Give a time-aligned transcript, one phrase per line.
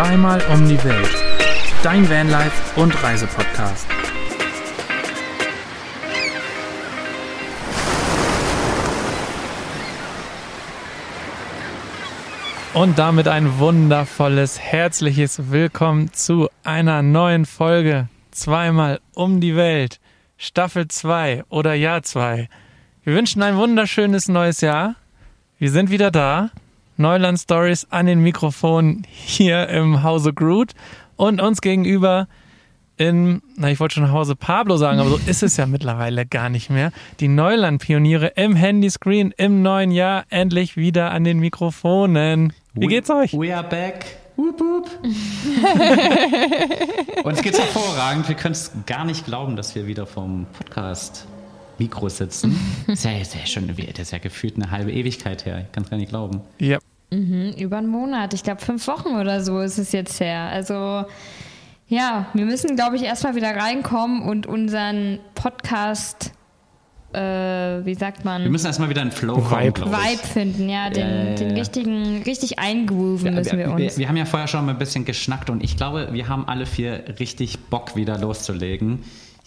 [0.00, 1.14] Zweimal um die Welt.
[1.82, 3.86] Dein Vanlife und Reisepodcast.
[12.72, 20.00] Und damit ein wundervolles, herzliches Willkommen zu einer neuen Folge Zweimal um die Welt.
[20.38, 22.48] Staffel 2 oder Jahr 2.
[23.04, 24.94] Wir wünschen ein wunderschönes neues Jahr.
[25.58, 26.48] Wir sind wieder da.
[27.00, 30.72] Neuland Stories an den Mikrofonen hier im Hause Groot
[31.16, 32.28] und uns gegenüber
[32.98, 36.50] in, na, ich wollte schon Hause Pablo sagen, aber so ist es ja mittlerweile gar
[36.50, 36.92] nicht mehr.
[37.18, 42.52] Die Neuland-Pioniere im Handyscreen im neuen Jahr endlich wieder an den Mikrofonen.
[42.74, 43.32] Wie geht's euch?
[43.32, 44.04] We are back.
[44.36, 44.90] Wup, wup.
[47.24, 48.28] Uns geht's hervorragend.
[48.28, 51.26] Wir können es gar nicht glauben, dass wir wieder vom Podcast
[51.80, 52.56] Mikro sitzen.
[52.86, 55.64] Das ist ja, ist ja schon, das ist ja gefühlt eine halbe Ewigkeit her.
[55.66, 56.42] Ich kann es gar nicht glauben.
[56.58, 56.78] Ja.
[57.10, 58.34] Mhm, über einen Monat.
[58.34, 60.42] Ich glaube, fünf Wochen oder so ist es jetzt her.
[60.52, 61.04] Also,
[61.88, 66.32] ja, wir müssen, glaube ich, erstmal wieder reinkommen und unseren Podcast,
[67.12, 68.44] äh, wie sagt man?
[68.44, 69.80] Wir müssen erstmal wieder einen Flow kommen, Vibe.
[69.80, 69.86] ich.
[69.86, 71.34] Vibe finden, ja, den, ja.
[71.34, 73.98] den richtigen, richtig eingrooven müssen wir, wir, uns.
[73.98, 76.66] wir haben ja vorher schon mal ein bisschen geschnackt und ich glaube, wir haben alle
[76.66, 79.00] vier richtig Bock, wieder loszulegen.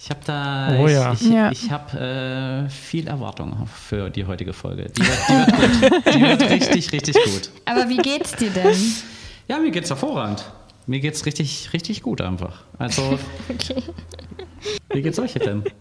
[0.06, 1.14] Ich habe da, Oh ich, ja.
[1.14, 1.50] ich, Ja.
[1.52, 4.90] ich habe äh, viel Erwartung für die heutige Folge.
[4.90, 6.14] Die wird, die wird gut.
[6.16, 7.50] Die wird richtig, richtig gut.
[7.64, 8.76] Aber wie geht's dir denn?
[9.48, 10.44] Ja, mir geht's hervorragend.
[10.88, 12.64] Mir geht's richtig, richtig gut einfach.
[12.78, 13.18] Also,
[13.50, 13.82] Okay.
[14.92, 15.64] Wie geht's euch denn?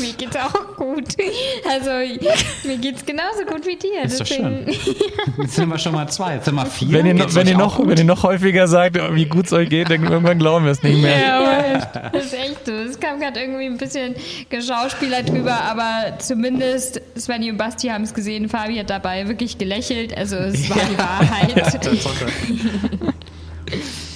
[0.00, 1.04] mir geht's auch gut.
[1.68, 1.90] Also,
[2.64, 4.02] mir geht's genauso gut wie dir.
[4.04, 4.66] Ist doch Deswegen,
[5.42, 6.34] Jetzt sind wir schon mal zwei.
[6.34, 6.92] Jetzt sind wir vier.
[6.92, 7.88] Wenn ihr, noch, Geht's wenn, ihr noch, gut?
[7.88, 10.82] wenn ihr noch häufiger sagt, wie gut es euch geht, dann irgendwann glauben wir es
[10.82, 11.18] nicht mehr.
[11.18, 12.72] Ja, aber Das ist echt so.
[12.72, 14.14] Es kam gerade irgendwie ein bisschen
[14.48, 18.48] Geschauspieler drüber, aber zumindest Svenny und Basti haben es gesehen.
[18.48, 20.16] Fabi hat dabei wirklich gelächelt.
[20.16, 21.80] Also es war die Wahrheit.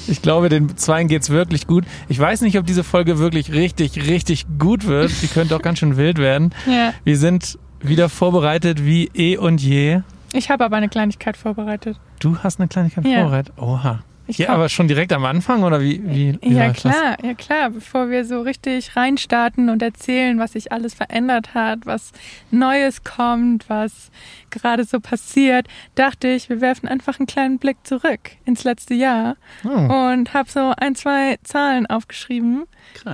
[0.08, 1.84] Ich glaube, den Zweien geht's wirklich gut.
[2.08, 5.10] Ich weiß nicht, ob diese Folge wirklich richtig, richtig gut wird.
[5.22, 6.52] Die könnte auch ganz schön wild werden.
[6.66, 6.92] ja.
[7.04, 10.00] Wir sind wieder vorbereitet wie eh und je.
[10.32, 11.98] Ich habe aber eine Kleinigkeit vorbereitet.
[12.18, 13.20] Du hast eine Kleinigkeit Ja.
[13.20, 13.52] vorbereitet.
[13.58, 14.00] Oha.
[14.26, 16.00] Ich ja, aber schon direkt am Anfang oder wie?
[16.02, 16.92] wie, wie Ja läuft das?
[16.96, 21.80] klar, ja klar, bevor wir so richtig reinstarten und erzählen, was sich alles verändert hat,
[21.84, 22.12] was
[22.50, 24.10] Neues kommt, was
[24.50, 29.36] gerade so passiert, dachte ich, wir werfen einfach einen kleinen Blick zurück ins letzte Jahr
[29.64, 32.64] Oh, und habe so ein, zwei Zahlen aufgeschrieben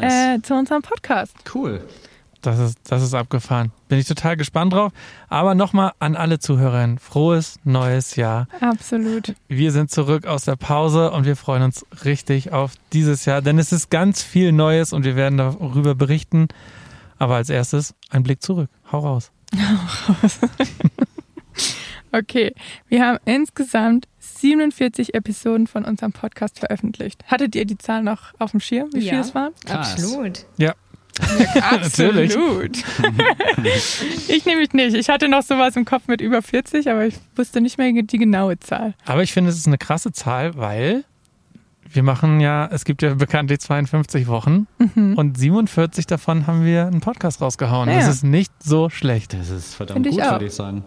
[0.01, 1.35] äh, zu unserem Podcast.
[1.55, 1.83] cool.
[2.43, 3.73] Das, ist, das ist abgefahren.
[3.89, 4.93] Bin ich total gespannt drauf.
[5.29, 6.99] Aber nochmal an alle Zuhörerinnen.
[6.99, 8.47] Frohes neues Jahr.
[8.61, 9.35] Absolut.
[9.49, 13.59] Wir sind zurück aus der Pause und wir freuen uns richtig auf dieses Jahr, denn
[13.59, 16.49] es ist ganz viel Neues und wir werden darüber berichten.
[17.19, 18.71] Aber als erstes ein Blick zurück.
[18.91, 19.31] Hau raus.
[22.13, 22.55] Okay,
[22.89, 27.23] wir haben insgesamt 47 Episoden von unserem Podcast veröffentlicht.
[27.29, 29.11] Hattet ihr die Zahl noch auf dem Schirm, wie Ja.
[29.13, 29.53] viel es waren?
[29.69, 30.45] Absolut.
[30.57, 30.75] Ja.
[31.71, 32.33] Absolut.
[34.29, 34.95] ich nämlich nicht.
[34.95, 38.19] Ich hatte noch sowas im Kopf mit über 40, aber ich wusste nicht mehr die
[38.19, 38.95] genaue Zahl.
[39.07, 41.05] aber ich finde, es ist eine krasse Zahl, weil
[41.93, 47.01] wir machen ja, es gibt ja bekanntlich 52 Wochen und 47 davon haben wir einen
[47.01, 47.89] Podcast rausgehauen.
[47.89, 47.97] Ja.
[47.97, 49.33] Das ist nicht so schlecht.
[49.33, 50.85] Das ist verdammt Find gut, würde ich sagen.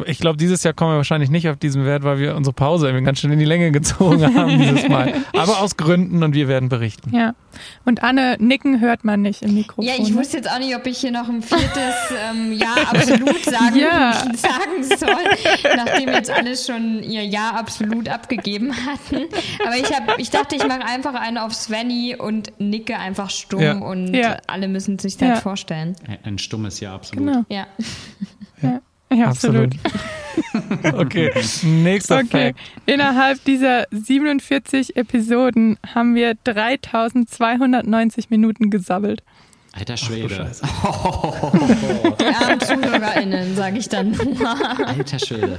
[0.00, 2.54] Ich- Ich glaube, dieses Jahr kommen wir wahrscheinlich nicht auf diesen Wert, weil wir unsere
[2.54, 5.12] Pause irgendwie ganz schön in die Länge gezogen haben dieses Mal.
[5.36, 7.14] Aber aus Gründen und wir werden berichten.
[7.14, 7.34] Ja.
[7.84, 9.84] Und Anne, nicken hört man nicht im Mikrofon.
[9.84, 10.16] Ja, ich ne?
[10.16, 11.94] wusste jetzt auch nicht, ob ich hier noch ein viertes
[12.30, 14.12] ähm, Ja absolut sagen, Ja.
[14.34, 19.24] sagen soll, nachdem jetzt alle schon ihr Ja absolut abgegeben hatten.
[19.66, 23.60] Aber ich, hab, ich dachte, ich mache einfach einen auf Svenny und nicke einfach stumm
[23.60, 23.74] Ja.
[23.78, 24.38] und Ja.
[24.46, 25.36] alle müssen sich das Ja.
[25.36, 25.96] vorstellen.
[26.24, 27.26] Ein stummes Ja, absolut.
[27.26, 27.44] Genau.
[27.50, 27.66] Ja.
[29.14, 29.74] Ja, absolut.
[30.94, 32.54] okay, nächster Okay.
[32.54, 32.58] Fact.
[32.86, 39.22] Innerhalb dieser 47 Episoden haben wir 3290 Minuten gesabbelt.
[39.72, 40.34] Alter Schwede.
[40.34, 40.64] Scheiße.
[42.20, 44.16] Die armen ZuhörerInnen, sage ich dann.
[44.86, 45.58] Alter Schwede.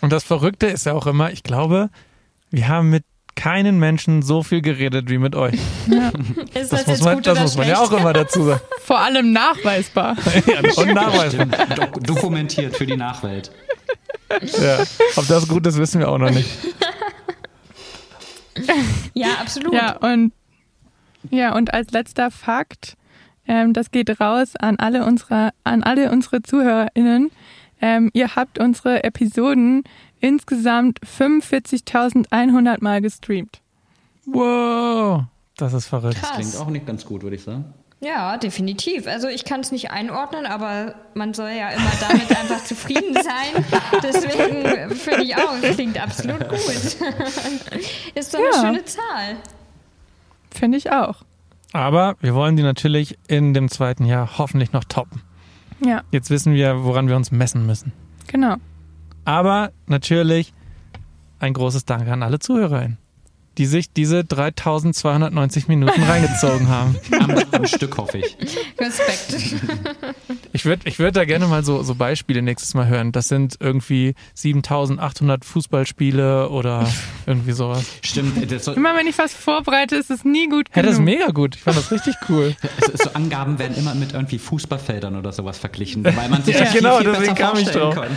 [0.00, 1.90] Und das Verrückte ist ja auch immer, ich glaube,
[2.50, 3.04] wir haben mit
[3.34, 5.54] keinen Menschen so viel geredet wie mit euch.
[6.54, 8.60] Ist Das, das, muss man, das muss man ja auch immer dazu sagen.
[8.84, 10.16] Vor allem nachweisbar.
[10.46, 11.46] Ja, und nachweisbar.
[11.76, 13.50] Dok dokumentiert für die Nachwelt.
[14.60, 14.78] Ja.
[15.16, 16.48] Ob das gut ist, wissen wir auch noch nicht.
[19.14, 19.72] Ja, absolut.
[19.72, 20.32] Ja, und,
[21.30, 22.96] ja, und als letzter Fakt,
[23.46, 27.30] ähm, das geht raus an alle unsere, an alle unsere ZuhörerInnen.
[27.80, 29.84] Ähm, ihr habt unsere Episoden
[30.20, 33.60] insgesamt 45.100 Mal gestreamt.
[34.26, 35.24] Wow,
[35.56, 36.18] das ist verrückt.
[36.20, 36.60] Das klingt Krass.
[36.60, 37.64] auch nicht ganz gut, würde ich sagen.
[38.02, 39.06] Ja, definitiv.
[39.06, 43.64] Also ich kann es nicht einordnen, aber man soll ja immer damit einfach zufrieden sein.
[44.02, 46.58] Deswegen finde ich auch, es klingt absolut gut.
[48.14, 48.60] Ist doch Ja.
[48.62, 49.36] eine schöne Zahl.
[50.50, 51.16] Finde ich auch.
[51.72, 55.20] Aber wir wollen die natürlich in dem zweiten Jahr hoffentlich noch toppen.
[55.84, 57.92] Ja, Jetzt wissen wir, woran wir uns messen müssen.
[58.26, 58.56] genau.
[59.24, 60.52] Aber natürlich
[61.38, 62.98] ein großes Danke an alle ZuhörerInnen,
[63.60, 66.96] die sich diese 3290 Minuten reingezogen haben.
[67.20, 68.38] Am, am Stück hoffe ich.
[68.80, 69.54] Respekt.
[70.54, 73.12] Ich würde ich würd da gerne mal so, so Beispiele nächstes Mal hören.
[73.12, 76.88] Das sind irgendwie 7800 Fußballspiele oder
[77.26, 77.84] irgendwie sowas.
[78.02, 80.86] Stimmt, das so, Immer wenn ich was vorbereite, ist es nie gut Hey, genug.
[80.86, 81.56] das ist mega gut.
[81.56, 82.56] Ich fand das richtig cool.
[82.86, 86.62] so, so Angaben werden immer mit irgendwie Fußballfeldern oder sowas verglichen, weil man sich Ja,
[86.62, 87.94] das viel, genau, viel deswegen besser kam ich vorstellen drauf.
[88.06, 88.16] kann.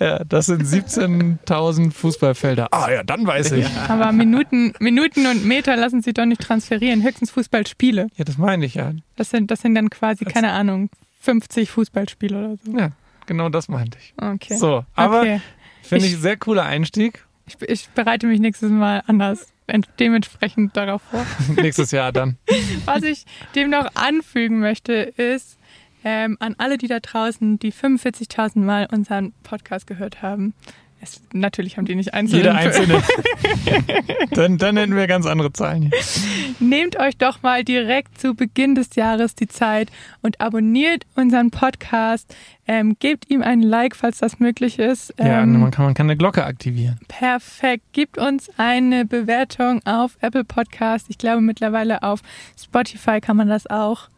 [0.00, 2.68] Ja, das sind 17.000 Fußballfelder.
[2.72, 3.64] Ah ja, dann weiß ich.
[3.74, 7.02] Ja, Aber Minuten, Minuten und Meter lassen sich doch nicht transferieren.
[7.02, 8.08] Höchstens Fußballspiele.
[8.16, 8.92] das meine ich ja.
[9.16, 10.90] Das sind, das sind dann quasi, keine Ahnung,
[11.20, 12.78] 50 Fußballspiele oder so.
[12.78, 12.90] Ja,
[13.26, 14.14] genau das meinte ich.
[14.16, 14.56] Okay.
[14.56, 15.40] So, aber okay.
[15.82, 17.24] finde ich Ich- sehr cooler Einstieg.
[17.46, 21.24] Ich, ich bereite mich nächstes Mal anders ent- dementsprechend darauf vor.
[21.56, 22.36] Nächstes Jahr dann.
[22.84, 23.24] Was ich
[23.54, 25.57] dem noch anfügen möchte, ist
[26.04, 30.54] ähm, an alle, die da draußen, die 45.000 Mal unseren Podcast gehört haben.
[31.00, 32.38] Es, natürlich haben die nicht einzeln.
[32.38, 33.00] Jeder einzelne.
[34.32, 35.92] dann, dann hätten wir ganz andere Zahlen hier.
[36.58, 39.90] Nehmt euch doch mal direkt zu Beginn des Jahres die Zeit
[40.22, 42.34] und abonniert unseren Podcast.
[42.66, 45.14] Ähm, gebt ihm ein Like, falls das möglich ist.
[45.18, 46.98] Ja, Ähm, man kann, man kann eine Glocke aktivieren.
[47.06, 47.84] Perfekt.
[47.92, 51.06] Gebt uns eine Bewertung auf Apple Podcast.
[51.10, 52.22] Ich glaube mittlerweile auf
[52.60, 54.08] Spotify kann man das auch.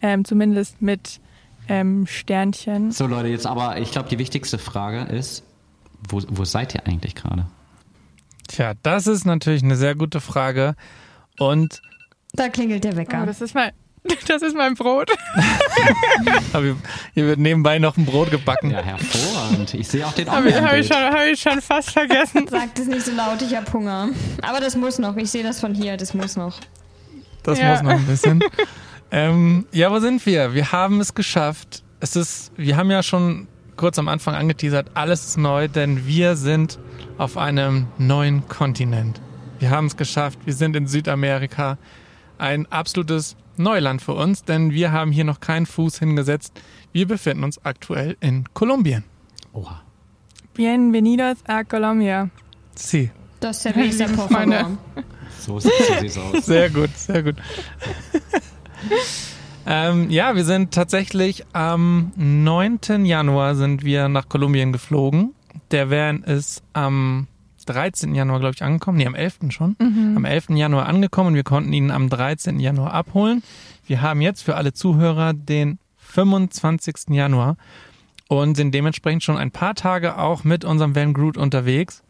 [0.00, 1.20] Ähm, zumindest mit
[1.68, 2.90] ähm, Sternchen.
[2.92, 5.42] So Leute, jetzt aber, ich glaube, die wichtigste Frage ist,
[6.08, 7.46] wo, wo seid ihr eigentlich gerade?
[8.48, 10.74] Tja, das ist natürlich eine sehr gute Frage.
[11.38, 11.82] Und
[12.32, 13.26] Da klingelt der Oh, Wecker.
[13.26, 13.72] das ist mein,
[14.26, 15.10] das ist mein Brot.
[16.52, 16.76] aber
[17.14, 18.70] hier- wird nebenbei noch ein Brot gebacken.
[18.70, 19.74] Ja, hervorragend.
[19.74, 22.46] Ich sehe auch den Habe ich, hab ich, schon, hab ich schon fast vergessen.
[22.50, 24.08] Sagt es nicht so laut, ich hab Hunger.
[24.42, 25.16] Aber das muss noch.
[25.16, 26.58] Ich sehe das von hier, das muss noch.
[27.42, 27.72] Das Ja.
[27.72, 28.42] muss noch ein bisschen.
[29.10, 30.54] Ähm, ja, wo sind wir?
[30.54, 31.82] Wir haben es geschafft.
[32.00, 36.36] Es ist, wir haben ja schon kurz am Anfang angeteasert, alles ist neu, denn wir
[36.36, 36.78] sind
[37.16, 39.20] auf einem neuen Kontinent.
[39.58, 40.38] Wir haben es geschafft.
[40.44, 41.78] Wir sind in Südamerika.
[42.38, 46.60] Ein absolutes Neuland für uns, denn wir haben hier noch keinen Fuß hingesetzt.
[46.92, 49.04] Wir befinden uns aktuell in Kolumbien.
[49.52, 49.82] Oha.
[50.54, 52.30] Bienvenidos a Colombia.
[52.74, 53.10] Sie.
[53.40, 54.58] Das por Freunde.
[54.58, 54.78] favor.
[55.40, 56.46] So sieht sieht's aus.
[56.46, 57.36] Sehr gut, sehr gut.
[59.66, 63.04] Ähm, ja, wir sind tatsächlich am 9.
[63.04, 65.34] Januar sind wir nach Kolumbien geflogen.
[65.70, 67.26] Der Van ist am
[67.66, 68.14] 13.
[68.14, 68.98] Januar, glaube ich, angekommen.
[68.98, 69.38] Nee, am 11.
[69.50, 69.76] schon.
[70.16, 70.50] Am 11.
[70.50, 72.60] Januar angekommen und wir konnten ihn am 13.
[72.60, 73.42] Januar abholen.
[73.86, 77.10] Wir haben jetzt für alle Zuhörer den 25.
[77.10, 77.56] Januar
[78.28, 82.02] und sind dementsprechend schon ein paar Tage auch mit unserem Van Groot unterwegs.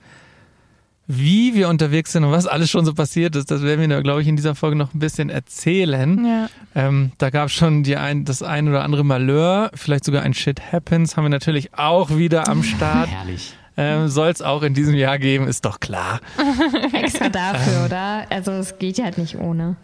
[1.11, 4.21] Wie wir unterwegs sind und was alles schon so passiert ist, das werden wir, glaube
[4.21, 6.23] ich, in dieser Folge noch ein bisschen erzählen.
[6.25, 6.49] Ja.
[6.75, 10.35] Ähm, da gab es schon die ein, das ein oder andere Malheur, vielleicht sogar ein
[10.35, 13.09] Shit Happens, haben wir natürlich auch wieder am Start.
[13.09, 13.57] Herrlich.
[13.79, 16.21] Ähm, Soll es auch in diesem Jahr geben, ist doch klar.
[16.93, 18.27] Extra dafür, oder?
[18.29, 19.77] Also es geht ja halt nicht ohne.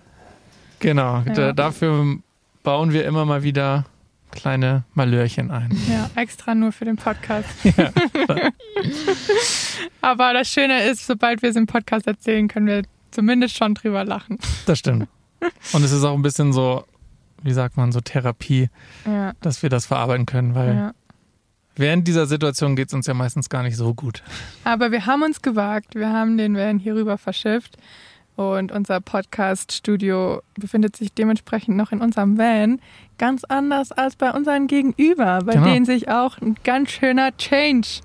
[0.81, 1.33] Genau, Ja.
[1.33, 2.19] da, dafür
[2.63, 3.87] bauen wir immer mal wieder
[4.35, 5.71] kleine Malhörchen ein.
[5.89, 7.49] Ja, extra nur für den Podcast.
[10.01, 14.05] Aber das Schöne ist, sobald wir es im Podcast erzählen, können wir zumindest schon drüber
[14.05, 14.39] lachen.
[14.67, 15.09] Das stimmt.
[15.73, 16.85] Und es ist auch ein bisschen so,
[17.43, 18.69] wie sagt man, so Therapie,
[19.07, 20.93] Ja, dass wir das verarbeiten können, weil ja.
[21.77, 24.23] während dieser Situation geht es uns ja meistens gar nicht so gut.
[24.65, 25.95] Aber wir haben uns gewagt.
[25.95, 27.77] Wir haben den Van hier rüber verschifft.
[28.37, 32.81] Und unser Podcast-Studio befindet sich dementsprechend noch in unserem Van.
[33.19, 35.67] Ganz anders als bei unseren Gegenüber, bei Genau.
[35.67, 38.01] denen sich auch ein ganz schöner Change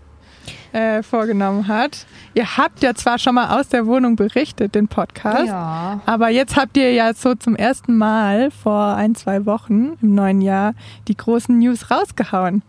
[0.71, 2.05] äh, vorgenommen hat.
[2.35, 5.47] Ihr habt ja zwar schon mal aus der Wohnung berichtet, den Podcast.
[5.47, 5.99] Ja.
[6.05, 10.41] Aber jetzt habt ihr ja so zum ersten Mal vor ein, zwei Wochen im neuen
[10.41, 10.73] Jahr
[11.07, 12.61] die großen News rausgehauen.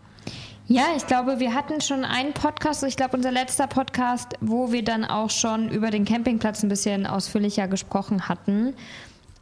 [0.67, 4.83] Ja, ich glaube, wir hatten schon einen Podcast, ich glaube unser letzter Podcast, wo wir
[4.83, 8.73] dann auch schon über den Campingplatz ein bisschen ausführlicher gesprochen hatten.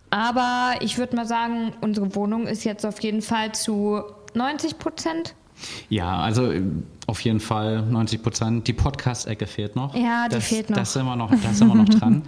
[0.09, 4.01] Aber ich würde mal sagen, unsere Wohnung ist jetzt auf jeden Fall zu
[4.33, 5.35] 90 Prozent.
[5.89, 6.63] Ja, also äh,
[7.07, 8.67] auf jeden Fall 90 Prozent.
[8.67, 9.95] Die Podcast-Ecke fehlt noch.
[9.95, 10.77] Ja, die das, fehlt noch.
[10.77, 12.23] Das sind wir noch, das sind wir noch dran.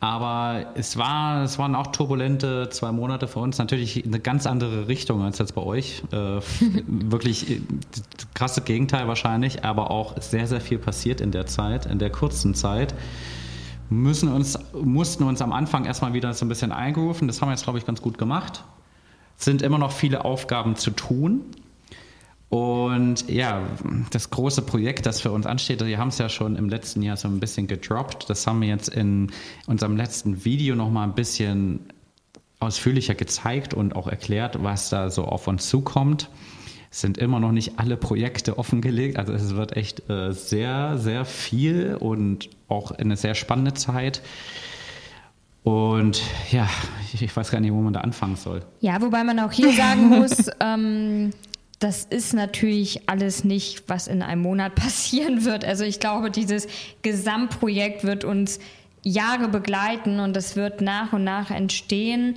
[0.00, 3.58] Aber es, war, es waren auch turbulente zwei Monate für uns.
[3.58, 6.04] Natürlich eine ganz andere Richtung als jetzt bei euch.
[6.12, 6.40] Äh,
[6.86, 7.60] wirklich äh,
[8.34, 12.54] krasse Gegenteil wahrscheinlich, aber auch sehr, sehr viel passiert in der Zeit, in der kurzen
[12.54, 12.94] Zeit.
[13.90, 17.26] Müssen uns, mussten uns am Anfang erstmal wieder so ein bisschen eingerufen.
[17.26, 18.64] Das haben wir jetzt, glaube ich, ganz gut gemacht.
[19.36, 21.42] sind immer noch viele Aufgaben zu tun.
[22.50, 23.62] Und ja,
[24.10, 27.16] das große Projekt, das für uns ansteht, wir haben es ja schon im letzten Jahr
[27.16, 28.30] so ein bisschen gedroppt.
[28.30, 29.30] Das haben wir jetzt in
[29.66, 31.80] unserem letzten Video nochmal ein bisschen
[32.58, 36.30] ausführlicher gezeigt und auch erklärt, was da so auf uns zukommt.
[36.90, 39.18] Es sind immer noch nicht alle Projekte offengelegt.
[39.18, 44.22] Also es wird echt äh, sehr, sehr viel und auch eine sehr spannende Zeit.
[45.64, 46.68] Und ja,
[47.12, 48.62] ich, ich, weiß gar nicht, wo man da anfangen soll.
[48.80, 51.30] Ja, wobei man auch hier sagen muss, ähm,
[51.78, 55.64] das ist natürlich alles nicht, was in einem Monat passieren wird.
[55.64, 56.68] Also ich glaube, dieses
[57.02, 58.60] Gesamtprojekt wird uns
[59.02, 62.36] Jahre begleiten und es wird nach und nach entstehen.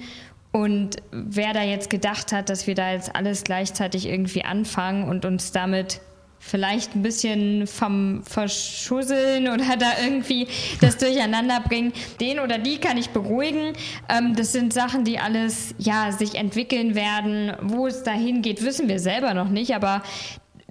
[0.51, 5.25] Und wer da jetzt gedacht hat, dass wir da jetzt alles gleichzeitig irgendwie anfangen und
[5.25, 6.01] uns damit
[6.41, 10.47] vielleicht ein bisschen vom Verschusseln oder da irgendwie
[10.81, 11.93] das Durcheinander bringen.
[12.19, 13.73] Den oder die kann ich beruhigen.
[14.09, 17.53] Ähm, das sind Sachen, die alles ja sich entwickeln werden.
[17.61, 20.01] Wo es dahin geht, wissen wir selber noch nicht, aber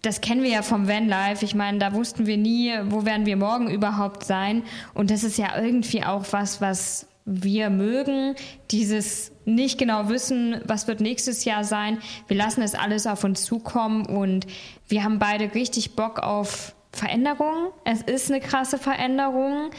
[0.02, 1.44] das kennen wir ja vom Vanlife.
[1.44, 4.64] Ich meine, da wussten wir nie, wo werden wir morgen überhaupt sein.
[4.92, 8.34] Und das ist ja irgendwie auch was, was wir mögen,
[8.70, 11.98] dieses nicht genau wissen, was wird nächstes Jahr sein.
[12.28, 14.46] Wir lassen es alles auf uns zukommen und
[14.88, 17.68] wir haben beide richtig Bock auf Veränderungen.
[17.84, 19.70] Es ist eine krasse Veränderung.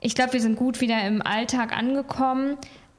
[0.00, 2.56] Ich glaube, wir sind gut wieder im Alltag angekommen.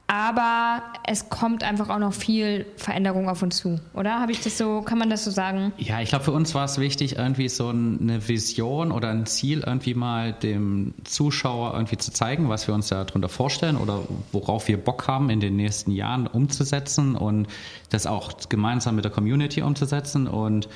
[0.10, 4.22] Aber es kommt einfach auch noch viel Veränderung auf uns zu, oder?
[4.22, 5.74] Habe ich das so, kann man das so sagen?
[5.78, 9.64] Ja, ich glaube, für uns war es wichtig, irgendwie so eine Vision oder ein Ziel
[9.66, 14.00] irgendwie mal dem Zuschauer irgendwie zu zeigen, was wir uns darunter vorstellen oder
[14.32, 17.48] worauf wir Bock haben, in den nächsten Jahren umzusetzen und
[17.90, 20.28] das auch gemeinsam mit der Community umzusetzen.
[20.28, 20.70] Und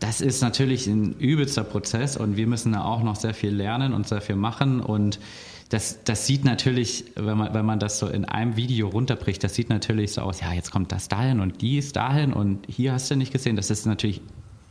[0.00, 3.94] das ist natürlich ein übelster Prozess und wir müssen da auch noch sehr viel lernen
[3.94, 5.20] und sehr viel machen und
[5.68, 9.54] das, das sieht natürlich, wenn man, wenn man das so in einem Video runterbricht, das
[9.54, 13.10] sieht natürlich so aus, ja, jetzt kommt das dahin und dies dahin und hier hast
[13.10, 13.56] du nicht gesehen.
[13.56, 14.22] Das ist natürlich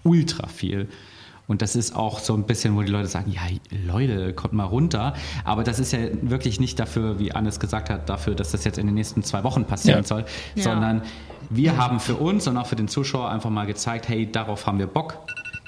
[0.04, 0.88] ultra viel.
[1.48, 3.42] Und das ist auch so ein bisschen, wo die Leute sagen, ja,
[3.86, 5.14] Leute, kommt mal runter.
[5.46, 8.78] Aber das ist ja wirklich nicht dafür, wie Annes gesagt hat, dafür, dass das jetzt
[8.78, 10.08] in den nächsten zwei Wochen passieren ja.
[10.08, 10.26] soll,
[10.56, 10.64] ja.
[10.64, 11.04] sondern
[11.50, 14.80] wir haben für uns und auch für den Zuschauer einfach mal gezeigt, hey, darauf haben
[14.80, 15.20] wir Bock.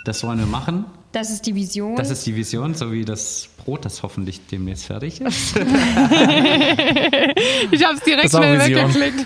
[0.04, 0.86] Das wollen wir machen.
[1.12, 1.96] Das ist die Vision.
[1.96, 5.56] Das ist die Vision, so wie das Brot, das hoffentlich demnächst fertig ist.
[7.72, 9.26] ich habe es direkt schnell weggeklickt.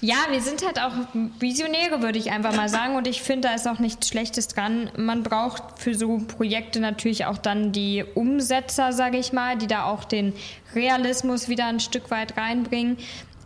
[0.00, 0.92] Ja, wir sind halt auch
[1.38, 2.96] Visionäre, würde ich einfach mal sagen.
[2.96, 4.90] Und ich finde, da ist auch nichts Schlechtes dran.
[4.96, 9.84] Man braucht für so Projekte natürlich auch dann die Umsetzer, sage ich mal, die da
[9.84, 10.32] auch den
[10.74, 12.96] Realismus wieder ein Stück weit reinbringen.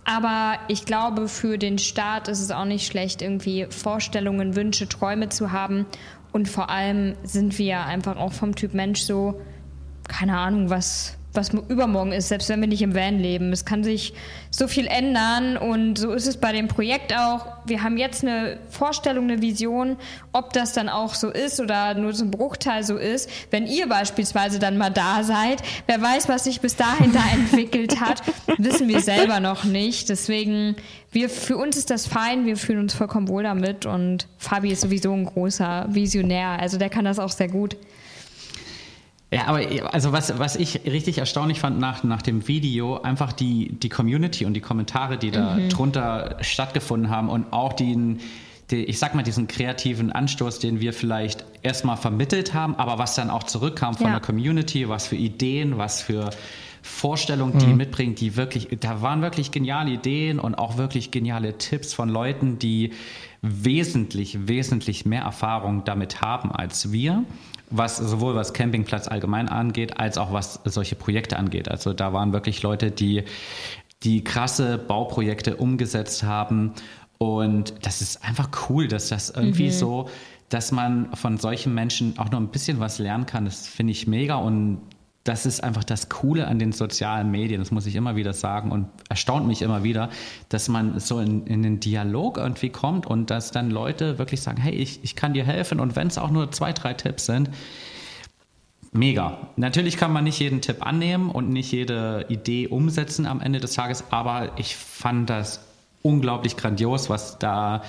[0.04, 5.30] Aber ich glaube, für den Staat ist es auch nicht schlecht, irgendwie Vorstellungen, Wünsche, Träume
[5.30, 5.86] zu haben
[6.34, 9.40] und vor allem sind wir einfach auch vom Typ Mensch so,
[10.08, 13.52] keine Ahnung, was, was übermorgen ist, selbst wenn wir nicht im Van leben.
[13.52, 14.14] Es kann sich
[14.50, 17.46] so viel ändern und so ist es bei dem Projekt auch.
[17.66, 19.96] Wir haben jetzt eine Vorstellung, eine Vision,
[20.32, 23.30] ob das dann auch so ist oder nur ein Bruchteil so ist.
[23.52, 28.00] Wenn ihr beispielsweise dann mal da seid, wer weiß, was sich bis dahin da entwickelt
[28.00, 28.22] hat,
[28.58, 30.08] wissen wir selber noch nicht.
[30.08, 30.74] Deswegen
[31.14, 34.80] wir, für uns ist das fein, wir fühlen uns vollkommen wohl damit und Fabi ist
[34.80, 37.76] sowieso ein großer Visionär, also der kann das auch sehr gut.
[39.30, 39.60] Ja, aber
[39.92, 44.44] also was, was ich richtig erstaunlich fand nach, nach dem Video, einfach die, die Community
[44.44, 45.68] und die Kommentare, die da mhm.
[45.70, 48.20] drunter stattgefunden haben und auch den,
[48.70, 53.14] die, ich sag mal, diesen kreativen Anstoß, den wir vielleicht erstmal vermittelt haben, aber was
[53.14, 54.12] dann auch zurückkam von ja.
[54.12, 56.30] der Community, was für Ideen, was für
[56.86, 57.78] Vorstellungen, die mhm.
[57.78, 62.58] mitbringen, die wirklich, da waren wirklich geniale Ideen und auch wirklich geniale Tipps von Leuten,
[62.58, 62.92] die
[63.40, 67.24] wesentlich, wesentlich mehr Erfahrung damit haben als wir
[67.70, 71.68] was sowohl was Campingplatz allgemein angeht, als auch was solche Projekte angeht.
[71.68, 73.24] Also da waren wirklich Leute, die
[74.02, 76.74] die krasse Bauprojekte umgesetzt haben
[77.16, 79.72] und das ist einfach cool, dass das irgendwie mhm.
[79.72, 80.08] so,
[80.50, 83.46] dass man von solchen Menschen auch noch ein bisschen was lernen kann.
[83.46, 84.82] Das finde ich mega und
[85.24, 88.70] das ist einfach das Coole an den sozialen Medien, das muss ich immer wieder sagen
[88.70, 90.10] und erstaunt mich immer wieder,
[90.50, 94.60] dass man so in, in den Dialog irgendwie kommt und dass dann Leute wirklich sagen,
[94.60, 97.48] hey, ich, ich kann dir helfen und wenn es auch nur zwei, drei Tipps sind,
[98.92, 99.48] mega.
[99.56, 103.72] Natürlich kann man nicht jeden Tipp annehmen und nicht jede Idee umsetzen am Ende des
[103.72, 105.60] Tages, aber ich fand das
[106.02, 107.82] unglaublich grandios, was da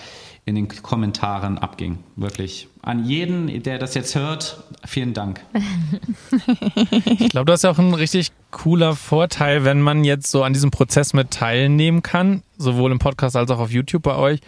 [0.46, 2.00] in den Kommentaren abging.
[2.16, 2.68] Wirklich.
[2.84, 5.42] An jeden, der das jetzt hört, vielen Dank.
[7.20, 10.70] ich glaube, das ist auch ein richtig cooler Vorteil, wenn man jetzt so an diesem
[10.70, 14.40] Prozess mit teilnehmen kann, sowohl im Podcast als auch auf YouTube bei euch.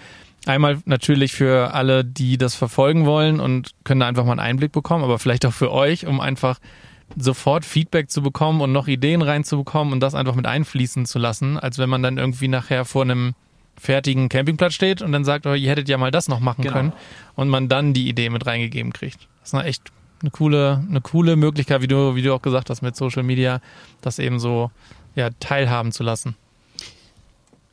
[0.45, 4.71] Einmal natürlich für alle, die das verfolgen wollen und können da einfach mal einen Einblick
[4.71, 6.59] bekommen, aber vielleicht auch für euch, um einfach
[7.15, 11.57] sofort Feedback zu bekommen und noch Ideen reinzubekommen und das einfach mit einfließen zu lassen,
[11.57, 13.33] als wenn man dann irgendwie nachher vor einem
[13.79, 16.73] fertigen Campingplatz steht und dann sagt, oh, ihr hättet ja mal das noch machen Genau.
[16.73, 16.93] können
[17.35, 19.27] und man dann die Idee mit reingegeben kriegt.
[19.41, 19.91] Das ist eine echt
[20.21, 23.61] eine coole, eine coole Möglichkeit, wie du, wie du auch gesagt hast, mit Social Media,
[24.01, 24.71] das eben so
[25.15, 26.35] ja, teilhaben zu lassen.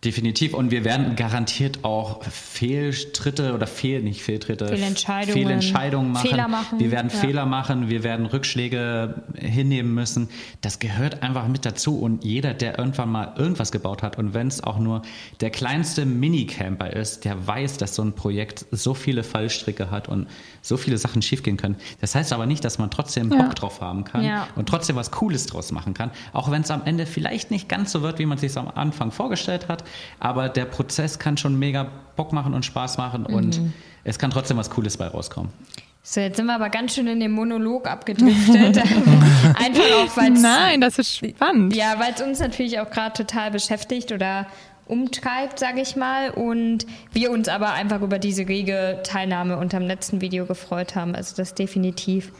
[0.04, 0.52] Definitiv.
[0.54, 6.28] Und wir werden garantiert auch Fehltritte oder Fehl, nicht Fehltritte, Fehlentscheidungen, Fehlentscheidungen machen.
[6.28, 7.18] Fehler machen, Wir werden ja.
[7.18, 10.28] Fehler machen, wir werden Rückschläge hinnehmen müssen.
[10.60, 11.98] Das gehört einfach mit dazu.
[11.98, 15.02] Und jeder, der irgendwann mal irgendwas gebaut hat und wenn es auch nur
[15.40, 20.26] der kleinste Minicamper ist, der weiß, dass so ein Projekt so viele Fallstricke hat und
[20.60, 21.76] so viele Sachen schiefgehen können.
[22.00, 23.42] Das heißt aber nicht, dass man trotzdem Ja.
[23.42, 24.48] Bock drauf haben kann Ja.
[24.56, 26.10] und trotzdem was Cooles draus machen kann.
[26.32, 29.10] Auch wenn es am Ende vielleicht nicht ganz so wird, wie man sich am Anfang
[29.10, 29.84] vorgestellt hat.
[30.20, 31.86] Aber der Prozess kann schon mega
[32.16, 33.72] Bock machen und Spaß machen und Mhm.
[34.04, 35.52] es kann trotzdem was Cooles bei rauskommen.
[36.06, 38.76] So, jetzt sind wir aber ganz schön in den Monolog abgedriftet.
[38.78, 41.74] Einfach auch, weil Nein, das ist spannend.
[41.74, 44.46] Ja, weil es uns natürlich auch gerade total beschäftigt oder
[44.86, 46.28] umtreibt, sage ich mal.
[46.30, 51.14] Und wir uns aber einfach über diese rege Teilnahme unterm letzten Video gefreut haben.
[51.14, 52.32] Also das definitiv.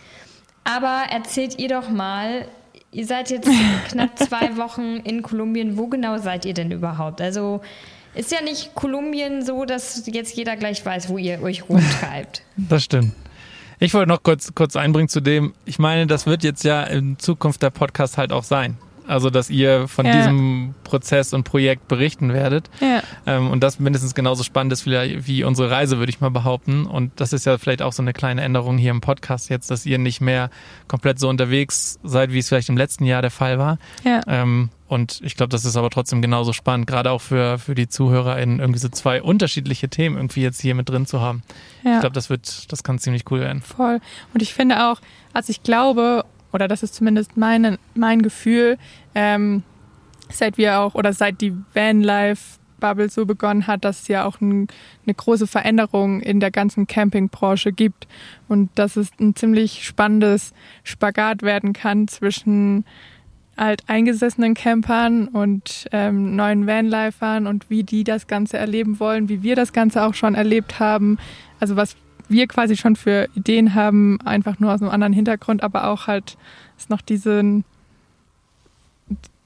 [0.64, 2.46] Aber erzählt ihr doch mal,
[2.94, 3.50] ihr seid jetzt
[3.88, 5.76] knapp zwei Wochen in Kolumbien.
[5.76, 7.20] Wo genau seid ihr denn überhaupt?
[7.20, 7.60] Also
[8.14, 12.42] ist ja nicht Kolumbien so, dass jetzt jeder gleich weiß, wo ihr euch rumtreibt.
[12.56, 13.12] Das stimmt.
[13.80, 17.18] Ich wollte noch kurz, kurz einbringen zu dem, ich meine, das wird jetzt ja in
[17.18, 18.76] Zukunft der Podcast halt auch sein.
[19.06, 20.12] Also, dass ihr von Ja.
[20.12, 22.70] diesem Prozess und Projekt berichten werdet.
[22.80, 23.02] Ja.
[23.26, 26.86] Ähm, und das mindestens genauso spannend ist wie, wie unsere Reise, würde ich mal behaupten.
[26.86, 29.84] Und das ist ja vielleicht auch so eine kleine Änderung hier im Podcast jetzt, dass
[29.86, 30.50] ihr nicht mehr
[30.88, 33.78] komplett so unterwegs seid, wie es vielleicht im letzten Jahr der Fall war.
[34.04, 34.20] Ja.
[34.26, 37.88] Ähm, und ich glaube, das ist aber trotzdem genauso spannend, gerade auch für, für die
[37.88, 41.42] ZuhörerInnen, irgendwie so zwei unterschiedliche Themen irgendwie jetzt hier mit drin zu haben.
[41.84, 41.94] ja.
[41.94, 43.60] Ich glaube, das wird, das kann ziemlich cool werden.
[43.62, 44.00] Voll.
[44.34, 45.00] Und ich finde auch,
[45.32, 48.78] also ich glaube, oder das ist zumindest meine, mein Gefühl,
[49.16, 49.64] ähm,
[50.30, 54.68] seit wir auch, oder seit die Vanlife-Bubble so begonnen hat, dass es ja auch ein,
[55.04, 58.06] eine große Veränderung in der ganzen Campingbranche gibt
[58.46, 62.84] und dass es ein ziemlich spannendes Spagat werden kann zwischen
[63.56, 69.56] alteingesessenen Campern und ähm, neuen Vanlifern und wie die das Ganze erleben wollen, wie wir
[69.56, 71.18] das Ganze auch schon erlebt haben.
[71.58, 71.96] Also was
[72.28, 76.36] wir quasi schon für Ideen haben, einfach nur aus einem anderen Hintergrund, aber auch halt
[76.76, 77.64] ist noch diesen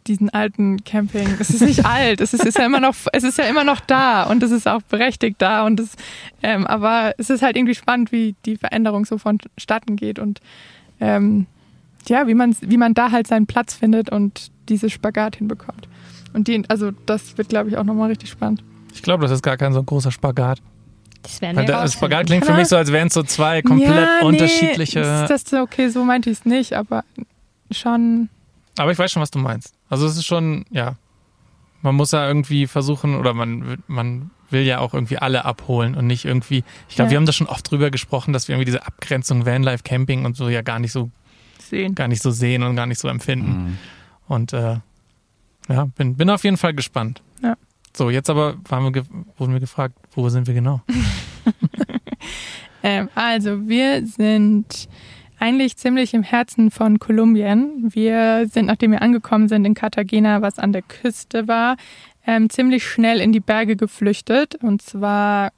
[0.08, 1.28] diesen alten Camping.
[1.38, 3.80] Es ist nicht alt, es ist, ist ja immer noch, es ist ja immer noch
[3.80, 5.96] da und es ist auch berechtigt da und es,
[6.42, 10.40] ähm, aber es ist halt irgendwie spannend, wie die Veränderung so vonstatten geht und
[11.00, 11.46] ähm,
[12.08, 15.88] ja, wie man, wie man da halt seinen Platz findet und diese Spagat hinbekommt.
[16.32, 18.62] Und die, also das wird, glaube ich, auch nochmal richtig spannend.
[18.94, 20.60] Ich glaube, das ist gar kein so großer Spagat.
[21.22, 21.88] Das Weil wir.
[21.88, 25.00] Spagat klingt für mich so, als wären es so zwei komplett ja, nee, unterschiedliche.
[25.00, 27.04] Ist das okay, so meinte ich es nicht, aber
[27.70, 28.28] schon.
[28.78, 29.74] Aber ich weiß schon, was du meinst.
[29.90, 30.94] Also es ist schon, ja,
[31.82, 35.94] man muss ja irgendwie versuchen, oder man, will- man will ja auch irgendwie alle abholen
[35.94, 37.10] und nicht irgendwie, ich glaube, Ja.
[37.12, 40.36] wir haben da schon oft drüber gesprochen, dass wir irgendwie diese Abgrenzung Vanlife Camping und
[40.36, 41.10] so ja gar nicht so,
[41.58, 41.94] Sehen.
[41.94, 43.50] gar nicht so sehen und gar nicht so empfinden.
[43.50, 43.78] Mhm.
[44.28, 44.76] Und äh,
[45.68, 47.22] ja, bin, bin auf jeden Fall gespannt.
[47.98, 49.02] So, jetzt aber wir,
[49.38, 50.80] wurden wir gefragt, wo sind wir genau?
[52.80, 54.88] Ähm, also, wir sind
[55.40, 57.92] eigentlich ziemlich im Herzen von Kolumbien.
[57.92, 61.76] Wir sind, nachdem wir angekommen sind in Cartagena, was an der Küste war,
[62.24, 64.54] ähm, ziemlich schnell in die Berge geflüchtet.
[64.62, 65.50] Und zwar,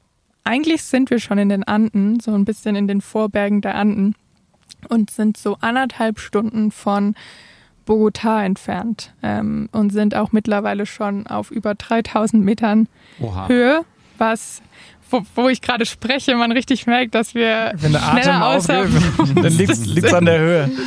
[0.44, 4.14] eigentlich sind wir schon in den Anden, so ein bisschen in den Vorbergen der Anden
[4.88, 7.16] und sind so anderthalb Stunden von
[7.86, 12.88] Bogotá entfernt ähm, und sind auch mittlerweile schon auf über 3000 Metern
[13.20, 13.48] Oha.
[13.48, 13.84] Höhe,
[14.18, 14.62] was,
[15.10, 18.86] wo, wo ich gerade spreche, man richtig merkt, dass wir Wenn der Atem schneller außer
[19.34, 20.70] dann liegt es an der Höhe.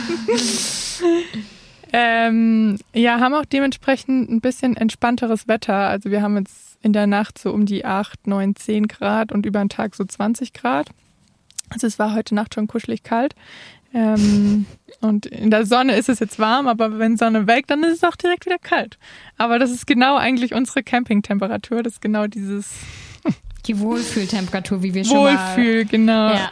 [1.93, 5.75] ähm, ja, haben auch dementsprechend ein bisschen entspannteres Wetter.
[5.75, 9.45] Also wir haben jetzt in der Nacht so um die 8, 9, 10 Grad und
[9.45, 10.89] über den Tag so 20 Grad.
[11.69, 13.35] Also es war heute Nacht schon kuschelig kalt.
[13.93, 14.65] Ähm,
[15.01, 18.03] und in der Sonne ist es jetzt warm, aber wenn Sonne weg, dann ist es
[18.03, 18.97] auch direkt wieder kalt.
[19.37, 21.83] Aber das ist genau eigentlich unsere Campingtemperatur.
[21.83, 22.71] Das ist genau dieses
[23.65, 25.37] Die Wohlfühltemperatur, wie wir schon mal...
[25.55, 26.33] Wohlfühl, genau.
[26.33, 26.49] Ja.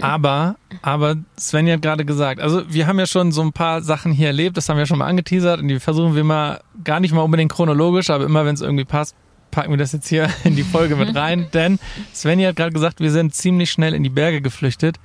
[0.00, 4.10] Aber, aber Svenja hat gerade gesagt, also wir haben ja schon so ein paar Sachen
[4.10, 7.12] hier erlebt, das haben wir schon mal angeteasert und die versuchen wir mal gar nicht
[7.12, 9.14] mal unbedingt chronologisch, aber immer wenn es irgendwie passt,
[9.52, 11.46] packen wir das jetzt hier in die Folge mit rein.
[11.54, 11.78] Denn
[12.12, 14.96] Svenja hat gerade gesagt, wir sind ziemlich schnell in die Berge geflüchtet.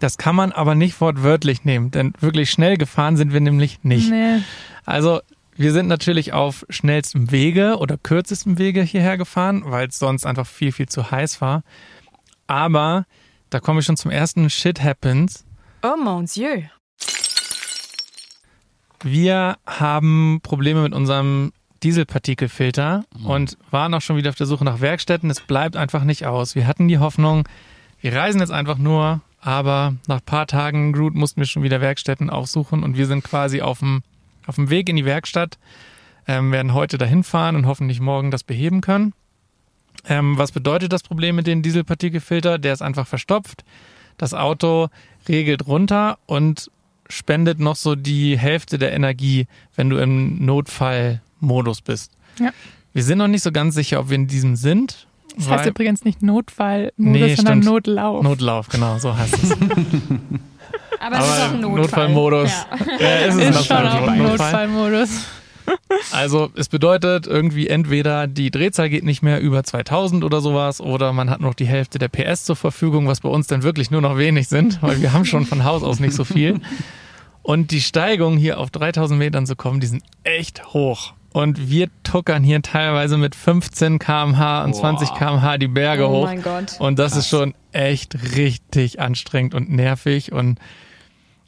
[0.00, 4.10] Das kann man aber nicht wortwörtlich nehmen, denn wirklich schnell gefahren sind wir nämlich nicht.
[4.10, 4.42] Nee.
[4.84, 5.20] Also
[5.56, 10.46] wir sind natürlich auf schnellstem Wege oder kürzestem Wege hierher gefahren, weil es sonst einfach
[10.46, 11.62] viel, viel zu heiß war.
[12.46, 13.06] Aber
[13.48, 15.46] da komme ich schon zum ersten Shit Happens.
[15.82, 16.62] Oh mon Dieu.
[19.02, 24.80] Wir haben Probleme mit unserem Dieselpartikelfilter und waren auch schon wieder auf der Suche nach
[24.80, 25.30] Werkstätten.
[25.30, 26.54] Es bleibt einfach nicht aus.
[26.54, 27.48] Wir hatten die Hoffnung,
[28.00, 31.80] wir reisen jetzt einfach nur, aber nach ein paar Tagen Groot mussten wir schon wieder
[31.80, 34.02] Werkstätten aufsuchen und wir sind quasi auf dem,
[34.48, 35.56] auf dem Weg in die Werkstatt,
[36.26, 39.12] ähm, werden heute dahin fahren und hoffentlich morgen das beheben können.
[40.08, 42.58] Ähm, was bedeutet das Problem mit dem Dieselpartikelfilter?
[42.58, 43.64] Der ist einfach verstopft.
[44.18, 44.88] Das Auto
[45.28, 46.68] regelt runter und
[47.08, 52.10] spendet noch so die Hälfte der Energie, wenn du im Notfallmodus bist.
[52.40, 52.50] Ja.
[52.92, 55.06] Wir sind noch nicht so ganz sicher, ob wir in diesem sind.
[55.36, 57.64] Das heißt übrigens nicht Notfallmodus, Nee, sondern stimmt.
[57.66, 58.22] Notlauf.
[58.22, 59.50] Notlauf, genau, so heißt es.
[61.00, 61.80] Aber es ist auch ein Notfall.
[61.80, 62.50] Notfallmodus.
[62.50, 62.66] Ja.
[63.00, 64.18] Ja, ist, ist schon auch Notfall.
[64.18, 65.10] Notfallmodus.
[66.12, 71.12] Also es bedeutet irgendwie entweder die Drehzahl geht nicht mehr über 2000 oder sowas oder
[71.12, 74.00] man hat noch die Hälfte der PS zur Verfügung, was bei uns dann wirklich nur
[74.00, 76.60] noch wenig sind, weil wir haben schon von Haus aus nicht so viel.
[77.42, 81.14] Und die Steigung hier auf 3000 Metern zu kommen, die sind echt hoch.
[81.36, 86.24] Und wir tuckern hier teilweise mit 15 kmh und 20 kmh die Berge Oh hoch.
[86.24, 86.76] mein Gott.
[86.78, 90.32] Und das ist schon echt richtig anstrengend und nervig.
[90.32, 90.58] Und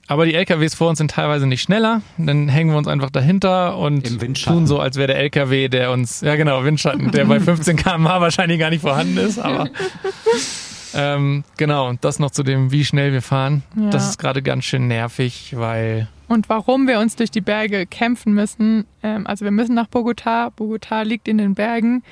[0.06, 2.02] aber die LKWs vor uns sind teilweise nicht schneller.
[2.18, 4.04] Dann hängen wir uns einfach dahinter und
[4.44, 8.20] tun so, als wäre der LKW, der uns, ja genau, Windschatten, der bei 15 km/h
[8.20, 9.38] wahrscheinlich gar nicht vorhanden ist.
[9.38, 9.70] Aber
[10.94, 13.62] ähm, genau, und das noch zu dem, wie schnell wir fahren.
[13.74, 13.88] Ja.
[13.88, 18.34] Das ist gerade ganz schön nervig, weil Und warum wir uns durch die Berge kämpfen
[18.34, 20.50] müssen, ähm, also wir müssen nach Bogota.
[20.50, 22.02] Bogota liegt in den Bergen.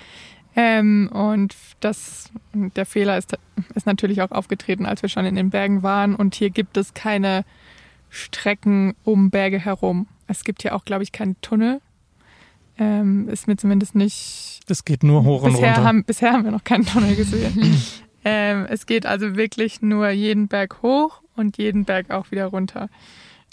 [0.57, 3.37] Ähm, und das, der Fehler ist,
[3.75, 6.15] ist natürlich auch aufgetreten, als wir schon in den Bergen waren.
[6.15, 7.45] Und hier gibt es keine
[8.09, 10.09] Strecken um Berge herum.
[10.27, 11.81] Es gibt hier auch, glaube ich, keinen Tunnel.
[12.79, 15.85] Ähm, ist mir zumindest nicht das geht nur hoch und bisher runter.
[15.85, 17.81] haben, bisher haben wir noch keinen Tunnel gesehen.
[18.25, 22.89] ähm, es geht also wirklich nur jeden Berg hoch und jeden Berg auch wieder runter.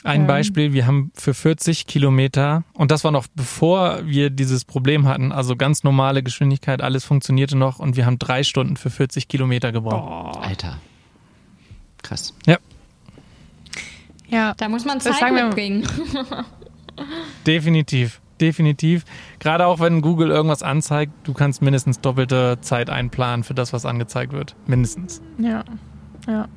[0.04, 0.28] Ein Ähm.
[0.28, 5.32] Beispiel, wir haben für 40 Kilometer, und das war noch bevor wir dieses Problem hatten,
[5.32, 9.72] also ganz normale Geschwindigkeit, alles funktionierte noch und wir haben drei Stunden für 40 Kilometer
[9.72, 10.40] gebraucht.
[10.42, 10.78] Alter.
[12.02, 12.34] Krass.
[14.28, 15.88] Ja, Da muss man Das Zeit sagen wir- mitbringen.
[17.48, 19.04] Definitiv, definitiv.
[19.40, 23.86] Gerade auch wenn Google irgendwas anzeigt, du kannst mindestens doppelte Zeit einplanen für das, was
[23.86, 24.56] angezeigt wird.
[24.66, 25.22] Mindestens.
[25.38, 25.64] ja,
[26.28, 26.48] ja.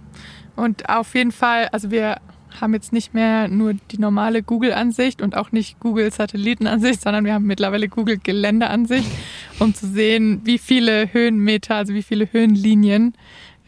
[0.56, 2.16] Und auf jeden Fall, also wir
[2.60, 7.46] haben jetzt nicht mehr nur die normale Google-Ansicht und auch nicht Google-Satellitenansicht, sondern wir haben
[7.46, 9.10] mittlerweile Google-Geländeansicht,
[9.58, 13.14] um zu sehen, wie viele Höhenmeter, also wie viele Höhenlinien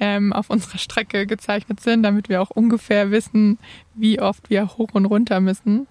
[0.01, 3.59] ähm, auf unserer Strecke gezeichnet sind, damit wir auch ungefähr wissen,
[3.95, 5.87] wie oft wir hoch und runter müssen.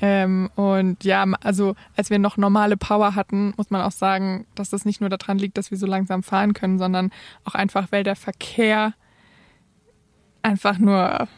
[0.00, 4.70] Ähm, und ja, also als wir noch normale Power hatten, muss man auch sagen, dass
[4.70, 7.10] das nicht nur daran liegt, dass wir so langsam fahren können, sondern
[7.44, 8.94] auch einfach, weil der Verkehr
[10.42, 11.28] einfach nur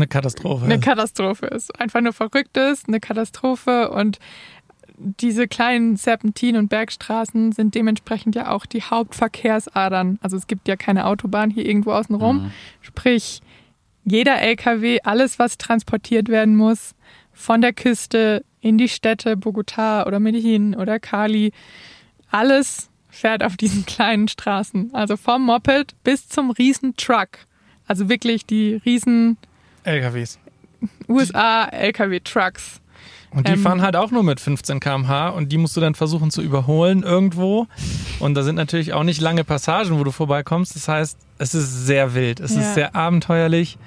[0.00, 0.64] Eine Katastrophe.
[0.64, 1.78] eine Katastrophe ist.
[1.80, 4.18] Einfach nur verrückt ist, eine Katastrophe und
[5.00, 10.18] diese kleinen Serpentin- und Bergstraßen sind dementsprechend ja auch die Hauptverkehrsadern.
[10.20, 12.42] Also es gibt ja keine Autobahn hier irgendwo außenrum.
[12.42, 12.50] Mhm.
[12.82, 13.40] Sprich,
[14.04, 16.94] jeder LKW, alles, was transportiert werden muss,
[17.32, 21.52] von der Küste in die Städte, Bogotá oder Medellin oder Cali,
[22.30, 24.94] alles fährt auf diesen kleinen Straßen.
[24.94, 27.28] Also vom Moped bis zum riesen Truck.
[27.86, 29.36] Also wirklich die riesen
[29.84, 30.38] LKWs.
[31.08, 32.80] USA LKW-Trucks.
[33.32, 35.94] Und die Ähm, fahren halt auch nur mit 15 km/h und die musst du dann
[35.94, 37.68] versuchen zu überholen irgendwo.
[38.18, 40.74] Und da sind natürlich auch nicht lange Passagen, wo du vorbeikommst.
[40.74, 42.60] Das heißt, es ist sehr wild, es Ja.
[42.62, 43.78] ist sehr abenteuerlich.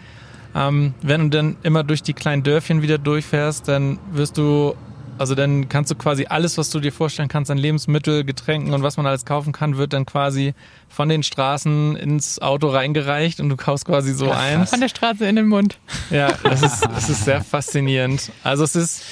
[0.56, 4.75] Ähm, wenn du dann immer durch die kleinen Dörfchen wieder durchfährst, dann wirst du,
[5.17, 8.84] also dann kannst du quasi alles, was du dir vorstellen kannst an Lebensmittel, Getränken und
[8.84, 10.54] was man alles kaufen kann, wird dann quasi
[10.89, 14.58] von den Straßen ins Auto reingereicht und du kaufst quasi so Ach, ein.
[14.60, 14.69] krass.
[14.71, 15.78] Von der Straße in den Mund.
[16.10, 18.32] Ja, das ist, das ist sehr faszinierend.
[18.43, 19.04] Also es ist,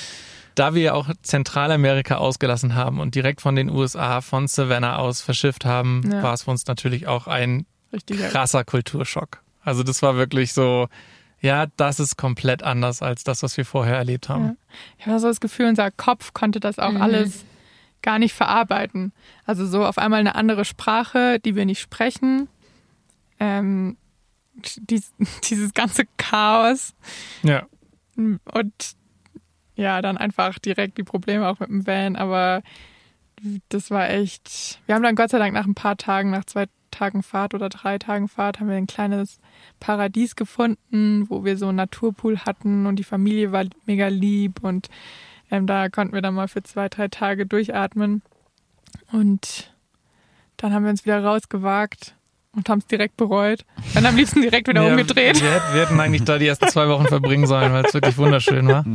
[0.56, 5.22] da wir ja auch Zentralamerika ausgelassen haben und direkt von den USA, von Savannah aus
[5.22, 6.24] verschifft haben, Ja.
[6.24, 8.20] war es für uns natürlich auch ein Richtig.
[8.30, 9.40] krasser Kulturschock.
[9.64, 10.88] Also das war wirklich so,
[11.42, 14.46] ja, das ist komplett anders als das, was wir vorher erlebt haben.
[14.46, 14.56] Ja.
[15.00, 17.02] Ich habe so das Gefühl, unser Kopf konnte das auch Mhm.
[17.02, 17.46] alles
[18.02, 19.12] gar nicht verarbeiten.
[19.46, 22.48] Also so auf einmal eine andere Sprache, die wir nicht sprechen.
[23.40, 23.98] Ähm,
[24.78, 25.14] dies,
[25.50, 26.94] dieses ganze Chaos
[27.44, 27.66] Ja.
[28.16, 28.74] und
[29.76, 32.16] ja, dann einfach direkt die Probleme auch mit dem Van.
[32.16, 32.62] Aber
[33.70, 34.80] das war echt.
[34.86, 37.70] Wir haben dann Gott sei Dank nach ein paar Tagen, nach zwei Tagen Fahrt oder
[37.70, 39.40] drei Tagen Fahrt, haben wir ein kleines
[39.80, 44.90] Paradies gefunden, wo wir so einen Naturpool hatten und die Familie war mega lieb und
[45.50, 48.22] ähm, da konnten wir dann mal für zwei, drei Tage durchatmen.
[49.12, 49.74] Und
[50.58, 52.16] dann haben wir uns wieder rausgewagt
[52.54, 53.66] und haben es direkt bereut.
[53.94, 55.42] Dann am liebsten direkt wieder Ja, umgedreht.
[55.42, 58.18] Wir, hätten- wir hätten eigentlich da die ersten zwei Wochen verbringen sollen, weil es wirklich
[58.18, 58.86] wunderschön war.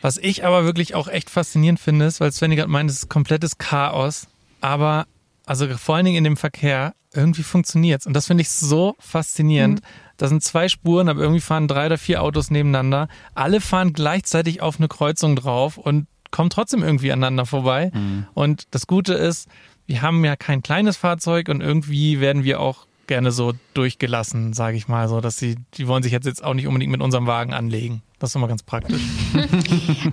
[0.00, 3.08] Was ich aber wirklich auch echt faszinierend finde, ist, weil Svenny gerade meint, es ist
[3.08, 4.26] komplettes Chaos,
[4.60, 5.06] aber
[5.52, 8.06] also vor allen Dingen in dem Verkehr, irgendwie funktioniert's.
[8.06, 9.82] Und das finde ich so faszinierend.
[9.82, 9.86] Mhm.
[10.16, 13.08] Da sind zwei Spuren, aber irgendwie fahren drei oder vier Autos nebeneinander.
[13.34, 17.90] Alle fahren gleichzeitig auf eine Kreuzung drauf und kommen trotzdem irgendwie aneinander vorbei.
[17.92, 18.24] Mhm.
[18.32, 19.46] Und das Gute ist,
[19.84, 24.78] wir haben ja kein kleines Fahrzeug und irgendwie werden wir auch gerne so durchgelassen, sage
[24.78, 27.26] ich mal, so, dass sie, die wollen sich jetzt, jetzt auch nicht unbedingt mit unserem
[27.26, 28.00] Wagen anlegen.
[28.22, 29.02] Das ist immer ganz praktisch.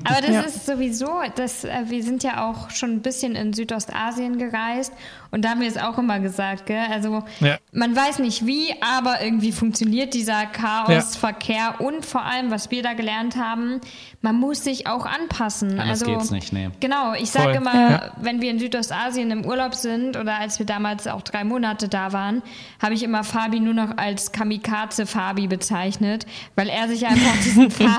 [0.03, 0.41] Aber das ja.
[0.41, 4.91] ist sowieso, das, äh, wir sind ja auch schon ein bisschen in Südostasien gereist
[5.29, 6.87] und da haben wir es auch immer gesagt, gell?
[6.91, 7.59] Also ja.
[7.71, 11.85] man weiß nicht wie, aber irgendwie funktioniert dieser Chaosverkehr ja.
[11.85, 13.79] und vor allem, was wir da gelernt haben,
[14.23, 15.79] man muss sich auch anpassen.
[15.79, 16.71] Anders also geht's nicht, nee.
[16.79, 21.05] Genau, ich sage immer, wenn wir in Südostasien im Urlaub sind oder als wir damals
[21.05, 22.41] auch drei Monate da waren,
[22.81, 27.69] habe ich immer Fabi nur noch als Kamikaze Fabi bezeichnet, weil er sich einfach diesen
[27.69, 27.98] Fahrstil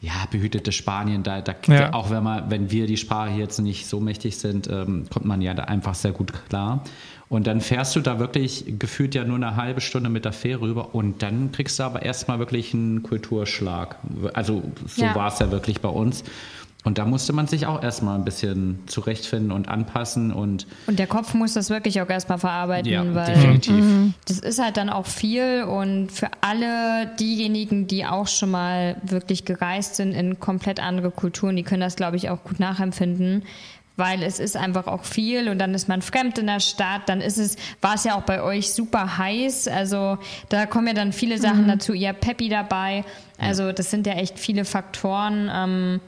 [0.00, 1.92] ja, behütete Spanien, da, da ja.
[1.92, 5.42] auch wenn man, wenn wir die Sprache jetzt nicht so mächtig sind, ähm, kommt man
[5.42, 6.84] ja da einfach sehr gut klar.
[7.28, 10.62] Und dann fährst du da wirklich gefühlt ja nur eine halbe Stunde mit der Fähre
[10.62, 13.98] rüber und dann kriegst du aber erstmal wirklich einen Kulturschlag.
[14.32, 15.14] Also so ja.
[15.14, 16.24] war es ja wirklich bei uns.
[16.82, 20.66] Und da musste man sich auch erstmal ein bisschen zurechtfinden und anpassen und.
[20.86, 23.74] Und der Kopf muss das wirklich auch erstmal verarbeiten, ja, weil definitiv.
[23.74, 24.14] Mhm.
[24.26, 29.44] das ist halt dann auch viel und für alle diejenigen, die auch schon mal wirklich
[29.44, 33.42] gereist sind in komplett andere Kulturen, die können das, glaube ich, auch gut nachempfinden.
[33.96, 37.20] Weil es ist einfach auch viel und dann ist man fremd in der Stadt, dann
[37.20, 39.68] ist es, war es ja auch bei euch super heiß.
[39.68, 40.16] Also
[40.48, 41.68] da kommen ja dann viele Sachen mhm.
[41.68, 43.04] dazu, ihr habt Peppi dabei.
[43.36, 45.50] Also das sind ja echt viele Faktoren.
[45.52, 46.00] Ähm,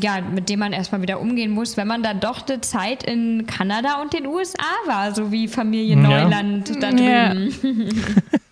[0.00, 3.46] ja, mit dem man erstmal wieder umgehen muss, wenn man dann doch eine Zeit in
[3.46, 6.74] Kanada und den USA war, so wie Familie Neuland ja.
[6.80, 7.52] da drüben.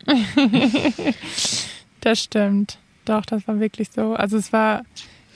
[0.07, 0.15] Ja.
[2.01, 2.79] das stimmt.
[3.05, 4.15] Doch, das war wirklich so.
[4.15, 4.83] Also es war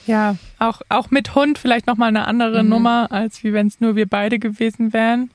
[0.06, 2.70] ja auch, auch mit Hund vielleicht nochmal eine andere mhm.
[2.70, 5.30] Nummer, als wie wenn es nur wir beide gewesen wären.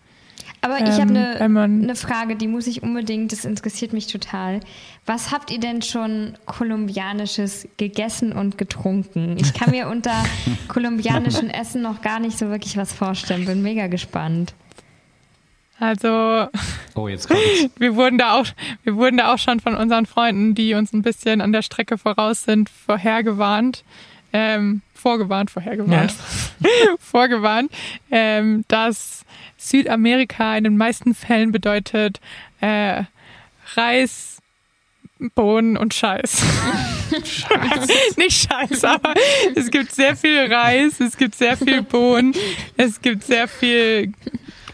[0.64, 4.62] Aber ich habe eine, ähm, eine Frage, die muss ich unbedingt, das interessiert mich total.
[5.06, 9.36] Was habt ihr denn schon kolumbianisches gegessen und getrunken?
[9.38, 10.24] Ich kann mir unter
[10.70, 13.46] kolumbianischen Essen noch gar nicht so wirklich was vorstellen.
[13.46, 14.54] Bin mega gespannt.
[15.80, 16.48] Also,
[16.96, 17.70] oh, jetzt kommt's.
[17.78, 18.46] wir wurden da auch,
[18.84, 21.98] wir wurden da auch schon von unseren Freunden, die uns ein bisschen an der Strecke
[21.98, 23.84] voraus sind, vorhergewarnt.
[24.34, 26.14] Ähm, vorgewarnt, vorhergewarnt,
[26.60, 26.70] ja.
[27.00, 27.72] vorgewarnt,
[28.10, 29.26] ähm, dass
[29.58, 32.20] Südamerika in den meisten Fällen bedeutet
[32.62, 33.04] äh,
[33.76, 34.40] Reis,
[35.36, 36.44] Bohnen und Scheiß.
[37.24, 37.88] Scheiß.
[38.18, 39.14] Nicht Scheiß, aber
[39.56, 42.34] es gibt sehr viel Reis, es gibt sehr viel Bohnen,
[42.76, 44.14] es gibt sehr viel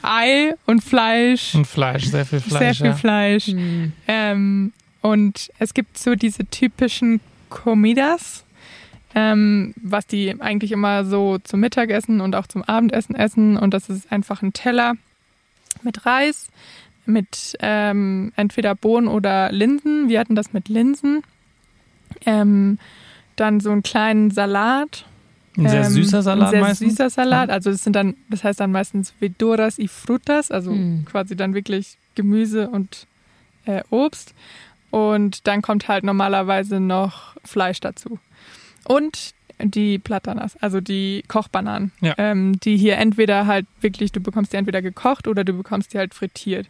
[0.02, 1.54] Ei und Fleisch.
[1.56, 2.60] Und Fleisch, sehr viel Fleisch.
[2.60, 2.95] Sehr viel ja.
[2.95, 3.48] Fleisch.
[3.48, 3.93] Mhm.
[4.08, 7.19] Ähm, und es gibt so diese typischen
[7.50, 8.43] Comidas,
[9.15, 13.58] ähm, was die eigentlich immer so zum Mittagessen und auch zum Abendessen essen.
[13.58, 14.93] Und das ist einfach ein Teller
[15.82, 16.50] mit Reis,
[17.06, 20.10] mit ähm, entweder Bohnen oder Linsen.
[20.10, 21.24] Wir hatten das mit Linsen.
[22.26, 22.78] Ähm,
[23.36, 25.06] dann so einen kleinen Salat.
[25.58, 26.89] Ein sehr ähm, süßer Salat ein sehr meistens.
[26.91, 27.50] süßer Salat.
[27.50, 31.06] Also das sind dann, das heißt dann meistens Vedoras y Frutas, also mm.
[31.06, 33.08] quasi dann wirklich Gemüse und
[33.65, 34.34] äh, Obst.
[34.91, 38.19] Und dann kommt halt normalerweise noch Fleisch dazu.
[38.89, 42.15] Und die Platanas, also die Kochbananen, ja.
[42.17, 45.99] ähm, die hier entweder halt wirklich, du bekommst die entweder gekocht oder du bekommst die
[45.99, 46.67] halt frittiert.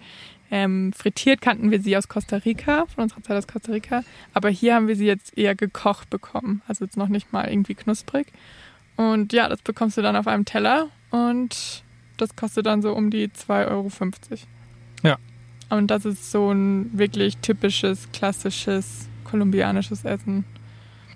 [0.52, 4.04] Ähm, frittiert kannten wir sie aus Costa Rica, von unserer Zeit aus Costa Rica,
[4.34, 7.76] aber hier haben wir sie jetzt eher gekocht bekommen, also jetzt noch nicht mal irgendwie
[7.76, 8.28] knusprig.
[8.98, 11.84] Und ja, das bekommst du dann auf einem Teller und
[12.18, 13.90] das kostet dann so um die 2,50 Euro.
[15.04, 15.18] Ja.
[15.70, 20.44] Und das ist so ein wirklich typisches, klassisches kolumbianisches Essen.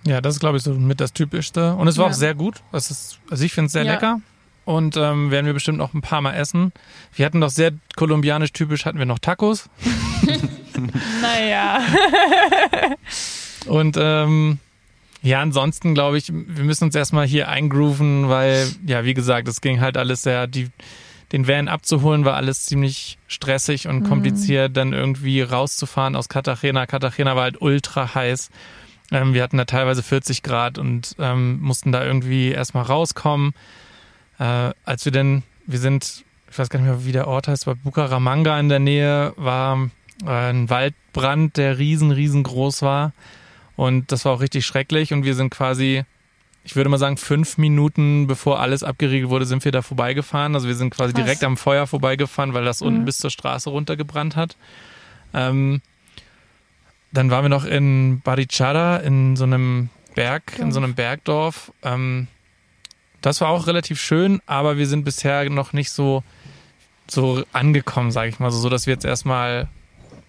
[0.05, 1.75] Ja, das ist, glaube ich, so mit das Typischste.
[1.75, 2.11] Und es war ja.
[2.11, 2.61] auch sehr gut.
[2.71, 3.93] Es ist, also ich finde es sehr ja.
[3.93, 4.21] lecker.
[4.65, 6.71] Und ähm, werden wir bestimmt noch ein paar Mal essen.
[7.13, 9.69] Wir hatten doch sehr kolumbianisch typisch, hatten wir noch Tacos.
[11.21, 11.81] naja.
[13.65, 14.59] Und ähm,
[15.21, 19.61] ja, ansonsten glaube ich, wir müssen uns erstmal hier eingrooven, weil, ja, wie gesagt, es
[19.61, 20.69] ging halt alles sehr, die,
[21.31, 24.07] den Van abzuholen war alles ziemlich stressig und mhm.
[24.07, 26.85] kompliziert, dann irgendwie rauszufahren aus Cartagena.
[26.85, 28.49] Cartagena war halt ultra heiß.
[29.11, 33.53] Ähm, wir hatten da teilweise 40 Grad und ähm, mussten da irgendwie erstmal rauskommen.
[34.39, 37.65] Äh, als wir denn, wir sind, ich weiß gar nicht mehr, wie der Ort heißt,
[37.65, 39.89] bei Bucaramanga in der Nähe, war
[40.25, 43.13] äh, ein Waldbrand, der riesen, riesengroß war.
[43.75, 45.13] Und das war auch richtig schrecklich.
[45.13, 46.03] Und wir sind quasi,
[46.63, 50.55] ich würde mal sagen, fünf Minuten bevor alles abgeriegelt wurde, sind wir da vorbeigefahren.
[50.55, 51.23] Also wir sind quasi Krass.
[51.23, 54.55] direkt am Feuer vorbeigefahren, weil das unten bis zur Straße runtergebrannt hat.
[55.33, 55.81] Ähm,
[57.13, 61.71] dann waren wir noch in Barichara, in so einem Berg, in so einem Bergdorf.
[61.83, 62.27] Ähm,
[63.21, 66.23] das war auch relativ schön, aber wir sind bisher noch nicht so,
[67.07, 69.69] so angekommen, sage ich mal, so, dass wir jetzt erstmal,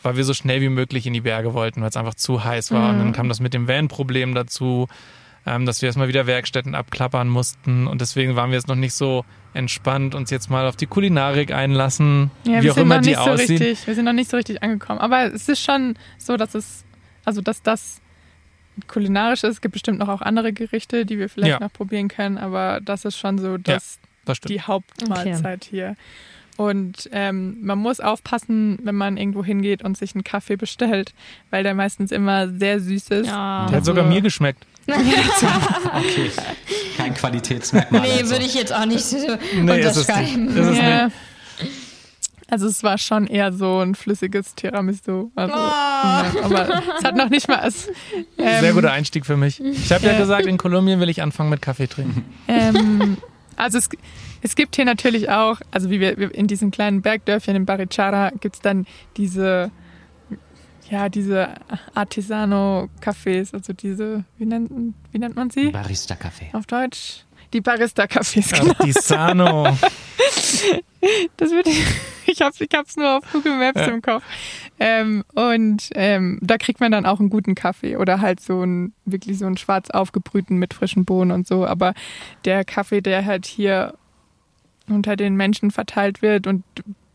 [0.02, 2.70] weil wir so schnell wie möglich in die Berge wollten, weil es einfach zu heiß
[2.70, 2.90] war.
[2.90, 4.86] Und dann kam das mit dem Van-Problem dazu,
[5.46, 7.86] ähm, dass wir erstmal wieder Werkstätten abklappern mussten.
[7.86, 11.52] Und deswegen waren wir jetzt noch nicht so entspannt, uns jetzt mal auf die Kulinarik
[11.52, 13.50] einlassen, Ja, wie wir auch sind immer noch die nicht so aussieht.
[13.60, 14.98] richtig, wir sind noch nicht so richtig angekommen.
[15.00, 16.84] Aber es ist schon so, dass es,
[17.24, 18.00] also dass das
[18.88, 19.50] kulinarisch ist.
[19.52, 21.60] Es gibt bestimmt noch auch andere Gerichte, die wir vielleicht Ja.
[21.60, 24.50] noch probieren können, aber das ist schon so das, Das stimmt.
[24.50, 25.94] die Hauptmahlzeit hier.
[26.56, 31.12] Und ähm, man muss aufpassen, wenn man irgendwo hingeht und sich einen Kaffee bestellt,
[31.50, 33.26] weil der meistens immer sehr süß ist.
[33.26, 33.66] Ja.
[33.68, 34.64] Der hat sogar Also- mir geschmeckt.
[35.94, 36.30] Okay.
[36.96, 38.00] Kein Qualitätsmerkmal.
[38.02, 38.30] Nee, also.
[38.32, 40.36] würde ich jetzt auch nicht so Nee, ist es nicht.
[40.36, 40.48] unterschreiben.
[40.48, 41.04] Ist es Ja.
[41.06, 41.16] nicht.
[42.50, 45.30] Also es war schon eher so ein flüssiges Tiramisu.
[45.34, 45.58] Also, Oh.
[45.58, 47.66] ja, aber es hat noch nicht mal.
[47.66, 47.88] Es,
[48.38, 49.60] ähm, Sehr guter Einstieg für mich.
[49.60, 50.18] Ich habe ja Ja.
[50.18, 52.24] gesagt, in Kolumbien will ich anfangen mit Kaffee trinken.
[52.46, 53.16] Ähm,
[53.56, 53.88] also es,
[54.42, 58.30] es gibt hier natürlich auch, also wie wir, wir in diesen kleinen Bergdörfchen in Barichara
[58.40, 59.70] gibt es dann diese,
[60.90, 61.54] ja, diese
[61.94, 64.70] Artisano-Cafés, also diese, wie nennt,
[65.12, 66.50] wie nennt man sie Barista-Kaffee.
[66.52, 67.24] auf Deutsch?
[67.52, 68.70] Die Barista-Cafés, genau.
[68.78, 69.76] Artisano.
[71.36, 71.66] Das wird,
[72.26, 73.88] ich hab's, ich hab's nur auf Google Maps Ja.
[73.88, 74.22] im Kopf.
[74.80, 78.94] Ähm, und ähm, da kriegt man dann auch einen guten Kaffee oder halt so einen,
[79.04, 81.66] wirklich so einen schwarz aufgebrühten mit frischen Bohnen und so.
[81.66, 81.92] Aber
[82.46, 83.92] der Kaffee, der halt hier
[84.88, 86.64] unter den Menschen verteilt wird und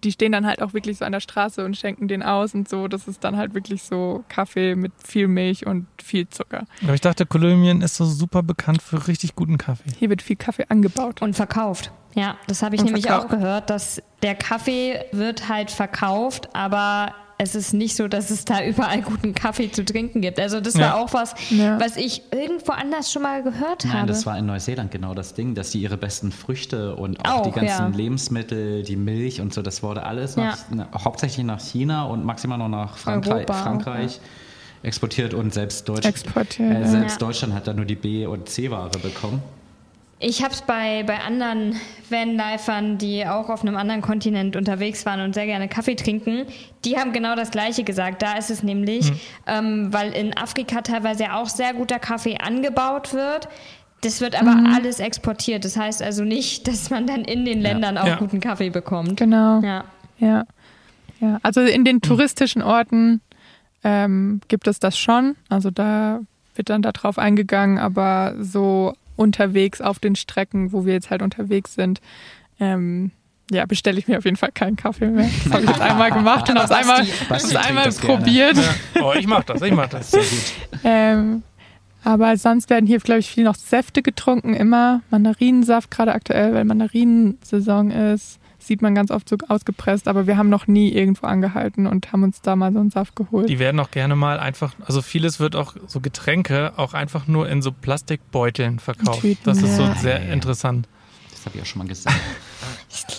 [0.04, 2.70] die stehen dann halt auch wirklich so an der Straße und schenken den aus und
[2.70, 2.88] so.
[2.88, 6.66] Das ist dann halt wirklich so Kaffee mit viel Milch und viel Zucker.
[6.84, 9.90] Aber ich dachte, Kolumbien ist so super bekannt für richtig guten Kaffee.
[9.98, 11.22] Hier wird viel Kaffee angebaut.
[11.22, 11.92] Und verkauft.
[12.16, 13.26] Ja, das habe ich Und nämlich verkauft.
[13.28, 18.44] auch gehört, dass der Kaffee wird halt verkauft, aber es ist nicht so, dass es
[18.44, 20.40] da überall guten Kaffee zu trinken gibt.
[20.40, 20.96] Also das war Ja.
[20.98, 21.80] auch was, Ja.
[21.80, 24.08] was ich irgendwo anders schon mal gehört Nein, habe.
[24.08, 27.44] das war in Neuseeland genau das Ding, dass die ihre besten Früchte und auch, Auch,
[27.44, 27.98] die ganzen ja.
[27.98, 30.44] Lebensmittel, die Milch und so, das wurde alles Ja.
[30.44, 34.20] nach, na, hauptsächlich nach China und maximal noch nach Frankreich, Europa Frankreich
[34.84, 37.28] exportiert und selbst, Deutsch, Exportiert, äh, selbst Ja.
[37.28, 39.42] Deutschland hat da nur die B- und C-Ware bekommen.
[40.22, 41.76] Ich habe es bei, bei anderen
[42.10, 46.46] Vanlifern, die auch auf einem anderen Kontinent unterwegs waren und sehr gerne Kaffee trinken,
[46.84, 48.22] die haben genau das Gleiche gesagt.
[48.22, 49.14] Da ist es nämlich,
[49.48, 53.48] ähm, weil in Afrika teilweise ja auch sehr guter Kaffee angebaut wird.
[54.02, 55.64] Das wird aber alles exportiert.
[55.64, 58.16] Das heißt also nicht, dass man dann in den Ländern auch Ja.
[58.18, 59.16] guten Kaffee bekommt.
[59.18, 59.62] Genau.
[59.62, 59.86] Ja.
[60.20, 60.46] Ja.
[61.22, 61.40] ja.
[61.44, 63.22] Also in den touristischen Orten
[63.86, 65.38] ähm, gibt es das schon.
[65.48, 66.20] Also da
[66.56, 71.76] wird dann darauf eingegangen, aber so unterwegs auf den Strecken, wo wir jetzt halt unterwegs
[71.76, 72.00] sind,
[72.60, 73.12] ähm,
[73.52, 75.30] ja, bestelle ich mir auf jeden Fall keinen Kaffee mehr.
[75.44, 78.58] Das habe ich jetzt einmal gemacht und habe es einmal, Basti einmal das probiert.
[79.02, 80.12] Oh, ich mach das, ich mach das.
[80.12, 80.80] Sehr gut.
[80.84, 81.44] Ähm,
[82.04, 86.64] aber sonst werden hier, glaube ich, viel noch Säfte getrunken, immer Mandarinensaft, gerade aktuell, weil
[86.64, 88.39] Mandarinensaison ist.
[88.60, 92.24] Sieht man ganz oft so ausgepresst, aber wir haben noch nie irgendwo angehalten und haben
[92.24, 93.50] uns da mal so einen Saft geholt.
[93.50, 97.48] Die werden auch gerne mal einfach, also vieles wird auch so Getränke auch einfach nur
[97.50, 99.22] in so Plastikbeuteln verkauft.
[99.22, 99.96] Tüten, Das ist so ja.
[99.96, 100.88] sehr interessant.
[101.32, 102.16] Das habe ich auch schon mal gesagt.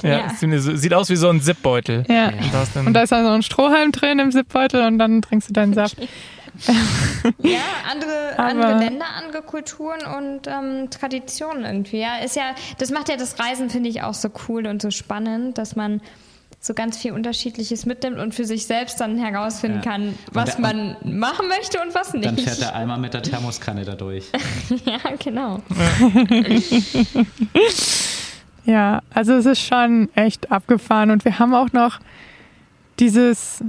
[0.02, 0.32] Ja, Ja.
[0.32, 0.40] es
[0.80, 2.04] Sieht aus wie so ein Zipbeutel.
[2.08, 2.28] ja.
[2.28, 4.98] Und da ist dann, Und da ist dann so ein Strohhalm drin im Zipbeutel und
[4.98, 5.96] dann trinkst du deinen Saft.
[7.42, 7.58] Ja,
[7.90, 12.00] andere, andere Länder, andere Kulturen und ähm, Traditionen irgendwie.
[12.00, 14.90] Ja, ist ja, das macht ja das Reisen, finde ich, auch so cool und so
[14.90, 16.00] spannend, dass man
[16.62, 19.90] so ganz viel Unterschiedliches mitnimmt und für sich selbst dann herausfinden Ja.
[19.92, 22.26] kann, was der- man machen möchte und was nicht.
[22.26, 24.26] Dann fährt der Eimer mit der Thermoskanne da durch.
[24.84, 25.60] ja, genau.
[28.66, 31.98] Ja, also es ist schon echt abgefahren und wir haben auch noch
[32.98, 33.64] dieses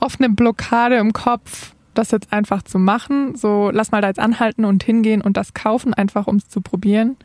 [0.00, 3.36] offene Blockade im Kopf, das jetzt einfach zu machen.
[3.36, 6.60] So, lass mal da jetzt anhalten und hingehen und das kaufen, einfach um es zu
[6.60, 7.16] probieren.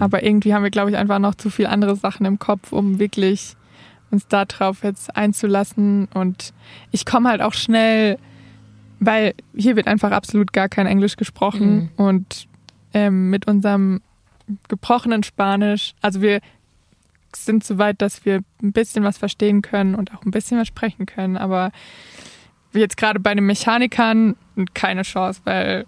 [0.00, 2.98] Aber irgendwie haben wir, glaube ich, einfach noch zu viel andere Sachen im Kopf, um
[2.98, 3.56] wirklich
[4.10, 6.08] uns darauf jetzt einzulassen.
[6.14, 6.54] Und
[6.90, 8.18] ich komme halt auch schnell,
[9.00, 12.48] weil hier wird einfach absolut gar kein Englisch gesprochen und
[12.94, 14.00] ähm, mit unserem
[14.68, 16.40] gebrochenen Spanisch, also wir
[17.36, 20.68] sind so weit, dass wir ein bisschen was verstehen können und auch ein bisschen was
[20.68, 21.72] sprechen können, aber
[22.72, 24.36] jetzt gerade bei den Mechanikern
[24.74, 25.86] keine Chance, weil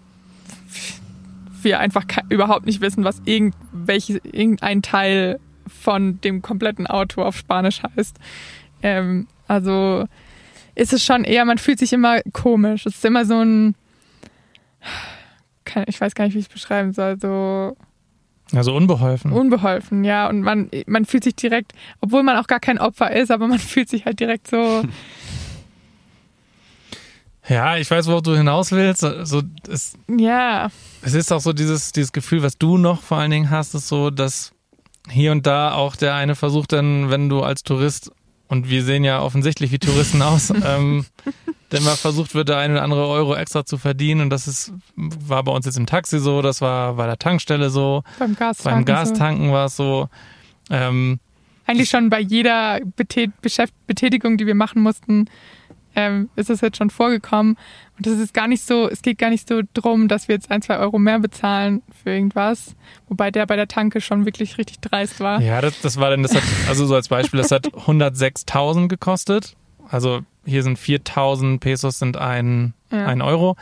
[1.61, 7.81] wir einfach überhaupt nicht wissen, was irgendwelche, irgendein Teil von dem kompletten Auto auf Spanisch
[7.83, 8.17] heißt.
[8.83, 10.05] Ähm, also
[10.75, 12.85] ist es schon eher, man fühlt sich immer komisch.
[12.85, 13.75] Es ist immer so ein,
[15.87, 17.75] ich weiß gar nicht, wie ich es beschreiben soll, so
[18.53, 19.31] also unbeholfen.
[19.31, 20.27] Unbeholfen, ja.
[20.29, 23.59] Und man, man fühlt sich direkt, obwohl man auch gar kein Opfer ist, aber man
[23.73, 24.83] fühlt sich halt direkt so.
[27.49, 28.99] Ja, ich weiß, worauf du hinaus willst.
[28.99, 30.69] So, es, ja.
[31.01, 33.87] Es ist auch so dieses, dieses Gefühl, was du noch vor allen Dingen hast, ist
[33.87, 34.51] so, dass
[35.09, 38.11] hier und da auch der eine versucht dann, wenn du als Tourist,
[38.47, 41.05] und wir sehen ja offensichtlich wie Touristen aus, ähm,
[41.71, 44.21] denn mal versucht wird, der eine oder andere Euro extra zu verdienen.
[44.21, 47.69] Und das ist, war bei uns jetzt im Taxi so, das war bei der Tankstelle
[47.69, 48.03] so.
[48.19, 48.85] Beim Gastanken.
[48.85, 49.53] Beim Gastanken so.
[49.53, 50.09] war es so.
[50.69, 51.19] Ähm,
[51.65, 55.25] Eigentlich schon bei jeder Betätigung, die wir machen mussten,
[55.97, 57.57] ähm, ist es jetzt schon vorgekommen.
[57.97, 60.51] Und das ist gar nicht so, es geht gar nicht so drum, dass wir jetzt
[60.51, 62.75] ein, zwei Euro mehr bezahlen für irgendwas.
[63.09, 65.41] Wobei der bei der Tanke schon wirklich richtig dreist war.
[65.41, 69.55] Ja, das, das war dann, das hat, also so als Beispiel, das hat 106.000 gekostet.
[69.89, 73.07] Also hier sind 4000 Pesos sind ein, ja.
[73.07, 73.55] ein Euro.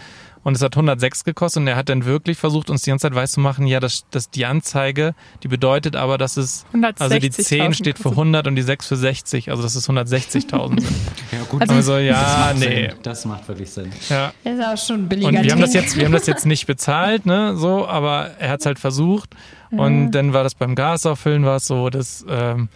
[0.45, 3.15] Und es hat 106 gekostet und er hat dann wirklich versucht, uns die ganze Zeit
[3.15, 6.67] weiszumachen, ja, dass, dass die Anzeige, die bedeutet aber, dass es,
[6.99, 10.81] also die 10 steht für 100 und die 6 für 60, also dass es 160.000
[10.81, 10.95] sind.
[11.31, 11.61] Ja, gut.
[11.63, 12.89] Also, also ja, das nee.
[12.89, 12.99] Sinn.
[13.01, 13.91] Das macht wirklich Sinn.
[14.07, 14.31] Ja.
[14.43, 15.29] Das ist auch schon billiger.
[15.29, 18.51] Und wir haben das jetzt, wir haben das jetzt nicht bezahlt, ne, so, aber er
[18.51, 19.31] hat es halt versucht.
[19.71, 22.69] Und dann war das beim Gas auffüllen, war es so, dass, ähm,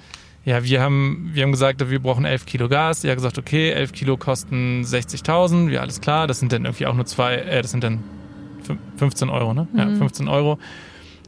[0.45, 3.03] ja, wir haben, wir haben gesagt, wir brauchen 11 Kilo Gas.
[3.03, 5.69] Er hat gesagt, okay, 11 Kilo kosten 60.000.
[5.69, 6.27] Ja, alles klar.
[6.27, 8.03] Das sind dann irgendwie auch nur zwei, äh, das sind dann
[8.97, 9.67] 15 Euro, ne?
[9.75, 10.31] Ja, 15 mhm.
[10.31, 10.59] Euro.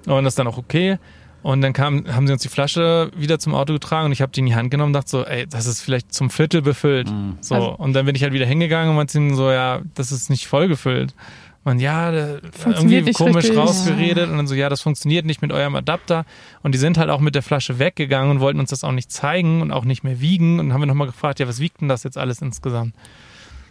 [0.08, 0.98] Und das ist dann auch okay.
[1.44, 4.32] Und dann kam, haben sie uns die Flasche wieder zum Auto getragen und ich habe
[4.32, 7.10] die in die Hand genommen und dachte so, ey, das ist vielleicht zum Viertel befüllt.
[7.10, 7.38] Mhm.
[7.42, 7.56] So.
[7.56, 10.30] Also, und dann bin ich halt wieder hingegangen und meinte ihnen so, ja, das ist
[10.30, 11.16] nicht voll gefüllt
[11.64, 14.32] man, ja, irgendwie komisch richtig, rausgeredet ja.
[14.32, 16.26] und dann so, ja, das funktioniert nicht mit eurem Adapter.
[16.64, 19.12] Und die sind halt auch mit der Flasche weggegangen und wollten uns das auch nicht
[19.12, 20.60] zeigen und auch nicht mehr wiegen.
[20.60, 22.96] Und dann haben wir nochmal gefragt, ja, was wiegt denn das jetzt alles insgesamt?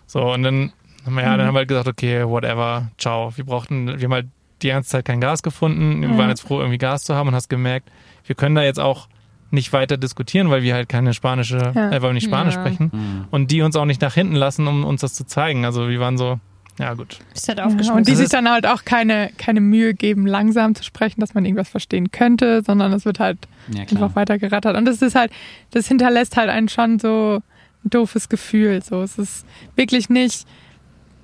[0.07, 0.72] So, und dann
[1.05, 3.32] haben wir, ja, dann haben wir halt gesagt, okay, whatever, ciao.
[3.36, 4.28] Wir brauchten, wir haben halt
[4.62, 6.03] die ganze Zeit kein Gas gefunden.
[6.03, 7.91] Wir waren jetzt froh, irgendwie Gas zu haben und hast gemerkt,
[8.24, 9.09] wir können da jetzt auch
[9.51, 11.88] nicht weiter diskutieren, weil wir halt keine spanische, ja.
[11.88, 12.61] äh, weil wir nicht Spanisch ja.
[12.61, 12.91] sprechen.
[12.93, 13.24] Mhm.
[13.30, 15.64] Und die uns auch nicht nach hinten lassen, um uns das zu zeigen.
[15.64, 16.38] Also wir waren so,
[16.81, 17.18] ja, gut.
[17.35, 17.95] Ist halt aufgeschmissen.
[17.95, 21.45] und die sich dann halt auch keine, keine Mühe geben, langsam zu sprechen, dass man
[21.45, 24.76] irgendwas verstehen könnte, sondern es wird halt ja, einfach weiter gerattert.
[24.76, 25.31] Und das ist halt,
[25.72, 27.43] das hinterlässt halt einen schon so
[27.85, 28.83] ein doofes Gefühl.
[28.83, 29.45] So, es ist
[29.76, 30.47] wirklich nicht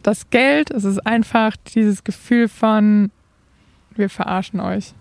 [0.03, 3.11] das Geld, es ist einfach dieses Gefühl von,
[3.95, 4.93] wir verarschen euch.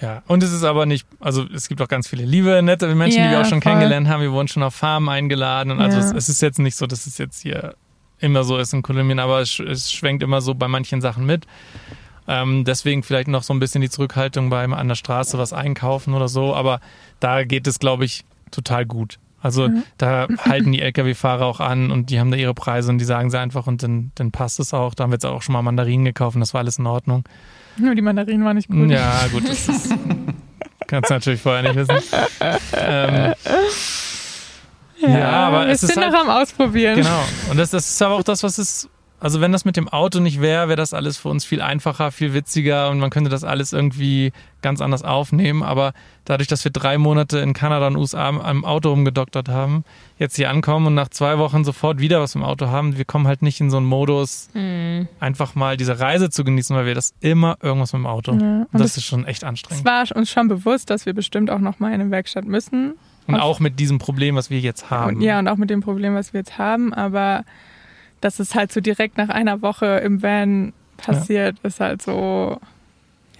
[0.00, 3.18] Ja, und es ist aber nicht, also es gibt auch ganz viele liebe, nette Menschen,
[3.18, 3.72] ja, die wir auch schon voll.
[3.72, 4.22] kennengelernt haben.
[4.22, 7.06] Wir wurden schon auf Farmen eingeladen und also es, es, ist jetzt nicht so, dass
[7.06, 7.74] es jetzt hier
[8.20, 11.46] immer so ist in Kolumbien, aber es, es schwenkt immer so bei manchen Sachen mit.
[12.26, 16.12] Ähm, deswegen vielleicht noch so ein bisschen die Zurückhaltung beim an der Straße was einkaufen
[16.12, 16.80] oder so, aber
[17.20, 19.18] da geht es, glaube ich, total gut.
[19.40, 19.84] Also mhm.
[19.98, 23.30] da halten die Lkw-Fahrer auch an und die haben da ihre Preise und die sagen
[23.30, 24.94] sie einfach und dann, dann passt es auch.
[24.94, 27.24] Da haben wir jetzt auch schon mal Mandarinen gekauft und das war alles in Ordnung.
[27.78, 28.90] Nur die Mandarinen waren nicht gut.
[28.90, 29.94] Ja, gut, das ist,
[30.86, 31.96] kannst du natürlich vorher nicht wissen.
[32.72, 33.34] Ähm,
[35.00, 36.96] ja, ja aber wir es sind ist halt, noch am Ausprobieren.
[36.96, 37.24] Genau.
[37.50, 38.88] Und das, das ist aber auch das, was es
[39.20, 42.12] also wenn das mit dem Auto nicht wäre, wäre das alles für uns viel einfacher,
[42.12, 44.32] viel witziger und man könnte das alles irgendwie
[44.62, 45.62] ganz anders aufnehmen.
[45.62, 45.92] Aber
[46.24, 49.84] dadurch, dass wir drei Monate in Kanada und USA am Auto rumgedoktert haben,
[50.18, 53.26] jetzt hier ankommen und nach zwei Wochen sofort wieder was im Auto haben, wir kommen
[53.26, 55.08] halt nicht in so einen Modus, mhm.
[55.18, 58.32] einfach mal diese Reise zu genießen, weil wir das immer irgendwas mit dem Auto.
[58.32, 59.84] Ja, und, und das, das ist schon echt anstrengend.
[59.84, 62.94] Es war uns schon bewusst, dass wir bestimmt auch noch mal in eine Werkstatt müssen
[63.34, 65.16] und, auch mit diesem Problem, was wir jetzt haben.
[65.16, 66.92] Und, ja, und auch mit dem Problem, was wir jetzt haben.
[66.92, 67.44] Aber
[68.20, 71.68] dass es halt so direkt nach einer Woche im Van passiert, ja.
[71.68, 72.58] ist halt so,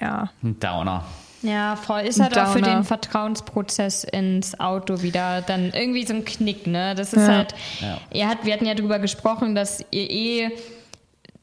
[0.01, 0.31] ja.
[0.43, 1.05] Ein Downer.
[1.43, 2.01] Ja, voll.
[2.01, 6.95] Ist halt auch für den Vertrauensprozess ins Auto wieder dann irgendwie so ein Knick, ne?
[6.97, 7.35] Das ist ja.
[7.35, 7.99] halt, ja.
[8.13, 10.51] Ihr hat, wir hatten ja drüber gesprochen, dass ihr eh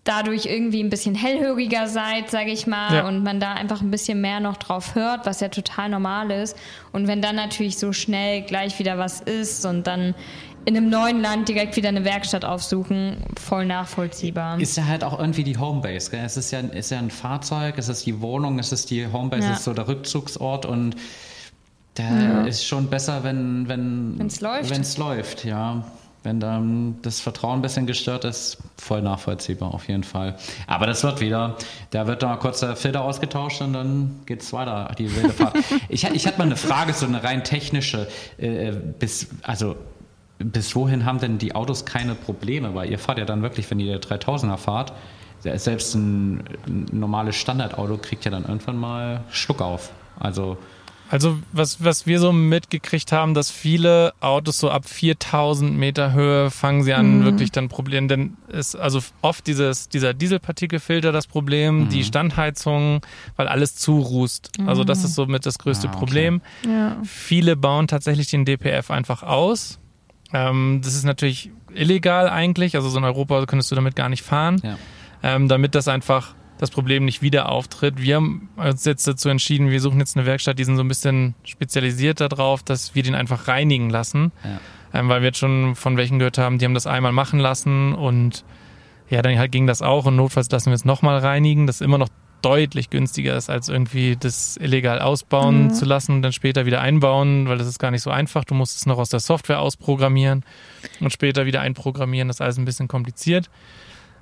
[0.06, 3.08] dadurch irgendwie ein bisschen hellhöriger seid, sage ich mal, ja.
[3.08, 6.56] und man da einfach ein bisschen mehr noch drauf hört, was ja total normal ist.
[6.94, 10.16] Und wenn dann natürlich so schnell gleich wieder was ist und dann
[10.64, 14.60] in einem neuen Land direkt wieder eine Werkstatt aufsuchen, voll nachvollziehbar.
[14.60, 16.12] Ist ja halt auch irgendwie die Homebase.
[16.12, 16.24] Gell?
[16.24, 19.44] Es ist ja, ist ja ein Fahrzeug, es ist die Wohnung, es ist die Homebase,
[19.44, 19.52] ja.
[19.52, 20.96] es ist so der Rückzugsort und
[21.98, 22.46] der ja.
[22.46, 24.70] ist schon besser, wenn wenn es läuft.
[24.70, 25.84] Wenn's läuft, ja.
[26.26, 30.36] Wenn dann das Vertrauen ein bisschen gestört ist, voll nachvollziehbar auf jeden Fall.
[30.66, 31.56] Aber das wird wieder,
[31.92, 35.56] da wird noch kurz der Filter ausgetauscht und dann geht es weiter, die wilde Fahrt.
[35.90, 38.08] ich, ich hatte mal eine Frage, so eine rein technische,
[38.38, 39.76] äh, bis, also
[40.40, 42.74] bis wohin haben denn die Autos keine Probleme?
[42.74, 44.94] Weil ihr fahrt ja dann wirklich, wenn ihr 3000er fahrt,
[45.42, 49.92] selbst ein, ein normales Standardauto kriegt ja dann irgendwann mal Schluck auf.
[50.20, 50.58] Also
[51.08, 56.50] Also was, was wir so mitgekriegt haben, dass viele Autos so ab 4000 Meter Höhe
[56.50, 57.24] fangen sie an, Mhm.
[57.26, 58.08] wirklich dann Probleme.
[58.08, 61.90] Denn ist also oft dieses, dieser Dieselpartikelfilter das Problem, Mhm.
[61.90, 63.02] die Standheizung,
[63.36, 64.52] weil alles zurußt.
[64.66, 65.98] Also das ist somit das größte Ah, okay.
[66.00, 66.42] Problem.
[66.68, 66.98] Ja.
[67.04, 69.80] Viele bauen tatsächlich den DPF einfach aus.
[70.34, 72.76] Ähm, das ist natürlich illegal eigentlich.
[72.76, 74.78] Also so in Europa könntest du damit gar nicht fahren Ja.
[75.22, 78.02] ähm, damit das einfach das Problem nicht wieder auftritt.
[78.02, 80.88] Wir haben uns jetzt dazu entschieden, wir suchen jetzt eine Werkstatt, die sind so ein
[80.88, 85.00] bisschen spezialisiert darauf, dass wir den einfach reinigen lassen, Ja.
[85.00, 87.94] ähm, weil wir jetzt schon von welchen gehört haben, die haben das einmal machen lassen
[87.94, 88.46] und
[89.10, 91.98] ja, dann halt ging das auch und notfalls lassen wir es nochmal reinigen, das immer
[91.98, 92.10] noch
[92.42, 95.74] deutlich günstiger ist, als irgendwie das illegal ausbauen Ja.
[95.74, 98.46] zu lassen und dann später wieder einbauen, weil das ist gar nicht so einfach.
[98.46, 100.44] Du musst es noch aus der Software ausprogrammieren
[101.00, 102.28] und später wieder einprogrammieren.
[102.28, 103.50] Das ist alles ein bisschen kompliziert.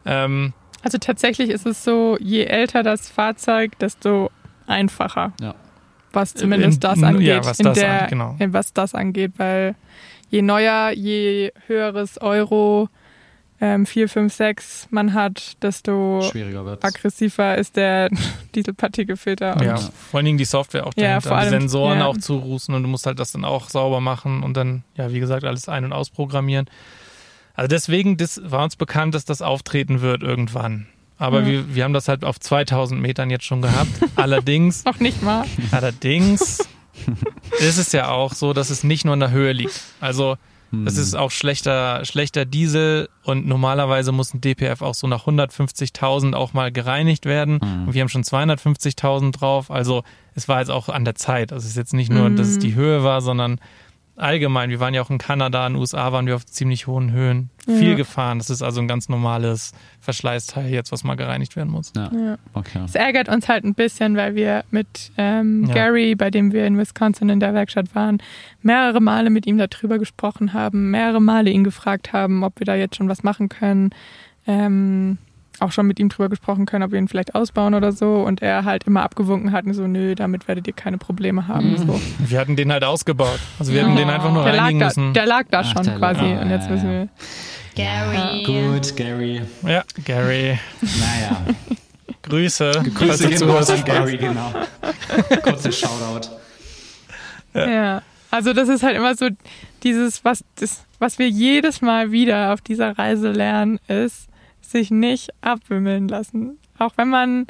[0.05, 0.53] Ähm,
[0.84, 4.29] Also tatsächlich ist es so, je älter das Fahrzeug, desto
[4.67, 5.34] einfacher.
[5.41, 5.55] Ja.
[6.11, 7.45] Was zumindest In- das ja, angeht.
[7.45, 8.36] was in das der, angeht, genau.
[8.49, 9.75] was das angeht, weil
[10.29, 12.89] je neuer, je höheres Euro
[13.61, 16.19] ähm, 4, 5, 6 man hat, desto
[16.81, 18.09] aggressiver ist der
[18.55, 19.63] Dieselpartikelfilter.
[19.63, 22.05] Ja, vor allen Dingen die Software auch Ja, dahinter, vor die allem, Sensoren ja.
[22.07, 25.19] auch zurufen und du musst halt das dann auch sauber machen und dann, ja, wie
[25.19, 26.65] gesagt, alles ein- und ausprogrammieren.
[27.54, 30.88] Also deswegen, das war uns bekannt, dass das auftreten wird irgendwann.
[31.18, 31.45] Aber Ja.
[31.47, 33.89] wir, wir haben das halt auf 2000 Metern jetzt schon gehabt.
[34.16, 35.45] allerdings, noch nicht mal.
[35.72, 36.68] allerdings
[37.60, 39.82] ist es ja auch so, dass es nicht nur in der Höhe liegt.
[40.01, 40.38] Also
[40.72, 40.86] Hm.
[40.86, 46.34] das ist auch schlechter, schlechter Diesel und normalerweise muss ein DPF auch so nach 150.000
[46.34, 47.60] auch mal gereinigt werden.
[47.62, 47.88] Mhm.
[47.88, 49.70] Und wir haben schon 250.000 drauf.
[49.70, 51.54] Also es war jetzt auch an der Zeit.
[51.54, 53.60] Also es ist jetzt nicht nur, dass es die Höhe war, sondern
[54.16, 54.70] allgemein.
[54.70, 57.49] Wir waren ja auch in Kanada, in den USA waren wir auf ziemlich hohen Höhen.
[57.66, 57.95] Viel Ja.
[57.95, 58.39] gefahren.
[58.39, 61.93] Das ist also ein ganz normales Verschleißteil jetzt, was mal gereinigt werden muss.
[61.95, 62.11] Ja.
[62.14, 62.38] Ja.
[62.53, 62.80] Okay.
[62.84, 65.74] Es ärgert uns halt ein bisschen, weil wir mit ähm, Ja.
[65.74, 68.18] Gary, bei dem wir in Wisconsin in der Werkstatt waren,
[68.61, 72.76] mehrere Male mit ihm darüber gesprochen haben, mehrere Male ihn gefragt haben, ob wir da
[72.76, 73.91] jetzt schon was machen können.
[74.45, 75.18] Ähm,
[75.60, 78.16] auch schon mit ihm drüber gesprochen können, ob wir ihn vielleicht ausbauen oder so.
[78.16, 81.72] Und er halt immer abgewunken hat und so, nö, damit werdet ihr keine Probleme haben.
[81.72, 81.78] Mhm.
[81.78, 82.01] So.
[82.20, 83.39] Wir hatten den halt ausgebaut.
[83.60, 83.88] Also wir Ja.
[83.88, 85.14] hätten den einfach nur Der, lag reinigen da, müssen.
[85.14, 86.22] der lag da Ach, schon lag- quasi.
[86.26, 86.91] und jetzt ja, müssen ja.
[86.91, 87.10] wir.
[87.76, 88.43] Gary.
[88.43, 89.41] Gut, Gary.
[89.66, 90.60] Ja, Gary.
[90.82, 91.41] Naja.
[92.22, 92.72] Grüße.
[92.93, 94.54] Grüße gehen raus an Gary, genau.
[95.43, 96.30] Kurzes Shoutout.
[97.54, 98.01] Ja.
[98.32, 99.28] Also das ist halt immer so
[99.84, 104.28] dieses, was, das, was wir jedes Mal wieder auf dieser Reise lernen, ist,
[104.74, 106.57] sich nicht abwimmeln lassen.
[106.80, 107.47] Auch wenn man,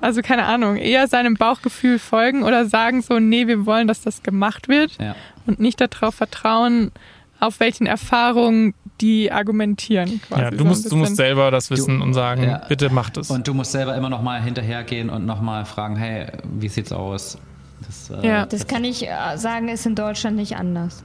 [0.00, 4.22] also keine Ahnung, eher seinem Bauchgefühl folgen oder sagen so, nee, wir wollen, dass das
[4.24, 5.14] gemacht wird Ja.
[5.46, 6.90] und nicht darauf vertrauen,
[7.38, 10.20] auf welchen Erfahrungen die argumentieren.
[10.28, 12.62] Quasi Ja, so du ein musst, du musst selber das wissen und sagen, ja.
[12.68, 13.30] bitte macht es.
[13.30, 16.26] Und du musst selber immer noch mal hinterhergehen und noch mal fragen, hey,
[16.58, 17.38] wie sieht's aus?
[17.86, 18.46] Das, äh, Ja.
[18.46, 21.02] Das kann ich äh, sagen, ist in Deutschland nicht anders.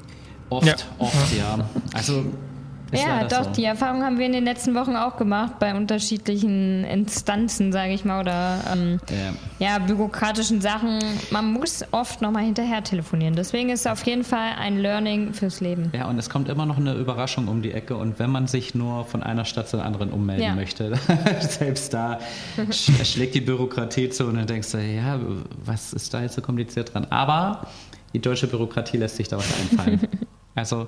[0.49, 0.75] Oft, Ja.
[0.99, 1.59] oft, ja.
[1.93, 2.23] Also
[2.91, 3.49] ist ja, doch, so.
[3.51, 8.05] die Erfahrung haben wir in den letzten Wochen auch gemacht bei unterschiedlichen Instanzen, sage ich
[8.05, 8.99] mal, oder ähm,
[9.59, 9.67] Ja.
[9.75, 10.99] ja, bürokratischen Sachen.
[11.31, 13.35] Man muss oft nochmal hinterher telefonieren.
[13.35, 15.91] Deswegen ist es auf jeden Fall ein Learning fürs Leben.
[15.93, 17.95] Ja, und es kommt immer noch eine Überraschung um die Ecke.
[17.97, 20.55] Und wenn man sich nur von einer Stadt zur anderen ummelden Ja.
[20.55, 20.93] möchte,
[21.41, 22.19] selbst da
[22.71, 25.19] sch schlägt die Bürokratie zu und dann denkst du, ja,
[25.65, 27.05] was ist da jetzt so kompliziert dran?
[27.09, 27.67] Aber
[28.13, 29.99] die deutsche Bürokratie lässt sich da was einfallen.
[30.55, 30.87] Also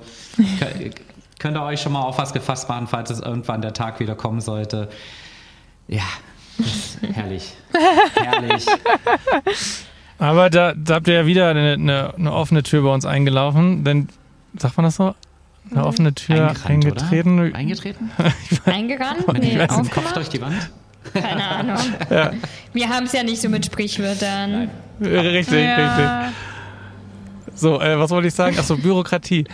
[1.40, 4.16] könnt ihr euch schon mal auf was gefasst machen, falls es irgendwann der Tag wieder
[4.16, 4.90] kommen sollte.
[5.88, 6.04] Ja,
[6.58, 7.54] das ist herrlich.
[8.16, 8.66] herrlich.
[10.20, 13.84] Aber da, da habt ihr ja wieder eine, eine, eine offene Tür bei uns eingelaufen,
[13.84, 14.10] denn,
[14.58, 15.16] sagt man das so?
[15.72, 17.40] Eine offene Tür Eingerannt, eingetreten.
[17.40, 17.56] Oder?
[17.56, 18.12] Eingetreten?
[18.66, 19.34] Eingerannt?
[19.34, 20.70] Nee, Kopf durch die Wand?
[21.14, 21.78] Keine Ahnung.
[22.74, 24.70] Wir haben es ja nicht so mit Sprichwörtern.
[25.00, 25.64] Richtig, richtig.
[25.64, 26.32] Ja,
[27.56, 28.58] So, äh, was wollte ich sagen?
[28.60, 29.46] Achso, Bürokratie.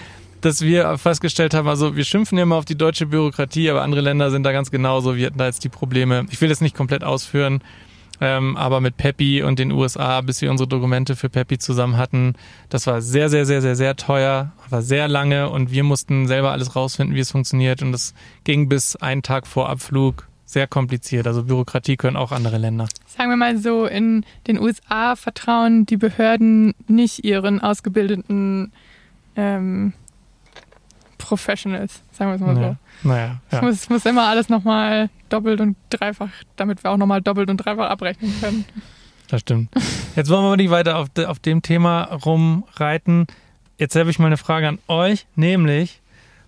[0.42, 4.30] Dass wir festgestellt haben, also wir schimpfen immer auf die deutsche Bürokratie, aber andere Länder
[4.30, 5.16] sind da ganz genauso.
[5.16, 6.26] Wir hatten da jetzt die Probleme.
[6.30, 7.62] Ich will das nicht komplett ausführen,
[8.22, 12.36] ähm, aber mit Peppy und den USA, bis wir unsere Dokumente für Peppy zusammen hatten,
[12.70, 16.52] das war sehr, sehr, sehr, sehr, sehr teuer, war sehr lange und wir mussten selber
[16.52, 18.14] alles rausfinden, wie es funktioniert und das
[18.44, 20.28] ging bis einen Tag vor Abflug.
[20.48, 21.26] Sehr kompliziert.
[21.26, 22.88] Also Bürokratie können auch andere Länder.
[23.08, 28.72] sagen wir mal so, in den USA vertrauen die Behörden nicht ihren ausgebildeten
[29.36, 29.94] ähm,
[31.26, 32.62] Professionals, sagen wir es mal so.
[32.62, 32.76] Ja.
[33.04, 33.62] Naja, Es ja.
[33.64, 37.58] muss, es muss immer alles nochmal doppelt und dreifach, damit wir auch nochmal doppelt und
[37.58, 38.66] dreifach abrechnen können.
[39.28, 39.70] Das stimmt.
[40.16, 43.26] Jetzt wollen wir nicht weiter auf, de, auf dem Thema rumreiten.
[43.80, 46.00] Jetzt habe ich mal eine Frage an euch, nämlich,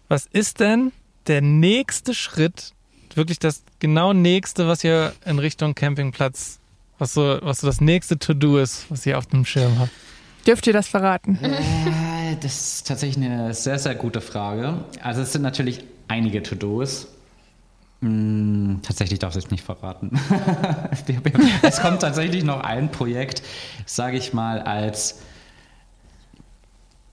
[0.07, 0.91] was ist denn
[1.25, 2.73] der nächste Schritt,
[3.15, 6.59] wirklich das genau nächste, was ihr in Richtung Campingplatz,
[6.99, 9.91] was so, was so das nächste To-Do ist, was ihr auf dem Schirm habt?
[10.47, 11.37] Dürft ihr das verraten?
[11.43, 14.85] Äh, das ist tatsächlich eine sehr, sehr gute Frage.
[15.03, 17.07] Also es sind natürlich einige To-Dos.
[18.01, 20.17] Hm, tatsächlich darf ich es nicht verraten.
[21.63, 23.43] es kommt tatsächlich noch ein Projekt,
[23.85, 25.19] sage ich mal, als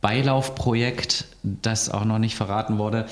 [0.00, 3.06] Beilaufprojekt, das auch noch nicht verraten wurde,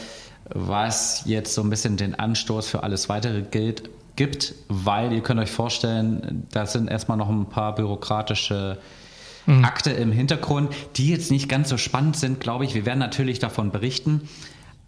[0.51, 5.41] was jetzt so ein bisschen den Anstoß für alles weitere gilt, gibt, weil ihr könnt
[5.41, 8.79] euch vorstellen, da sind erstmal noch ein paar bürokratische
[9.47, 9.64] mhm.
[9.64, 12.74] Akte im Hintergrund, die jetzt nicht ganz so spannend sind, glaube ich.
[12.74, 14.28] Wir werden natürlich davon berichten.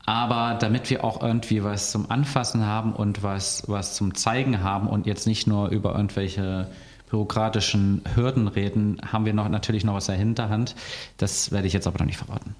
[0.07, 4.87] Aber damit wir auch irgendwie was zum Anfassen haben und was, was zum Zeigen haben
[4.87, 6.69] und jetzt nicht nur über irgendwelche
[7.09, 10.75] bürokratischen Hürden reden, haben wir noch natürlich noch was in der Hinterhand.
[11.17, 12.55] Das werde ich jetzt aber noch nicht verraten.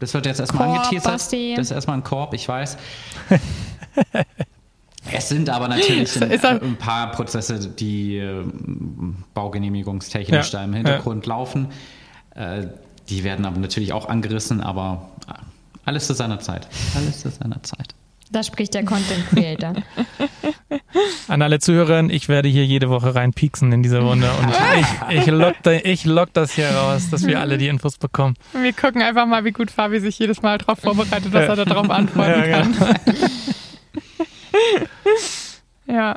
[0.00, 1.32] Das wird jetzt erstmal angeteasert.
[1.32, 2.76] Das ist erstmal ein Korb, ich weiß.
[5.12, 8.44] es sind aber natürlich ein, ein, paar Prozesse, die äh,
[9.34, 11.34] baugenehmigungstechnisch ja, da im Hintergrund ja.
[11.34, 11.68] laufen.
[12.34, 12.66] Äh,
[13.08, 15.32] die werden aber natürlich auch angerissen, aber äh,
[15.84, 16.66] alles zu seiner Zeit.
[16.96, 17.94] Alles zu seiner Zeit.
[18.32, 19.74] Da spricht der Content Creator.
[21.28, 24.48] An alle Zuhörer, ich werde hier jede Woche reinpieksen in diese Runde und
[25.10, 25.54] ich, ich, lock,
[25.84, 28.34] ich lock das hier raus, dass wir alle die Infos bekommen.
[28.60, 31.88] Wir gucken einfach mal, wie gut Fabi sich jedes Mal darauf vorbereitet, dass er darauf
[31.88, 32.74] antworten ja, kann.
[35.86, 36.16] ja.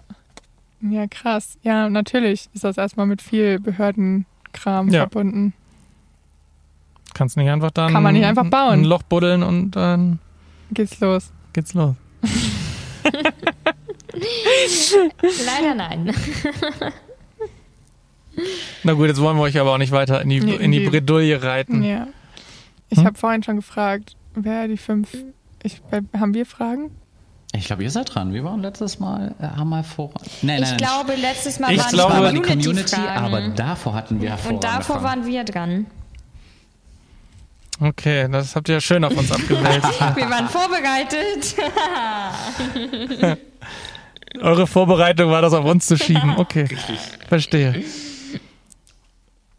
[0.81, 1.57] Ja, krass.
[1.61, 5.01] Ja, natürlich ist das erstmal mit viel Behördenkram ja.
[5.01, 5.53] verbunden.
[7.13, 7.91] Kannst nicht einfach dann.
[7.91, 8.79] Kann man nicht einfach bauen.
[8.79, 10.19] Ein Loch buddeln und dann.
[10.71, 11.31] Geht's los.
[11.53, 11.95] Geht's los.
[15.45, 16.13] Leider nein.
[18.83, 20.87] Na gut, jetzt wollen wir euch aber auch nicht weiter in die, nee, in die
[20.87, 21.83] Bredouille reiten.
[21.83, 22.07] Ja.
[22.89, 23.05] Ich hm?
[23.05, 25.09] habe vorhin schon gefragt, wer die fünf.
[25.63, 25.81] Ich,
[26.17, 26.91] haben wir Fragen?
[27.55, 28.31] Ich glaube, ihr seid dran.
[28.33, 30.11] Wir waren letztes Mal, äh, haben mal vor.
[30.41, 34.37] Nein, nein, ich glaube, letztes Mal ich waren glaube, die Community, aber davor hatten wir
[34.47, 35.87] Und davor waren wir dran.
[37.81, 39.99] Okay, das habt ihr ja schön auf uns abgewälzt.
[40.15, 41.55] wir waren vorbereitet.
[44.41, 46.37] Eure Vorbereitung war das auf uns zu schieben.
[46.37, 46.67] Okay,
[47.27, 47.83] verstehe.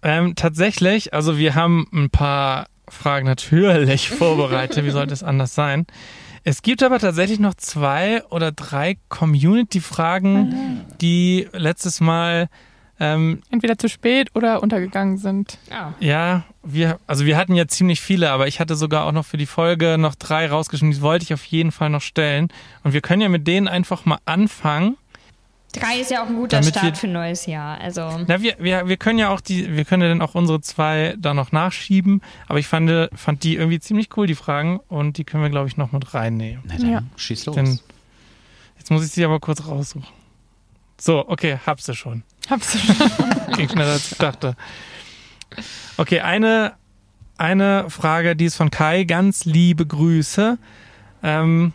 [0.03, 4.85] Ähm, tatsächlich, also wir haben ein paar Fragen natürlich vorbereitet.
[4.85, 5.87] Wie sollte es anders sein?
[6.45, 12.49] Es gibt aber tatsächlich noch zwei oder drei Community-Fragen, die letztes Mal
[12.99, 15.59] ähm, entweder zu spät oder untergegangen sind.
[15.71, 15.95] Ja.
[16.01, 19.39] ja, wir, also wir hatten ja ziemlich viele, aber ich hatte sogar auch noch für
[19.39, 20.93] die Folge noch drei rausgeschrieben.
[20.93, 22.49] Die wollte ich auf jeden Fall noch stellen.
[22.85, 24.99] Und wir können ja mit denen einfach mal anfangen.
[25.73, 27.81] Drei ist ja auch ein guter Start wir, für ein neues Jahr.
[27.81, 28.21] Also.
[28.27, 31.15] Na, wir, wir, wir können ja auch die, wir können ja dann auch unsere zwei
[31.19, 32.23] da noch nachschieben.
[32.49, 34.81] Aber ich fand, fand die irgendwie ziemlich cool, die Fragen.
[34.89, 36.65] Und die können wir, glaube ich, noch mit reinnehmen.
[36.67, 37.03] Na dann, ja.
[37.17, 37.55] schieß los.
[37.55, 37.79] Denn,
[38.79, 40.09] jetzt muss ich sie aber kurz raussuchen.
[41.01, 42.25] So, okay, hab's du schon.
[42.49, 43.53] Hab's du schon.
[43.57, 44.57] Ging schneller als ich dachte.
[45.97, 46.75] Okay, eine,
[47.39, 49.05] eine Frage, die ist von Kai.
[49.05, 50.59] Ganz liebe Grüße.
[51.23, 51.73] Ähm,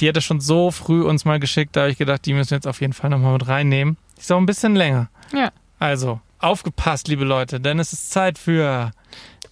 [0.00, 2.50] die hat er schon so früh uns mal geschickt, da habe ich gedacht, die müssen
[2.50, 3.96] wir jetzt auf jeden Fall nochmal mit reinnehmen.
[4.16, 5.08] Die ist auch ein bisschen länger.
[5.32, 5.50] Ja.
[5.78, 8.92] Also, aufgepasst, liebe Leute, denn es ist Zeit für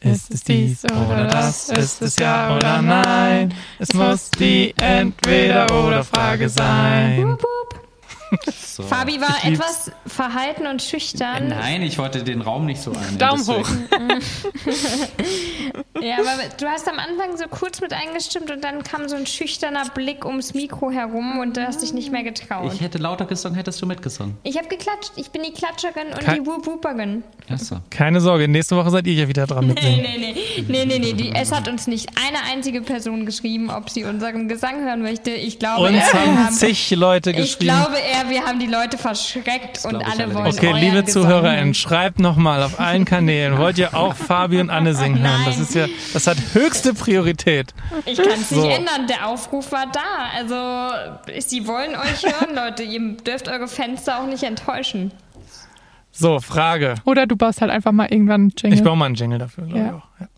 [0.01, 1.71] ist es dies oder das?
[1.71, 3.55] Ist es ja oder nein?
[3.79, 7.27] Es muss die Entweder-oder-Frage sein.
[7.27, 7.84] Wup, wup.
[8.75, 8.83] So.
[8.83, 11.49] Fabi war etwas verhalten und schüchtern.
[11.49, 13.19] Nein, ich wollte den Raum nicht so ein.
[13.19, 13.69] Daumen hoch.
[16.01, 19.27] ja, aber du hast am Anfang so kurz mit eingestimmt und dann kam so ein
[19.27, 22.73] schüchterner Blick ums Mikro herum und du hast dich nicht mehr getraut.
[22.75, 24.37] Ich hätte lauter gesungen, hättest du mitgesungen.
[24.43, 25.13] Ich habe geklatscht.
[25.17, 27.23] Ich bin die Klatscherin und Ke die Whoop-Whooperin.
[27.57, 27.77] So.
[27.91, 30.65] Keine Sorge, nächste Woche seid ihr ja wieder dran mit Nee, nee, nee.
[30.69, 31.13] nee, nee, nee.
[31.13, 35.31] Die, es hat uns nicht eine einzige Person geschrieben, ob sie unseren Gesang hören möchte.
[35.31, 37.47] Ich glaube, uns haben zig Leute geschrieben.
[37.51, 42.19] Ich glaube, er wir haben die Leute verschreckt und alle wollen Okay, liebe ZuhörerInnen, schreibt
[42.19, 43.59] nochmal auf allen Kanälen.
[43.59, 45.43] Wollt ihr auch Fabi und Anne singen hören?
[45.45, 47.75] Das ist ja, das hat höchste Priorität.
[48.07, 48.61] Ich kann es so.
[48.61, 49.07] nicht ändern.
[49.09, 50.01] Der Aufruf war da.
[50.37, 52.83] Also, sie wollen euch hören, Leute.
[52.83, 55.13] Ihr dürft eure Fenster auch nicht enttäuschen.
[56.13, 56.95] So, Frage.
[57.05, 58.79] Oder du baust halt einfach mal irgendwann einen Jingle.
[58.79, 59.87] Ich baue mal einen Jingle dafür, glaube ja.
[59.87, 60.21] ich auch.
[60.21, 60.29] Ja.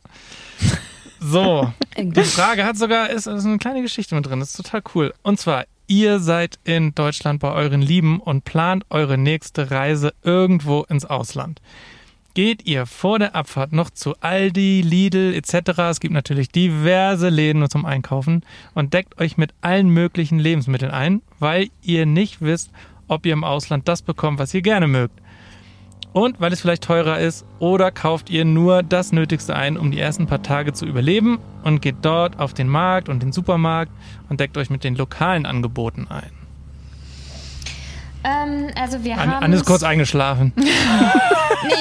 [1.20, 4.41] So, die Frage hat sogar, ist, ist eine kleine Geschichte mit drin.
[4.41, 5.12] Das ist total cool.
[5.22, 10.82] Und zwar, ihr seid in Deutschland bei euren Lieben und plant eure nächste Reise irgendwo
[10.84, 11.61] ins Ausland.
[12.34, 15.78] Geht ihr vor der Abfahrt noch zu Aldi, Lidl etc.
[15.91, 18.43] Es gibt natürlich diverse Läden zum Einkaufen
[18.74, 22.70] und deckt euch mit allen möglichen Lebensmitteln ein, weil ihr nicht wisst,
[23.09, 25.20] ob ihr im Ausland das bekommt, was ihr gerne mögt
[26.17, 30.01] und weil es vielleicht teurer ist oder kauft ihr nur das Nötigste ein, um die
[30.01, 33.93] ersten paar Tage zu überleben und geht dort auf den Markt und den Supermarkt
[34.31, 36.31] und deckt euch mit den lokalen Angeboten ein.
[38.25, 39.45] Ähm, also wir An, haben.
[39.45, 40.55] Anne ist kurz eingeschlafen.
[40.57, 40.64] nee,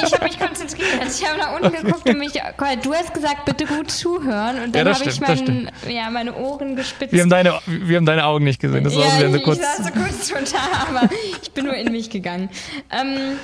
[0.06, 0.90] ich habe mich konzentriert.
[1.00, 4.76] Also ich habe nach unten geguckt und mich, du hast gesagt, bitte gut zuhören und
[4.76, 7.14] dann Ja, habe ich mein, ja, meine Ohren gespitzt.
[7.14, 8.84] Wir haben deine, wir haben deine Augen nicht gesehen.
[8.84, 9.60] Das war ja, so ich, kurz.
[9.60, 10.60] ich saß so kurz drunter,
[10.90, 11.10] aber
[11.42, 12.50] ich bin nur in mich gegangen.
[12.92, 13.38] Ähm,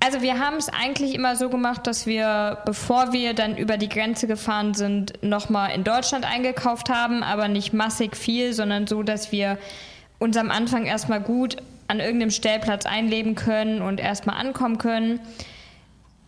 [0.00, 3.88] also wir haben es eigentlich immer so gemacht, dass wir, bevor wir dann über die
[3.88, 9.32] Grenze gefahren sind, nochmal in Deutschland eingekauft haben, aber nicht massig viel, sondern so, dass
[9.32, 9.58] wir
[10.18, 11.56] uns am Anfang erstmal gut
[11.88, 15.20] an irgendeinem Stellplatz einleben können und erstmal ankommen können.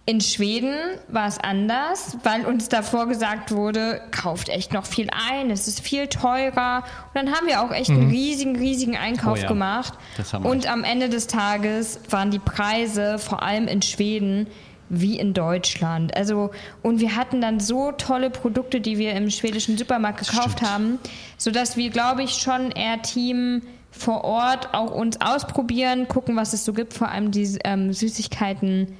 [0.06, 0.74] In Schweden
[1.08, 5.80] war es anders, weil uns davor gesagt wurde, kauft echt noch viel ein, es ist
[5.80, 6.78] viel teurer.
[6.78, 9.94] Und dann haben wir auch echt einen riesigen, riesigen Einkauf Oh ja, gemacht.
[10.42, 14.48] Und am Ende des Tages waren die Preise, vor allem in Schweden,
[14.88, 16.16] wie in Deutschland.
[16.16, 16.50] Also,
[16.82, 20.70] und wir hatten dann so tolle Produkte, die wir im schwedischen Supermarkt gekauft Stimmt.
[20.70, 20.98] haben,
[21.38, 26.64] sodass wir, glaube ich, schon eher Team vor Ort auch uns ausprobieren, gucken, was es
[26.64, 28.96] so gibt, vor allem die ähm, Süßigkeiten.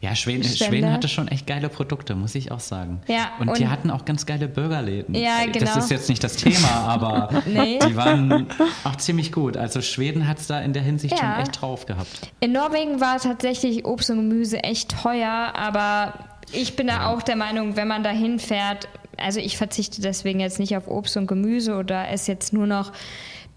[0.00, 0.44] Ja, Schweden.
[0.44, 3.00] Schweden hatte schon echt geile Produkte, muss ich auch sagen.
[3.08, 5.14] Ja, und, die und- hatten auch ganz geile Burgerläden.
[5.14, 5.78] Ja, Das genau.
[5.78, 7.78] ist jetzt nicht das Thema, aber Nee.
[7.86, 8.46] die waren
[8.84, 9.56] auch ziemlich gut.
[9.56, 11.34] Also Schweden hat es da in der Hinsicht Ja.
[11.34, 12.08] schon echt drauf gehabt.
[12.40, 16.14] In Norwegen war tatsächlich Obst und Gemüse echt teuer, aber
[16.52, 20.58] ich bin da auch der Meinung, wenn man da hinfährt, also ich verzichte deswegen jetzt
[20.58, 22.92] nicht auf Obst und Gemüse oder esse jetzt nur noch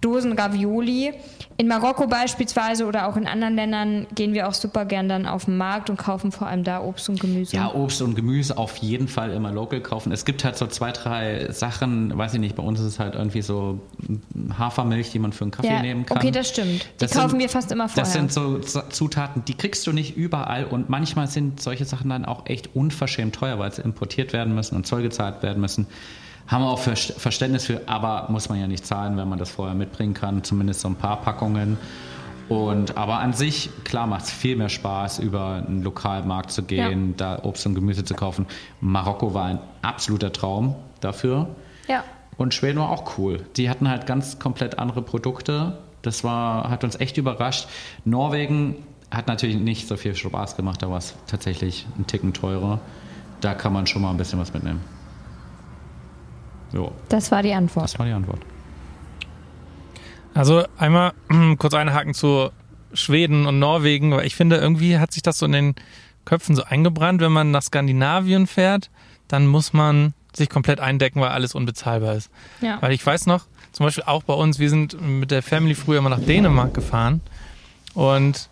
[0.02, 1.14] Dosen Ravioli.
[1.58, 5.46] In Marokko beispielsweise oder auch in anderen Ländern gehen wir auch super gern dann auf
[5.46, 7.56] den Markt und kaufen vor allem da Obst und Gemüse.
[7.56, 10.12] Ja, Obst und Gemüse auf jeden Fall immer local kaufen.
[10.12, 13.14] Es gibt halt so zwei, drei Sachen, weiß ich nicht, bei uns ist es halt
[13.14, 13.80] irgendwie so
[14.58, 16.18] Hafermilch, die man für einen Kaffee Ja, nehmen kann.
[16.18, 16.82] okay, das stimmt.
[16.84, 18.04] Die Das kaufen sind- wir fast immer vorher.
[18.04, 22.26] Das sind so Zutaten, die kriegst du nicht überall und manchmal sind solche Sachen dann
[22.26, 25.86] auch echt unverschämt teuer, weil sie importiert werden müssen und Zoll gezahlt werden müssen.
[26.52, 29.50] Haben wir auch Ver- Verständnis für, aber muss man ja nicht zahlen, wenn man das
[29.50, 31.78] vorher mitbringen kann, zumindest so ein paar Packungen.
[32.50, 37.16] Und, aber an sich, klar, macht es viel mehr Spaß, über einen Lokalmarkt zu gehen,
[37.16, 38.46] da Obst und Gemüse zu kaufen.
[38.82, 41.48] Marokko war ein absoluter Traum dafür.
[41.88, 42.04] ja.
[42.38, 43.46] Und Schweden war auch cool.
[43.56, 45.78] Die hatten halt ganz komplett andere Produkte.
[46.02, 47.68] Das war, hat uns echt überrascht.
[48.04, 48.78] Norwegen
[49.12, 52.80] hat natürlich nicht so viel Spaß gemacht, da war es tatsächlich ein Ticken teurer.
[53.42, 54.82] Da kann man schon mal ein bisschen was mitnehmen.
[56.72, 57.86] So, Das war die Antwort.
[57.86, 58.40] das war die Antwort.
[60.34, 61.14] Also einmal
[61.58, 62.50] kurz einhaken zu
[62.94, 65.76] Schweden und Norwegen, weil ich finde, irgendwie hat sich das so in den
[66.26, 68.90] Köpfen so eingebrannt, wenn man nach Skandinavien fährt,
[69.28, 72.30] dann muss man sich komplett eindecken, weil alles unbezahlbar ist.
[72.62, 72.82] Ja.
[72.82, 76.00] Weil ich weiß noch, zum Beispiel auch bei uns, wir sind mit der Family früher
[76.00, 77.22] immer nach Dänemark gefahren
[77.94, 78.50] und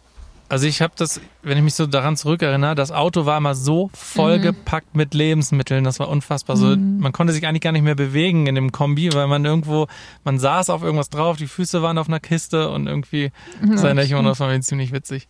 [0.49, 3.91] also ich habe das, wenn ich mich so daran zurückerinnere, das Auto war immer so
[3.93, 6.57] vollgepackt mit Lebensmitteln, das war unfassbar.
[6.57, 9.87] So, man konnte sich eigentlich gar nicht mehr bewegen in dem Kombi, weil man irgendwo,
[10.23, 13.31] man saß auf irgendwas drauf, die Füße waren auf einer Kiste und irgendwie,
[13.61, 15.27] erinnere ich immer noch, das war mir ziemlich witzig.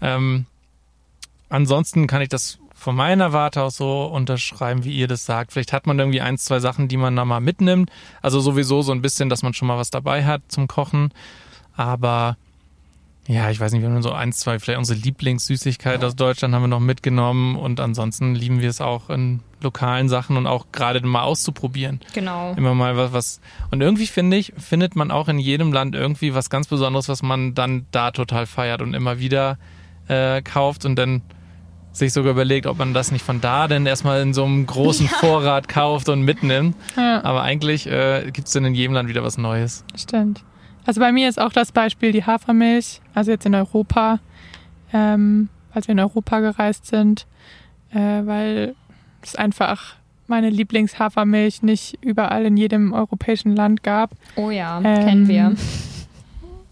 [0.00, 0.46] Ähm,
[1.48, 5.52] ansonsten kann ich das von meiner Warte aus so unterschreiben, wie ihr das sagt.
[5.52, 7.90] Vielleicht hat man irgendwie ein, zwei Sachen, die man da mal mitnimmt.
[8.22, 11.10] Also sowieso so ein bisschen, dass man schon mal was dabei hat zum Kochen.
[11.74, 12.36] Aber
[13.26, 16.62] ja, ich weiß nicht, wir haben so eins, zwei, vielleicht unsere Lieblingssüßigkeit aus Deutschland haben
[16.62, 21.04] wir noch mitgenommen und ansonsten lieben wir es auch in lokalen Sachen und auch gerade
[21.06, 22.00] mal auszuprobieren.
[22.12, 22.52] Genau.
[22.54, 23.40] Immer mal was, was.
[23.70, 27.22] Und irgendwie finde ich, findet man auch in jedem Land irgendwie was ganz Besonderes, was
[27.22, 29.58] man dann da total feiert und immer wieder
[30.08, 31.22] äh, kauft und dann
[31.92, 35.08] sich sogar überlegt, ob man das nicht von da denn erstmal in so einem großen
[35.20, 36.76] Vorrat kauft und mitnimmt.
[36.96, 37.24] Ja.
[37.24, 39.84] Aber eigentlich äh, gibt es dann in jedem Land wieder was Neues.
[39.96, 40.42] Stimmt.
[40.86, 44.20] Also bei mir ist auch das Beispiel die Hafermilch, also jetzt in Europa,
[44.92, 47.26] ähm, als wir in Europa gereist sind,
[47.92, 48.74] äh, weil
[49.22, 54.12] es einfach meine Lieblingshafermilch nicht überall in jedem europäischen Land gab.
[54.36, 55.54] Oh ja, Ähm, kennen wir.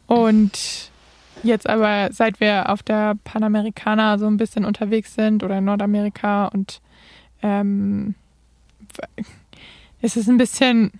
[0.06, 0.90] Und
[1.42, 6.46] jetzt aber, seit wir auf der Panamericana so ein bisschen unterwegs sind oder in Nordamerika
[6.46, 6.80] und
[7.42, 8.14] ähm,
[10.00, 10.92] ist es ein bisschen,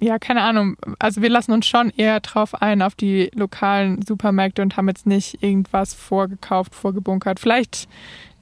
[0.00, 4.62] ja, keine Ahnung, also wir lassen uns schon eher drauf ein auf die lokalen Supermärkte
[4.62, 7.40] und haben jetzt nicht irgendwas vorgekauft, vorgebunkert.
[7.40, 7.88] Vielleicht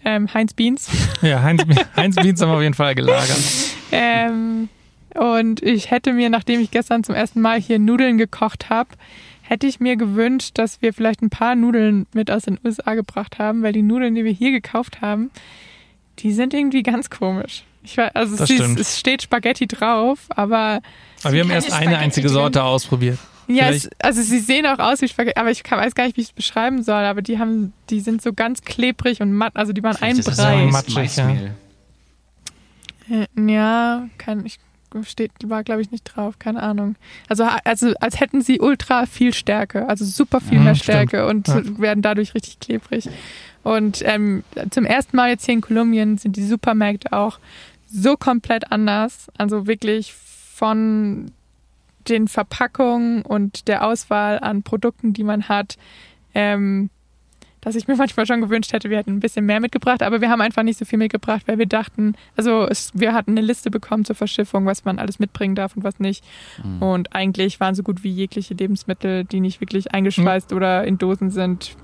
[0.05, 0.89] ähm, Heinz Beans.
[1.23, 1.65] Ja, Heinz,
[1.97, 3.39] Heinz Beans haben wir auf jeden Fall gelagert.
[3.93, 4.69] Ähm,
[5.15, 8.91] und ich hätte mir, nachdem ich gestern zum ersten Mal hier Nudeln gekocht habe,
[9.43, 13.39] hätte ich mir gewünscht, dass wir vielleicht ein paar Nudeln mit aus den USA gebracht
[13.39, 15.31] haben, weil die Nudeln, die wir hier gekauft haben,
[16.19, 17.63] die sind irgendwie ganz komisch.
[17.85, 20.81] Ich weiß, also es, ist, es steht Spaghetti drauf, aber
[21.27, 22.35] Aber wir haben erst eine Spaghetti einzige drin.
[22.35, 23.19] Sorte ausprobiert.
[23.49, 26.17] ja, es, also sie sehen auch aus wie Spaghetti, aber ich kann, weiß gar nicht,
[26.17, 29.55] wie ich es beschreiben soll, aber die haben, die sind so ganz klebrig und matt,
[29.57, 30.65] also die waren ein Brei.
[30.67, 31.31] Mais- matschig, ja.
[33.11, 34.59] Äh, Ja, kann ich
[35.03, 36.97] steht, war glaube ich nicht drauf, keine Ahnung.
[37.29, 41.11] Also, also als hätten sie ultra viel Stärke, also super viel Mhm, mehr stimmt.
[41.11, 41.61] Stärke und Ja.
[41.79, 43.07] werden dadurch richtig klebrig.
[43.63, 47.39] Und ähm, zum ersten Mal jetzt hier in Kolumbien sind die Supermärkte auch
[47.93, 49.27] so komplett anders.
[49.37, 50.15] Also wirklich
[50.57, 51.31] von
[52.09, 55.77] den Verpackungen und der Auswahl an Produkten, die man hat,
[56.35, 56.89] ähm,
[57.61, 60.31] dass ich mir manchmal schon gewünscht hätte, wir hätten ein bisschen mehr mitgebracht, aber wir
[60.31, 63.71] haben einfach nicht so viel mitgebracht, weil wir dachten, also es, wir hatten eine Liste
[63.71, 66.25] bekommen zur Verschiffung, was man alles mitbringen darf und was nicht.
[66.65, 66.83] Mhm.
[66.83, 71.31] Und eigentlich waren so gut wie jegliche Lebensmittel, die nicht wirklich eingeschweißt oder in Dosen
[71.31, 71.77] sind,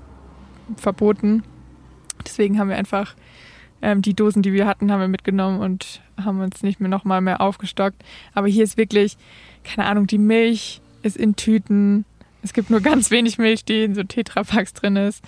[0.77, 1.43] verboten.
[2.25, 3.15] Deswegen haben wir einfach
[3.83, 7.19] ähm, die Dosen, die wir hatten, haben wir mitgenommen und haben uns nicht mehr nochmal
[7.19, 8.01] mehr aufgestockt.
[8.33, 9.17] Aber hier ist wirklich,
[9.63, 12.05] keine Ahnung, die Milch ist in Tüten.
[12.41, 15.21] Es gibt nur ganz wenig Milch, die in so Tetrapacks drin ist.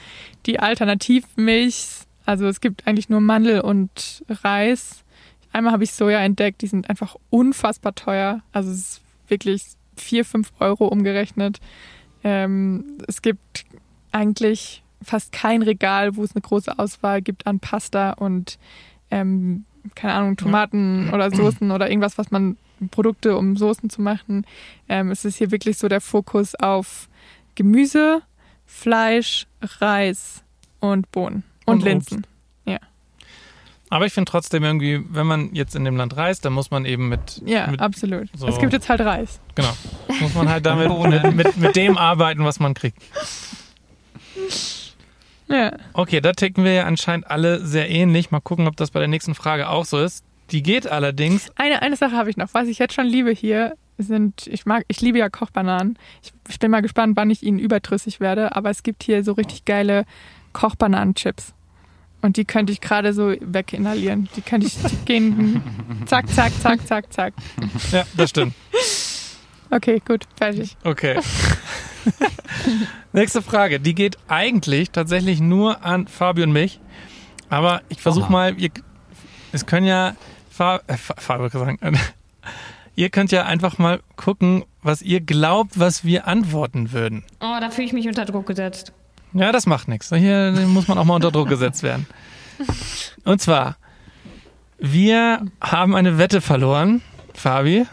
[0.46, 5.04] Die Alternativmilch, also es gibt eigentlich nur Mandel und Reis.
[5.52, 8.42] Einmal habe ich Soja entdeckt, die sind einfach unfassbar teuer.
[8.54, 9.64] Also es ist wirklich
[9.98, 11.60] 4, 5 Euro umgerechnet.
[12.24, 13.66] Ähm, es gibt
[14.14, 18.58] eigentlich fast kein Regal, wo es eine große Auswahl gibt an Pasta und
[19.12, 22.58] ähm, keine Ahnung, Tomaten oder Soßen oder irgendwas, was man
[22.92, 24.46] Produkte, um Soßen zu machen.
[24.90, 27.08] Ähm, es ist hier wirklich so der Fokus auf
[27.56, 28.22] Gemüse,
[28.66, 29.46] Fleisch,
[29.80, 30.44] Reis
[30.80, 32.28] und Bohnen und, Und Linsen.
[33.92, 36.86] Aber ich finde trotzdem irgendwie, wenn man jetzt in dem Land reist, dann muss man
[36.86, 38.28] eben mit, Ja, mit absolut.
[38.36, 39.40] so- Es gibt jetzt halt Reis.
[39.54, 39.72] genau,
[40.22, 40.90] muss man halt damit
[41.36, 42.98] mit, mit dem arbeiten, was man kriegt.
[45.48, 45.78] Ja.
[45.94, 48.32] Okay, da ticken wir ja anscheinend alle sehr ähnlich.
[48.32, 50.24] Mal gucken, ob das bei der nächsten Frage auch so ist.
[50.52, 51.50] Die geht allerdings.
[51.56, 52.54] Eine, eine Sache habe ich noch.
[52.54, 55.98] Was ich jetzt schon liebe hier, sind, ich mag, ich liebe ja Kochbananen.
[56.22, 59.34] Ich, ich bin mal gespannt, wann ich ihnen überdrüssig werde, aber es gibt hier so
[59.34, 60.06] richtig geile
[60.54, 61.54] Kochbananenchips.
[62.22, 64.30] Und die könnte ich gerade so weginhalieren.
[64.36, 65.62] Die könnte ich gehen,
[66.06, 67.34] zack, zack, zack, zack, zack.
[67.92, 68.54] Ja, das stimmt.
[69.72, 70.78] Okay, gut, fertig.
[70.84, 71.20] Okay.
[73.14, 73.80] Nächste Frage.
[73.80, 76.80] Die geht eigentlich tatsächlich nur an Fabi und mich.
[77.50, 78.70] Aber ich versuche mal, ihr,
[79.52, 80.16] es können ja,
[80.50, 82.00] Fa, äh, Fa- Fabi kann sagen,
[82.96, 87.24] ihr könnt ja einfach mal gucken, was ihr glaubt, was wir antworten würden.
[87.40, 88.94] Oh, da fühle ich mich unter Druck gesetzt.
[89.34, 90.10] Ja, das macht nichts.
[90.16, 92.08] Hier muss man auch mal unter Druck gesetzt werden.
[93.26, 93.78] Und zwar,
[94.78, 97.02] wir haben eine Wette verloren,
[97.34, 97.86] Fabi.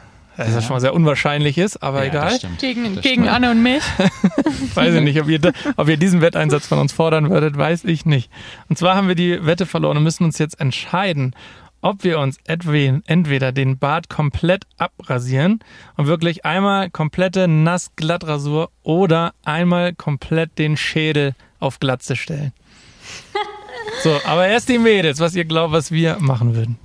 [0.42, 2.38] Das ist ja schon mal sehr unwahrscheinlich ist, aber Ja, egal.
[2.58, 3.28] Gegen, Das gegen.
[3.28, 3.82] Anne und mich.
[4.74, 7.84] Weiß ich nicht, ob ihr, da, ob ihr diesen Wetteinsatz von uns fordern würdet, weiß
[7.84, 8.30] ich nicht.
[8.68, 11.34] Und zwar haben wir die Wette verloren und müssen uns jetzt entscheiden,
[11.82, 15.60] ob wir uns entweder den Bart komplett abrasieren
[15.96, 22.52] und wirklich einmal komplette Nass-Glattrasur oder einmal komplett den Schädel auf Glatze stellen.
[24.02, 26.78] So, aber erst die Mädels, was ihr glaubt, was wir machen würden.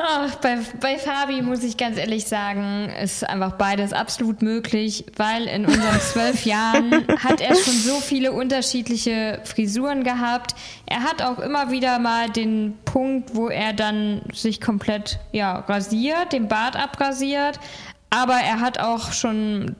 [0.00, 5.46] Ach, bei, bei Fabi muss ich ganz ehrlich sagen, ist einfach beides absolut möglich, weil
[5.46, 10.54] in unseren zwölf Jahren hat er schon so viele unterschiedliche Frisuren gehabt.
[10.86, 16.32] Er hat auch immer wieder mal den Punkt, wo er dann sich komplett ja, rasiert,
[16.32, 17.58] den Bart abrasiert.
[18.10, 19.74] Aber er hat auch schon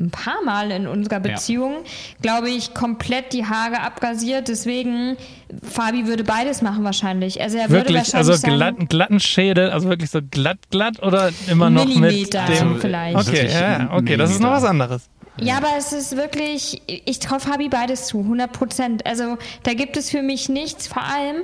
[0.00, 1.84] ein paar Mal in unserer Beziehung,
[2.22, 4.48] glaube ich, komplett die Haare abrasiert.
[4.48, 5.16] Deswegen,
[5.62, 7.40] Fabi würde beides machen wahrscheinlich.
[7.40, 11.02] Also er würde Wirklich, wahrscheinlich also sagen, glatt, glatten Schädel, also wirklich so glatt, glatt
[11.02, 12.80] oder immer noch mit Millimeter dem...
[12.80, 13.16] vielleicht.
[13.16, 15.08] Okay, Wirklich ja, okay, das ist noch was anderes.
[15.36, 19.06] Ja, aber es ist wirklich, ich traue Fabi beides zu, 100 Prozent.
[19.06, 20.86] Also da gibt es für mich nichts.
[20.86, 21.42] Vor allem,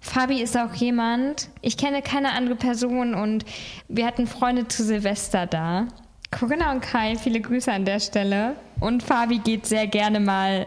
[0.00, 3.44] Fabi ist auch jemand, ich kenne keine andere Person und
[3.88, 5.88] wir hatten Freunde zu Silvester da.
[6.38, 8.56] Corinna und Kai, viele Grüße an der Stelle.
[8.80, 10.66] Und Fabi geht sehr gerne mal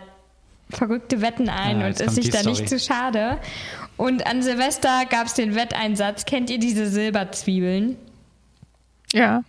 [0.69, 2.51] verrückte Wetten ein Ja, und jetzt ist sich da Story.
[2.55, 3.37] nicht zu schade.
[3.97, 6.25] Und an Silvester gab es den Wetteinsatz.
[6.25, 7.97] Kennt ihr diese Silberzwiebeln?
[9.13, 9.41] Ja.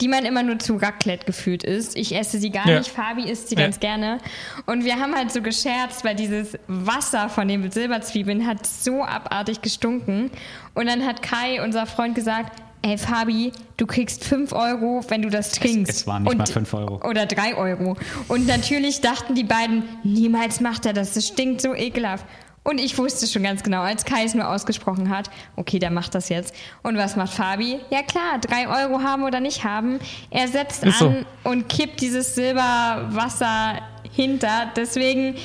[0.00, 1.96] die man immer nur zu Raclette gefühlt isst.
[1.96, 2.78] Ich esse sie gar Ja.
[2.78, 3.62] nicht, Fabi isst sie Ja.
[3.62, 4.18] ganz gerne.
[4.66, 9.62] Und wir haben halt so gescherzt, weil dieses Wasser von den Silberzwiebeln hat so abartig
[9.62, 10.32] gestunken.
[10.74, 15.28] Und dann hat Kai, unser Freund, gesagt, ey Fabi, du kriegst 5 Euro, wenn du
[15.28, 15.90] das trinkst.
[15.92, 17.00] es waren nicht Und- mal 5 Euro.
[17.08, 17.96] Oder 3 Euro.
[18.28, 22.24] Und natürlich dachten die beiden, niemals macht er das, das stinkt so ekelhaft.
[22.62, 26.16] Und ich wusste schon ganz genau, als Kai es nur ausgesprochen hat, okay, der macht
[26.16, 26.52] das jetzt.
[26.82, 27.78] Und was macht Fabi?
[27.90, 30.00] Ja klar, 3 Euro haben oder nicht haben.
[30.30, 31.06] Er setzt Ist so.
[31.08, 33.80] an und kippt dieses Silberwasser
[34.14, 34.72] hinter.
[34.74, 35.36] Deswegen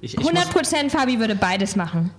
[0.00, 2.10] Ich, ich 100 Prozent Fabi würde beides machen.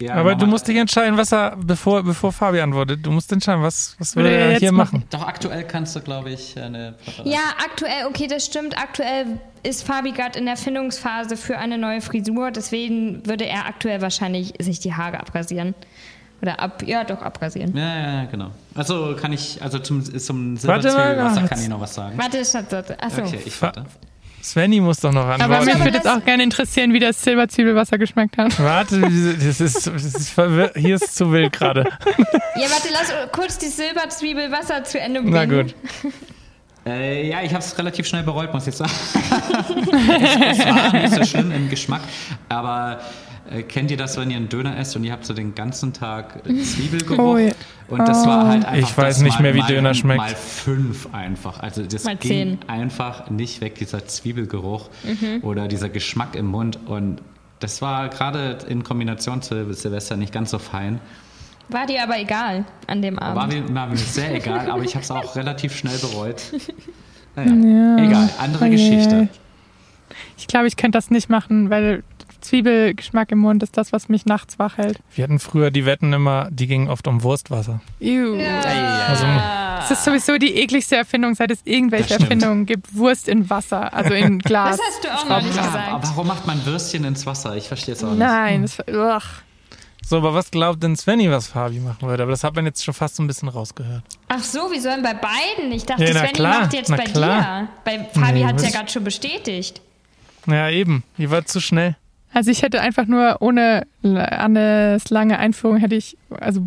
[0.00, 3.62] Ja, Aber du musst dich entscheiden, was er, bevor, bevor Fabi antwortet, du musst entscheiden,
[3.62, 5.04] was, was würde Will er er jetzt hier machen.
[5.10, 7.34] Doch aktuell kannst du, glaube ich, eine Präferenz.
[7.34, 8.76] Ja, aktuell, okay, das stimmt.
[8.78, 12.50] Aktuell ist Fabi gerade in der Findungsphase für eine neue Frisur.
[12.50, 15.74] Deswegen würde er aktuell wahrscheinlich sich die Haare abrasieren.
[16.42, 17.74] Oder ab, ja, doch, abrasieren.
[17.76, 18.50] Ja, ja, genau.
[18.74, 22.18] Also kann ich, also zum, zum Warte mal, Silberzwiebelwasser ja, kann ich noch was sagen.
[22.18, 23.02] Warte, Schatz, warte.
[23.02, 23.22] Achso.
[23.22, 23.86] Okay, ich warte.
[24.50, 25.64] Svenny muss doch noch Aber antworten.
[25.66, 28.58] mich aber würde jetzt auch gerne interessieren, wie das Silberzwiebelwasser geschmeckt hat.
[28.60, 30.34] Warte, das ist, das ist
[30.76, 31.84] hier ist zu wild gerade.
[32.56, 35.34] Ja, warte, lass kurz die Silberzwiebelwasser zu Ende bringen.
[35.34, 35.74] Na gut.
[36.86, 38.90] Äh, ja, ich habe es relativ schnell bereut, muss ich sagen.
[39.20, 42.00] es, es war nicht so schlimm im Geschmack,
[42.48, 43.00] aber
[43.50, 45.92] äh, kennt ihr das, wenn ihr einen Döner esst und ihr habt so den ganzen
[45.92, 47.18] Tag Zwiebelgeruch?
[47.18, 47.52] Oh ja.
[47.88, 50.18] Und das war halt einfach Ich weiß das nicht mal, mehr, wie mal, Döner schmeckt.
[50.18, 51.60] Mal fünf einfach.
[51.60, 52.58] Also das Mal ging zehn.
[52.66, 55.42] einfach nicht weg, dieser Zwiebelgeruch Mhm.
[55.44, 56.78] oder dieser Geschmack im Mund.
[56.86, 57.20] Und
[57.60, 61.00] das war gerade in Kombination zu Silvester nicht ganz so fein.
[61.68, 63.36] War dir aber egal an dem Abend.
[63.36, 66.42] War mir, war mir sehr egal, aber ich habe es auch relativ schnell bereut.
[67.38, 68.70] Naja, egal, andere Oh je.
[68.70, 69.28] Geschichte.
[70.38, 72.02] Ich glaube, ich könnte das nicht machen, weil
[72.46, 75.00] Zwiebelgeschmack im Mund ist das, was mich nachts wach hält.
[75.14, 77.80] Wir hatten früher die Wetten immer, die gingen oft um Wurstwasser.
[78.00, 78.34] Ew.
[79.08, 79.24] Also,
[79.80, 82.14] Das ist sowieso die ekligste Erfindung, seit es irgendwelche.
[82.14, 82.94] Erfindungen gibt.
[82.96, 84.76] Wurst in Wasser, also in Glas.
[84.76, 85.88] das hast du auch noch nicht Ja, gesagt.
[85.88, 87.56] aber warum macht man Würstchen ins Wasser?
[87.56, 88.18] Ich verstehe es auch nicht.
[88.18, 89.22] Nein, das, ugh.
[90.02, 92.22] so, aber was glaubt denn Svenny, was Fabi machen würde?
[92.22, 94.04] Aber das hat man jetzt schon fast so ein bisschen rausgehört.
[94.28, 95.72] Ach so, wir sollen bei beiden.
[95.72, 97.60] Ich dachte, Ja, Svenny klar, macht jetzt na bei klar.
[97.62, 97.68] dir.
[97.84, 99.82] Bei Fabi Nee, hat es ja gerade schon bestätigt.
[100.46, 101.02] Ja, eben.
[101.18, 101.96] Ihr wart zu schnell.
[102.32, 106.60] Also ich hätte einfach nur ohne Annes lange Einführung hätte ich, also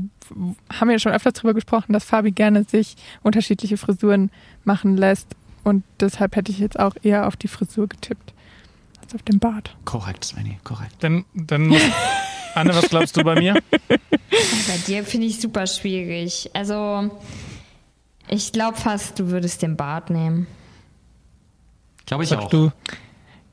[0.73, 4.31] haben wir ja schon öfters drüber gesprochen, dass Fabi gerne sich unterschiedliche Frisuren
[4.63, 5.27] machen lässt
[5.63, 8.33] und deshalb hätte ich jetzt auch eher auf die Frisur getippt
[9.01, 9.75] als auf den Bart.
[9.85, 10.95] Korrekt, Svenny, korrekt.
[10.99, 11.81] Dann, dann muss,
[12.55, 13.53] Anne, was glaubst du bei mir?
[13.89, 16.49] Bei dir finde ich super schwierig.
[16.53, 17.11] Also,
[18.27, 20.47] ich glaube fast, du würdest den Bart nehmen.
[22.05, 22.41] Glaube ich auch.
[22.41, 22.71] Sagst du?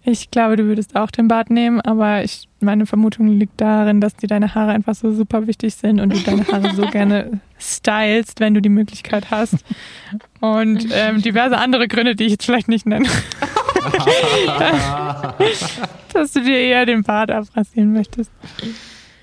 [0.08, 4.14] Ich glaube, du würdest auch den Bart nehmen, aber ich, meine Vermutung liegt darin, dass
[4.14, 8.38] dir deine Haare einfach so super wichtig sind und du deine Haare so gerne stylst,
[8.38, 9.56] wenn du die Möglichkeit hast.
[10.38, 13.08] Und ähm, diverse andere Gründe, die ich jetzt vielleicht nicht nenne.
[16.12, 18.30] dass du dir eher den Bart abrasieren möchtest.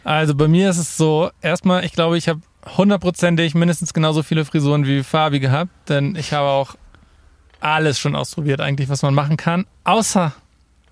[0.03, 2.41] Also bei mir ist es so, erstmal, ich glaube, ich habe
[2.77, 6.75] hundertprozentig mindestens genauso viele Frisuren wie Fabi gehabt, denn ich habe auch
[7.61, 10.33] alles schon ausprobiert eigentlich, was man machen kann, außer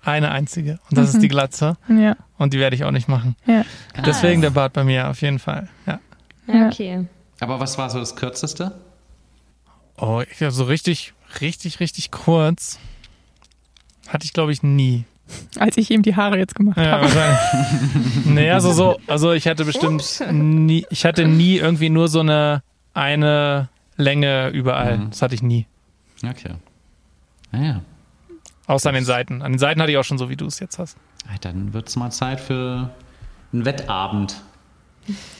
[0.04, 3.36] eine einzige und das ist die Glatze Ja, und die werde ich auch nicht machen.
[3.46, 3.64] ja.
[4.04, 5.68] Deswegen der Bart bei mir auf jeden Fall.
[5.86, 6.00] Ja.
[6.46, 7.06] Ja, okay.
[7.40, 8.72] Aber was war so das Kürzeste?
[9.96, 12.78] Oh, ich habe so richtig, richtig, richtig kurz
[14.08, 15.04] hatte ich glaube ich nie.
[15.58, 17.08] Als ich ihm die Haare jetzt gemacht Ja, habe.
[18.26, 22.62] naja, so, so, also ich hatte bestimmt nie, ich hatte nie irgendwie nur so eine,
[22.92, 24.98] eine Länge überall.
[24.98, 25.10] Mhm.
[25.10, 25.66] Das hatte ich nie.
[26.28, 26.50] Okay.
[27.52, 27.80] Naja,
[28.66, 29.42] Außer an den Seiten.
[29.42, 30.96] An den Seiten hatte ich auch schon so, wie du es jetzt hast.
[31.40, 32.90] dann wird es mal Zeit für
[33.52, 34.40] einen Wettabend.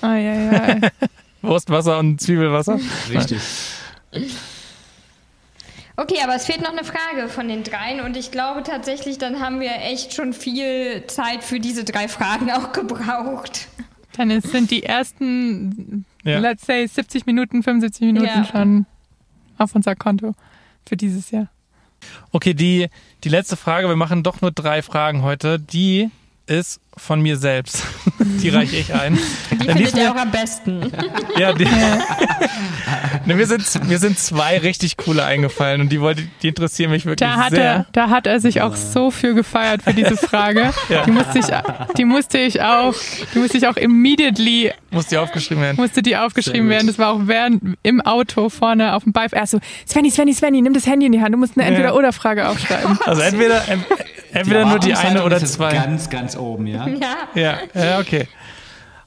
[0.00, 0.76] Ah, ja, ja.
[1.42, 2.78] Wurstwasser und Zwiebelwasser.
[3.10, 3.40] Richtig.
[5.96, 9.40] Okay, aber es fehlt noch eine Frage von den dreien und ich glaube tatsächlich, dann
[9.40, 13.68] haben wir echt schon viel Zeit für diese drei Fragen auch gebraucht.
[14.16, 16.38] Dann ist- sind die ersten, Ja.
[16.38, 18.44] let's say, 70 Minuten, 75 Minuten Ja.
[18.44, 18.86] schon
[19.58, 20.34] auf unser Konto
[20.86, 21.48] für dieses Jahr.
[22.32, 22.88] Okay, die,
[23.24, 26.10] die letzte Frage, wir machen doch nur drei Fragen heute, die
[26.46, 27.84] ist von mir selbst.
[28.18, 29.18] die reiche ich ein.
[29.50, 30.92] Die die findet ist ihr mir- auch am besten.
[31.38, 31.64] Ja, die,
[33.26, 37.06] ne, mir, sind, mir sind zwei richtig coole eingefallen und die, wollte, die interessieren mich
[37.06, 37.62] wirklich Da hat, sehr.
[37.64, 40.72] er, da hat er sich auch so für gefeiert für diese Frage.
[40.90, 41.04] Ja.
[41.04, 41.46] Die, musste ich,
[41.96, 42.94] die musste ich auch,
[43.34, 45.76] die musste ich auch immediately, Muss die aufgeschrieben werden.
[45.78, 46.86] musste die aufgeschrieben werden.
[46.86, 49.32] Das war auch während im Auto vorne auf dem Beif.
[49.32, 51.32] Er so, Svenny, Svenny, Svenny, nimm das Handy in die Hand.
[51.34, 51.66] Du musst eine.
[51.66, 52.98] Entweder-Oder-Frage aufschreiben.
[53.06, 53.84] Also entweder, ent-
[54.32, 55.72] entweder nur die eine oder zwei.
[55.72, 56.81] Ganz, ganz oben, ja?
[57.00, 57.28] Ja.
[57.34, 58.28] Ja, ja, okay.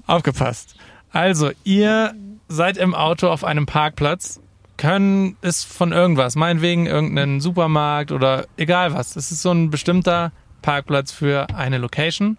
[0.08, 0.76] Aufgepasst.
[1.12, 2.14] Also, ihr
[2.48, 4.42] seid im Auto auf einem Parkplatz,
[4.78, 9.16] können ist von irgendwas, meinetwegen irgendeinen Supermarkt oder egal was.
[9.16, 12.38] Es ist so ein bestimmter Parkplatz für eine Location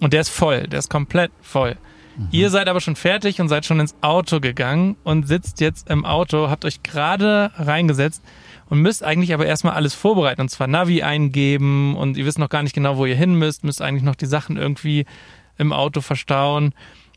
[0.00, 1.76] und der ist voll, der ist komplett voll.
[2.30, 6.04] Ihr seid aber schon fertig und seid schon ins Auto gegangen und sitzt jetzt im
[6.04, 8.22] Auto, habt euch gerade reingesetzt
[8.68, 12.48] und müsst eigentlich aber erstmal alles vorbereiten und zwar Navi eingeben und ihr wisst noch
[12.48, 15.06] gar nicht genau, wo ihr hin müsst, müsst eigentlich noch die Sachen irgendwie
[15.58, 16.72] im Auto verstauen.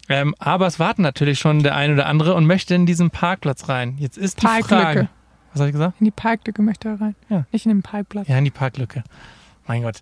[0.10, 3.68] Ähm, aber es warten natürlich schon der eine oder andere und möchte in diesen Parkplatz
[3.68, 3.96] rein.
[3.98, 4.82] Jetzt ist die Parklücke.
[4.82, 5.10] Frage.
[5.52, 5.96] Was habe ich gesagt?
[6.00, 7.16] In die Parklücke möchte er rein.
[7.30, 7.46] Ja.
[7.52, 8.28] Nicht in den Parkplatz.
[8.28, 9.04] Ja, in die Parklücke.
[9.68, 9.98] Mein Gott.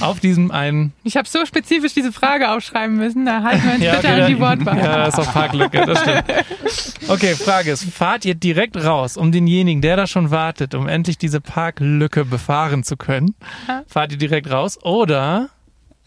[0.00, 0.92] Auf diesem einen.
[1.04, 3.26] Ich habe so spezifisch diese Frage aufschreiben müssen.
[3.26, 4.78] Da halten wir uns Ja, bitte okay, an die Wortwahl.
[4.78, 6.24] Ja, das ist auf Parklücke, das stimmt.
[7.08, 11.16] Okay, Frage ist, fahrt ihr direkt raus, um denjenigen, der da schon wartet, um endlich
[11.16, 13.34] diese Parklücke befahren zu können?
[13.86, 15.48] Fahrt ihr direkt raus oder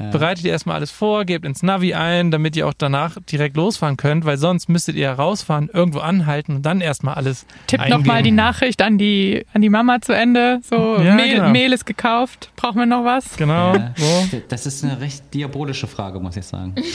[0.09, 3.97] bereitet ihr erstmal alles vor, gebt ins Navi ein, damit ihr auch danach direkt losfahren
[3.97, 7.99] könnt, weil sonst müsstet ihr rausfahren, irgendwo anhalten und dann erstmal alles Tipp eingeben.
[8.01, 10.59] nochmal die Nachricht an die, an die Mama zu Ende.
[10.67, 11.49] So, Ja, Mehl, genau.
[11.49, 12.51] Mehl ist gekauft.
[12.55, 13.37] Brauchen wir noch was?
[13.37, 13.93] Genau, Ja.
[13.95, 14.41] so.
[14.49, 16.73] Das ist eine recht diabolische Frage, muss ich sagen.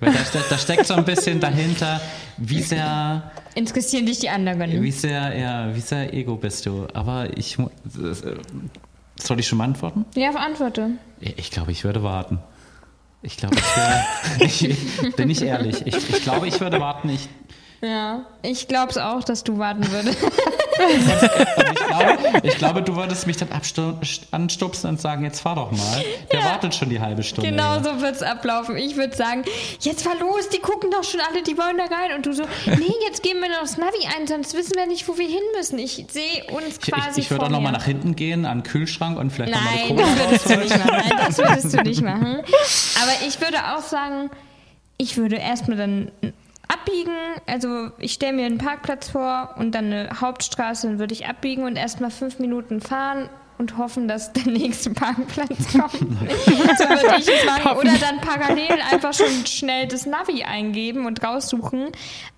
[0.00, 2.00] Weil da, da steckt so ein bisschen dahinter,
[2.36, 4.80] wie sehr, Interessieren dich die anderen?
[4.82, 6.86] wie sehr, ja, wie sehr Ego bist du.
[6.94, 7.64] Aber ich, äh,
[9.26, 10.04] soll ich schon mal antworten?
[10.14, 10.92] Ja, verantworte.
[11.20, 12.38] Ich glaube, ich würde warten.
[13.22, 14.74] Ich glaube, ich würde,
[15.10, 17.10] ich, bin ich ehrlich, ich, ich glaube, ich würde warten.
[17.10, 17.28] Ich,
[17.82, 20.18] Ja, ich glaube es auch, dass du warten würdest.
[20.88, 23.48] ich, glaube, ich glaube, du würdest mich dann
[24.32, 26.04] anstupsen und sagen, jetzt fahr doch mal.
[26.30, 27.50] Der wartet schon die halbe Stunde.
[27.50, 28.76] genau so wird es ablaufen.
[28.76, 29.44] Ich würde sagen,
[29.80, 32.12] jetzt fahr los, die gucken doch schon alle, die wollen da rein.
[32.16, 35.08] Und du so, nee, jetzt geben wir noch das Navi ein, sonst wissen wir nicht,
[35.08, 35.78] wo wir hin müssen.
[35.78, 37.78] Ich sehe uns Ich, quasi ich, ich würde vor auch noch mal mir.
[37.78, 40.54] nach hinten gehen, an den Kühlschrank und vielleicht noch mal Nein, eine das würdest du
[40.54, 40.68] rausholen.
[40.68, 41.02] nicht machen.
[41.08, 42.38] Nein, das würdest du nicht machen.
[43.02, 44.30] Aber ich würde auch sagen,
[44.98, 46.12] ich würde erstmal dann
[46.72, 47.14] abbiegen.
[47.46, 51.64] Also ich stelle mir einen Parkplatz vor und dann eine Hauptstraße, dann würde ich abbiegen
[51.64, 55.92] und erstmal fünf Minuten fahren und hoffen, dass der nächste Parkplatz kommt.
[55.92, 57.76] so würde ich es machen.
[57.76, 61.88] Oder dann parallel einfach schon schnell das Navi eingeben und raussuchen.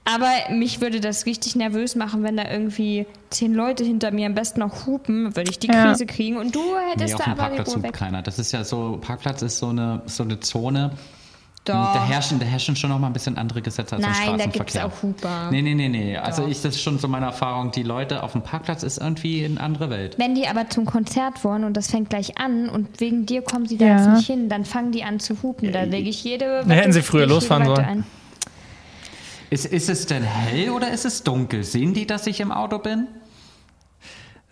[0.05, 4.35] Aber mich würde das richtig nervös machen, wenn da irgendwie zehn Leute hinter mir am
[4.35, 5.85] besten noch hupen, würde ich die Ja.
[5.87, 6.61] Krise kriegen und du
[6.91, 7.93] hättest Nee, da aber die Parkplatz Ruhe sucht weg.
[7.93, 8.23] keiner.
[8.23, 10.91] Das ist ja so, Parkplatz ist so eine, so eine Zone.
[11.65, 11.75] Doch.
[11.95, 14.47] Da herrschen, da herrschen schon noch mal ein bisschen andere Gesetze als im Nein, da
[14.47, 14.87] gibt es Straßenverkehr.
[14.87, 15.51] auch Huper.
[15.53, 16.17] Nee, nee, nee, nee.
[16.17, 16.49] Also Doch.
[16.51, 17.71] ich, das ist schon so meine Erfahrung.
[17.71, 20.17] Die Leute auf dem Parkplatz ist irgendwie eine andere Welt.
[20.19, 23.67] Wenn die aber zum Konzert wollen und das fängt gleich an und wegen dir kommen
[23.67, 23.97] sie da Ja.
[23.97, 25.71] jetzt nicht hin, dann fangen die an zu hupen.
[25.73, 26.65] Da lege ich jede.
[26.67, 28.05] Da hätten sie früher losfahren sollen.
[29.51, 31.63] Ist, ist es denn hell oder ist es dunkel?
[31.63, 33.07] Sehen die, dass ich im Auto bin?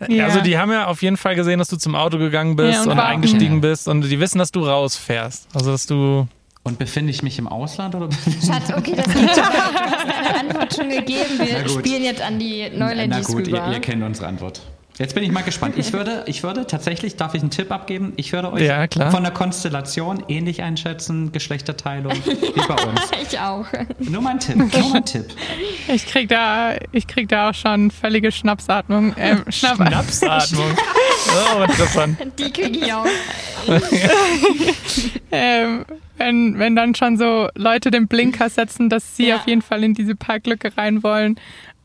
[0.09, 0.27] Ja.
[0.27, 2.83] Also die haben ja auf jeden Fall gesehen, dass du zum Auto gegangen bist Ja,
[2.85, 5.49] und und, eingestiegen bist und die wissen, dass du rausfährst.
[5.55, 6.27] Also dass du
[6.63, 8.09] Und befinde ich mich im Ausland oder
[8.47, 9.45] Schatz, okay, das geht schon.
[9.45, 11.39] Deine Antwort schon gegeben.
[11.39, 13.73] Wir Na spielen jetzt an die Na Neuladies gut, ihr, rüber.
[13.73, 14.61] ihr kennt unsere Antwort.
[15.01, 15.77] Jetzt bin ich mal gespannt.
[15.79, 18.13] Ich würde, ich würde tatsächlich, darf ich einen Tipp abgeben?
[18.17, 19.11] Ich würde euch Ja, klar.
[19.11, 23.01] von der Konstellation ähnlich einschätzen, Geschlechterteilung wie bei uns.
[23.33, 23.65] ich auch.
[23.99, 25.25] Nur mein Tipp, nur mein Tipp.
[25.89, 29.15] Ich krieg da, ich krieg da auch schon völlige Schnappsatmung.
[29.17, 30.67] Ähm, Schnapp Schnapsatmung.
[31.55, 32.17] Oh, interessant.
[32.39, 33.05] Die kriege ich auch.
[35.31, 35.85] ähm,
[36.17, 39.37] wenn, wenn dann schon so Leute den Blinker setzen, dass sie Ja.
[39.37, 41.39] auf jeden Fall in diese Parklücke rein wollen.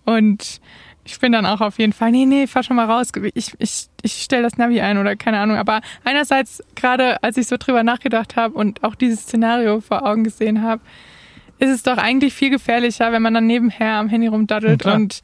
[0.05, 0.59] Und
[1.05, 3.09] ich bin dann auch auf jeden Fall, nee, nee, fahr schon mal raus.
[3.35, 5.57] Ich, ich, ich stelle das Navi ein oder keine Ahnung.
[5.57, 10.23] Aber einerseits, gerade als ich so drüber nachgedacht habe und auch dieses Szenario vor Augen
[10.23, 10.81] gesehen habe,
[11.59, 14.95] ist es doch eigentlich viel gefährlicher, wenn man dann nebenher am Handy Ja, rumdaddelt klar.
[14.95, 15.21] und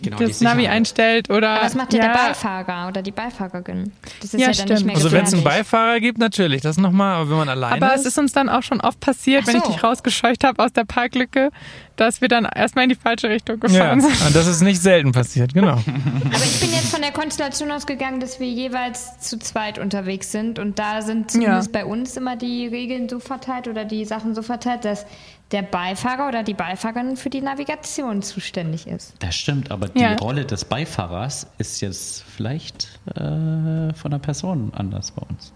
[0.00, 1.50] Genau, das Navi einstellt oder.
[1.50, 3.90] Aber was macht ja, der Beifahrer oder die Beifahrerin?
[4.20, 4.86] Das ist Ja, ja, dann nicht stimmt.
[4.86, 5.42] mehr Also wenn es einen.
[5.42, 6.62] Beifahrer gibt, natürlich.
[6.62, 8.02] Das nochmal, aber wenn man alleine Aber ist.
[8.02, 9.72] es ist uns dann auch schon oft passiert, Ach wenn ich so.
[9.72, 11.50] dich rausgescheucht habe aus der Parklücke,
[12.00, 14.26] dass wir dann erstmal in die falsche Richtung ja, gefahren sind.
[14.26, 15.72] und das ist nicht selten passiert, genau.
[15.74, 20.58] Aber ich bin jetzt von der Konstellation ausgegangen, dass wir jeweils zu zweit unterwegs sind.
[20.58, 24.40] Und da sind zumindest bei uns immer die Regeln so verteilt oder die Sachen so
[24.40, 25.04] verteilt, dass
[25.52, 29.14] der Beifahrer oder die Beifahrerin für die Navigation zuständig ist.
[29.18, 30.14] Das stimmt, aber die Ja.
[30.14, 35.52] Rolle des Beifahrers ist jetzt vielleicht äh, von der Person anders bei uns.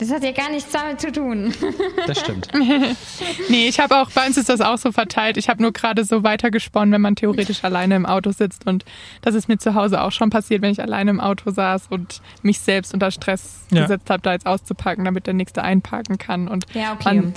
[0.00, 1.52] Das hat ja gar nichts damit zu tun.
[2.06, 2.48] Das stimmt.
[3.48, 5.36] Nee, ich habe auch, bei uns ist das auch so verteilt.
[5.36, 8.66] Ich habe nur gerade so weitergesponnen, wenn man theoretisch alleine im Auto sitzt.
[8.66, 8.84] Und
[9.22, 12.22] das ist mir zu Hause auch schon passiert, wenn ich alleine im Auto saß und
[12.42, 13.82] mich selbst unter Stress Ja.
[13.82, 16.48] gesetzt habe, da jetzt auszupacken, damit der Nächste einparken kann.
[16.48, 17.02] Und Ja, okay.
[17.04, 17.34] man,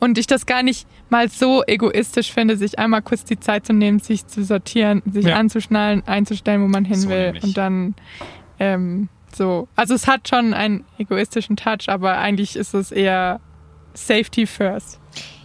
[0.00, 3.72] und ich das gar nicht mal so egoistisch finde, sich einmal kurz die Zeit zu
[3.72, 5.36] nehmen, sich zu sortieren, sich Ja.
[5.36, 7.24] anzuschnallen, einzustellen, wo man hin So will.
[7.26, 7.44] nämlich.
[7.44, 7.94] Und dann
[8.58, 9.68] ähm, so.
[9.76, 13.40] Also es hat schon einen egoistischen Touch, aber eigentlich ist es eher
[13.94, 14.98] Safety first.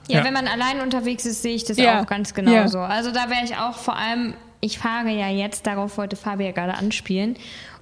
[0.08, 0.24] Ja, Ja.
[0.26, 2.02] wenn man allein unterwegs ist, sehe ich das Ja.
[2.02, 2.80] auch ganz genauso.
[2.80, 6.52] Also da wäre ich auch vor allem, ich fahre ja jetzt, darauf wollte Fabi ja
[6.52, 7.36] gerade anspielen.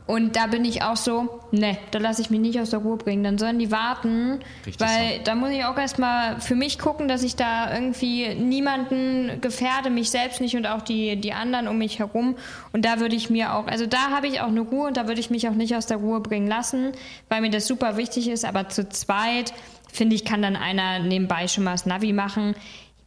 [0.07, 2.95] Und da bin ich auch so, ne, da lasse ich mich nicht aus der Ruhe
[2.95, 3.23] bringen.
[3.23, 7.23] Dann sollen die warten, Richtig weil da muss ich auch erstmal für mich gucken, dass
[7.23, 11.97] ich da irgendwie niemanden gefährde, mich selbst nicht und auch die, die anderen um mich
[11.97, 12.35] herum.
[12.71, 15.07] Und da würde ich mir auch, also da habe ich auch eine Ruhe und da
[15.07, 16.91] würde ich mich auch nicht aus der Ruhe bringen lassen,
[17.27, 18.45] weil mir das super wichtig ist.
[18.45, 19.53] Aber zu zweit,
[19.91, 22.53] finde ich, kann dann einer nebenbei schon mal das Navi machen.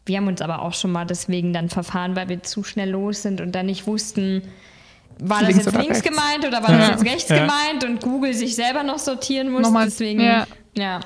[0.04, 3.22] Wir haben uns aber auch schon mal deswegen dann verfahren, weil wir zu schnell los
[3.22, 4.42] sind und dann nicht wussten,
[5.20, 6.02] war das Links jetzt links rechts?
[6.08, 6.78] gemeint oder war Ja.
[6.78, 7.38] das jetzt rechts Ja.
[7.40, 9.62] gemeint und Google sich selber noch sortieren muss.
[9.62, 10.46] Nochmal- deswegen, ja.
[10.74, 11.00] ja.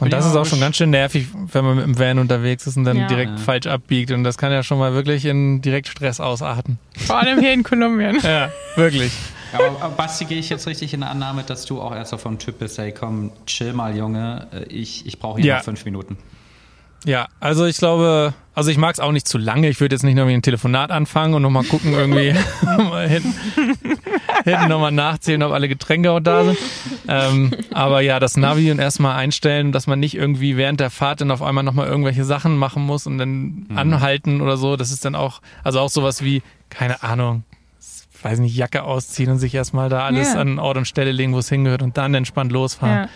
[0.00, 2.76] Und das ist auch schon ganz schön nervig, wenn man mit dem Van unterwegs ist
[2.76, 3.06] und dann Ja.
[3.06, 3.36] direkt Ja.
[3.38, 4.10] falsch abbiegt.
[4.10, 6.78] Und das kann ja schon mal wirklich in direkt Stress ausarten.
[6.96, 8.18] Vor allem hier in Kolumbien.
[8.22, 9.12] Ja, wirklich.
[9.52, 12.18] Aber, aber Basti, gehe ich jetzt richtig in der Annahme, dass du auch erst so
[12.18, 15.56] vom Typ bist, hey komm, chill mal, Junge, äh, ich, ich brauche hier Ja.
[15.58, 16.18] noch fünf Minuten.
[17.06, 19.68] Ja, also ich glaube, also ich mag es auch nicht zu lange.
[19.68, 23.32] Ich würde jetzt nicht noch ein Telefonat anfangen und nochmal gucken, irgendwie mal hinten,
[24.44, 26.58] hinten nochmal nachzählen, ob alle Getränke auch da sind.
[27.06, 31.20] Ähm, aber ja, das Navi und erstmal einstellen, dass man nicht irgendwie während der Fahrt
[31.20, 34.76] dann auf einmal nochmal irgendwelche Sachen machen muss und dann anhalten oder so.
[34.76, 37.44] Das ist dann auch, also auch sowas wie, keine Ahnung,
[38.22, 40.40] weiß nicht, Jacke ausziehen und sich erstmal da alles Ja.
[40.40, 43.08] an Ort und Stelle legen, wo es hingehört und dann entspannt losfahren.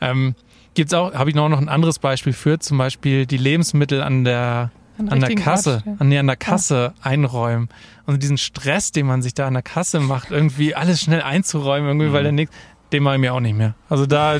[0.00, 0.36] Ähm,
[0.74, 4.24] gibt's auch, habe ich noch noch ein anderes Beispiel für, zum Beispiel die Lebensmittel an
[4.24, 5.94] der An an der Kasse, ja.
[5.98, 7.68] an, nee, an der Kasse einräumen.
[8.06, 11.88] Und diesen Stress, den man sich da an der Kasse macht, irgendwie alles schnell einzuräumen,
[11.88, 12.52] irgendwie, weil der nix,
[12.92, 13.74] den mache ich mir auch nicht mehr.
[13.88, 14.38] Also da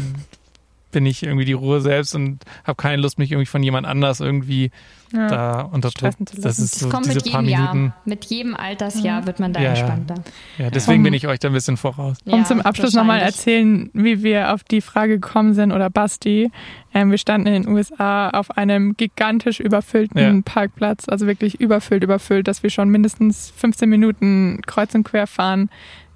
[0.95, 4.21] bin ich irgendwie die Ruhe selbst und habe keine Lust, mich irgendwie von jemand anders
[4.21, 4.71] irgendwie
[5.12, 5.29] Ja.
[5.29, 6.12] da unter Druck.
[6.19, 6.65] Das lassen.
[6.65, 7.85] ist Das so kommt diese mit paar jedem Minuten.
[7.85, 7.97] Jahr.
[8.05, 9.71] Mit jedem Altersjahr wird man da Ja, ja.
[9.73, 10.15] entspannter.
[10.59, 12.16] Ja, deswegen Um- bin ich euch da ein bisschen voraus.
[12.25, 16.51] Um Ja, zum Abschluss nochmal erzählen, wie wir auf die Frage gekommen sind oder Basti.
[16.95, 20.41] Ähm, wir standen in den USA auf einem gigantisch überfüllten Ja.
[20.45, 25.71] Parkplatz, also wirklich überfüllt, überfüllt, dass wir schon mindestens 15 Minuten kreuz und quer fahren,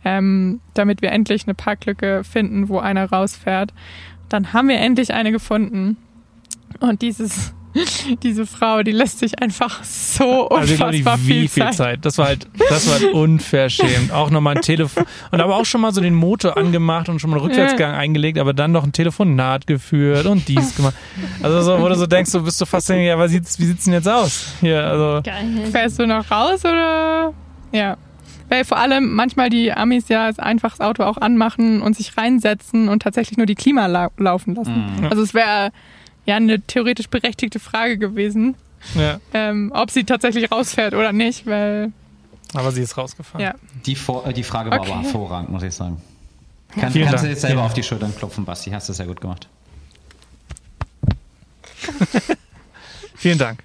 [0.04, 3.72] ähm, damit wir endlich eine Parklücke finden, wo einer rausfährt.
[4.28, 5.96] Dann haben wir endlich eine gefunden.
[6.80, 7.52] Und dieses,
[8.22, 11.74] diese Frau, die lässt sich einfach so Also unfassbar nicht, wie viel viel Zeit.
[11.74, 12.04] Zeit.
[12.04, 14.12] Das war halt, das war halt unverschämt.
[14.12, 15.04] Auch nochmal ein Telefon.
[15.30, 18.38] Und aber auch schon mal so den Motor angemacht und schon mal einen Rückwärtsgang eingelegt,
[18.38, 20.94] aber dann noch ein Telefonat geführt und dies gemacht.
[21.42, 23.84] Also so, wo du so denkst, du bist so fast, ja, was sieht's, wie sieht's
[23.84, 24.52] denn jetzt aus?
[24.60, 25.22] Hier, also.
[25.22, 25.66] Geil.
[25.70, 27.32] Fährst du noch raus oder?
[27.72, 27.96] Ja.
[28.48, 32.88] Weil vor allem manchmal die Amis ja einfach das Auto auch anmachen und sich reinsetzen
[32.88, 34.96] und tatsächlich nur die Klima lau laufen lassen.
[35.00, 35.04] Mhm.
[35.10, 35.70] Also es wäre
[36.24, 38.54] ja eine theoretisch berechtigte Frage gewesen,
[38.94, 41.92] Ja, ähm, ob sie tatsächlich rausfährt oder nicht, weil
[42.54, 43.44] aber sie ist rausgefahren.
[43.44, 43.54] ja.
[43.84, 44.92] Die, Vor äh, die Frage war Okay.
[44.92, 46.00] aber hervorragend, muss ich sagen.
[46.70, 47.22] Kann, kannst du Dank.
[47.24, 48.70] jetzt selber auf die Schultern klopfen, Basti.
[48.70, 49.48] Hast du sehr gut gemacht.
[53.16, 53.62] Vielen Dank.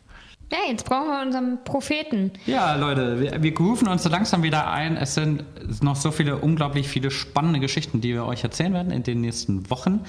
[0.53, 2.31] Ja, jetzt brauchen wir unseren Propheten.
[2.45, 4.97] Ja, Leute, wir, wir grooven uns so langsam wieder ein.
[4.97, 5.43] Es sind
[5.81, 9.67] noch so viele, unglaublich viele spannende Geschichten, die wir euch erzählen werden in den nächsten
[9.71, 10.01] Wochen.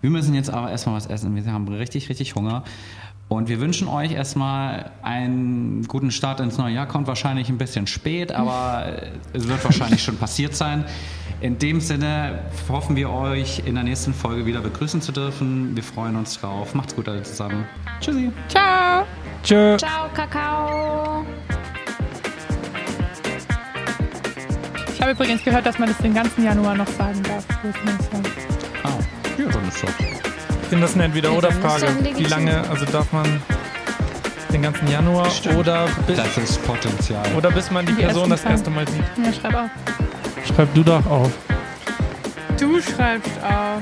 [0.00, 1.36] Wir müssen jetzt aber erstmal was essen.
[1.36, 2.64] Wir haben richtig, richtig Hunger.
[3.28, 6.86] Und wir wünschen euch erstmal einen guten Start ins neue Jahr.
[6.86, 9.02] Kommt wahrscheinlich ein bisschen spät, aber
[9.34, 10.84] es wird wahrscheinlich schon passiert sein.
[11.40, 15.76] In dem Sinne hoffen wir euch in der nächsten Folge wieder begrüßen zu dürfen.
[15.76, 16.74] Wir freuen uns drauf.
[16.74, 17.64] Macht's gut alle zusammen.
[18.00, 18.32] Tschüssi.
[18.48, 19.04] Ciao!
[19.44, 19.76] Tschö.
[19.76, 21.24] Ciao, Kakao.
[24.92, 27.46] Ich habe übrigens gehört, dass man das den ganzen Januar noch sagen darf.
[28.82, 28.88] Ah,
[29.38, 29.86] ja, dann ist so.
[30.68, 31.86] Ich finde das eine Entweder-Oder-Frage.
[32.18, 33.24] Wie lange, also darf man
[34.52, 35.56] den ganzen Januar Stimmt.
[35.56, 37.24] oder bis, Das ist Potenzial.
[37.34, 39.02] oder bis man die Die Person das erste Mal sieht?
[39.16, 39.70] Ja, schreib auf.
[40.46, 41.30] Schreib du doch auf.
[42.60, 43.80] Du schreibst auf.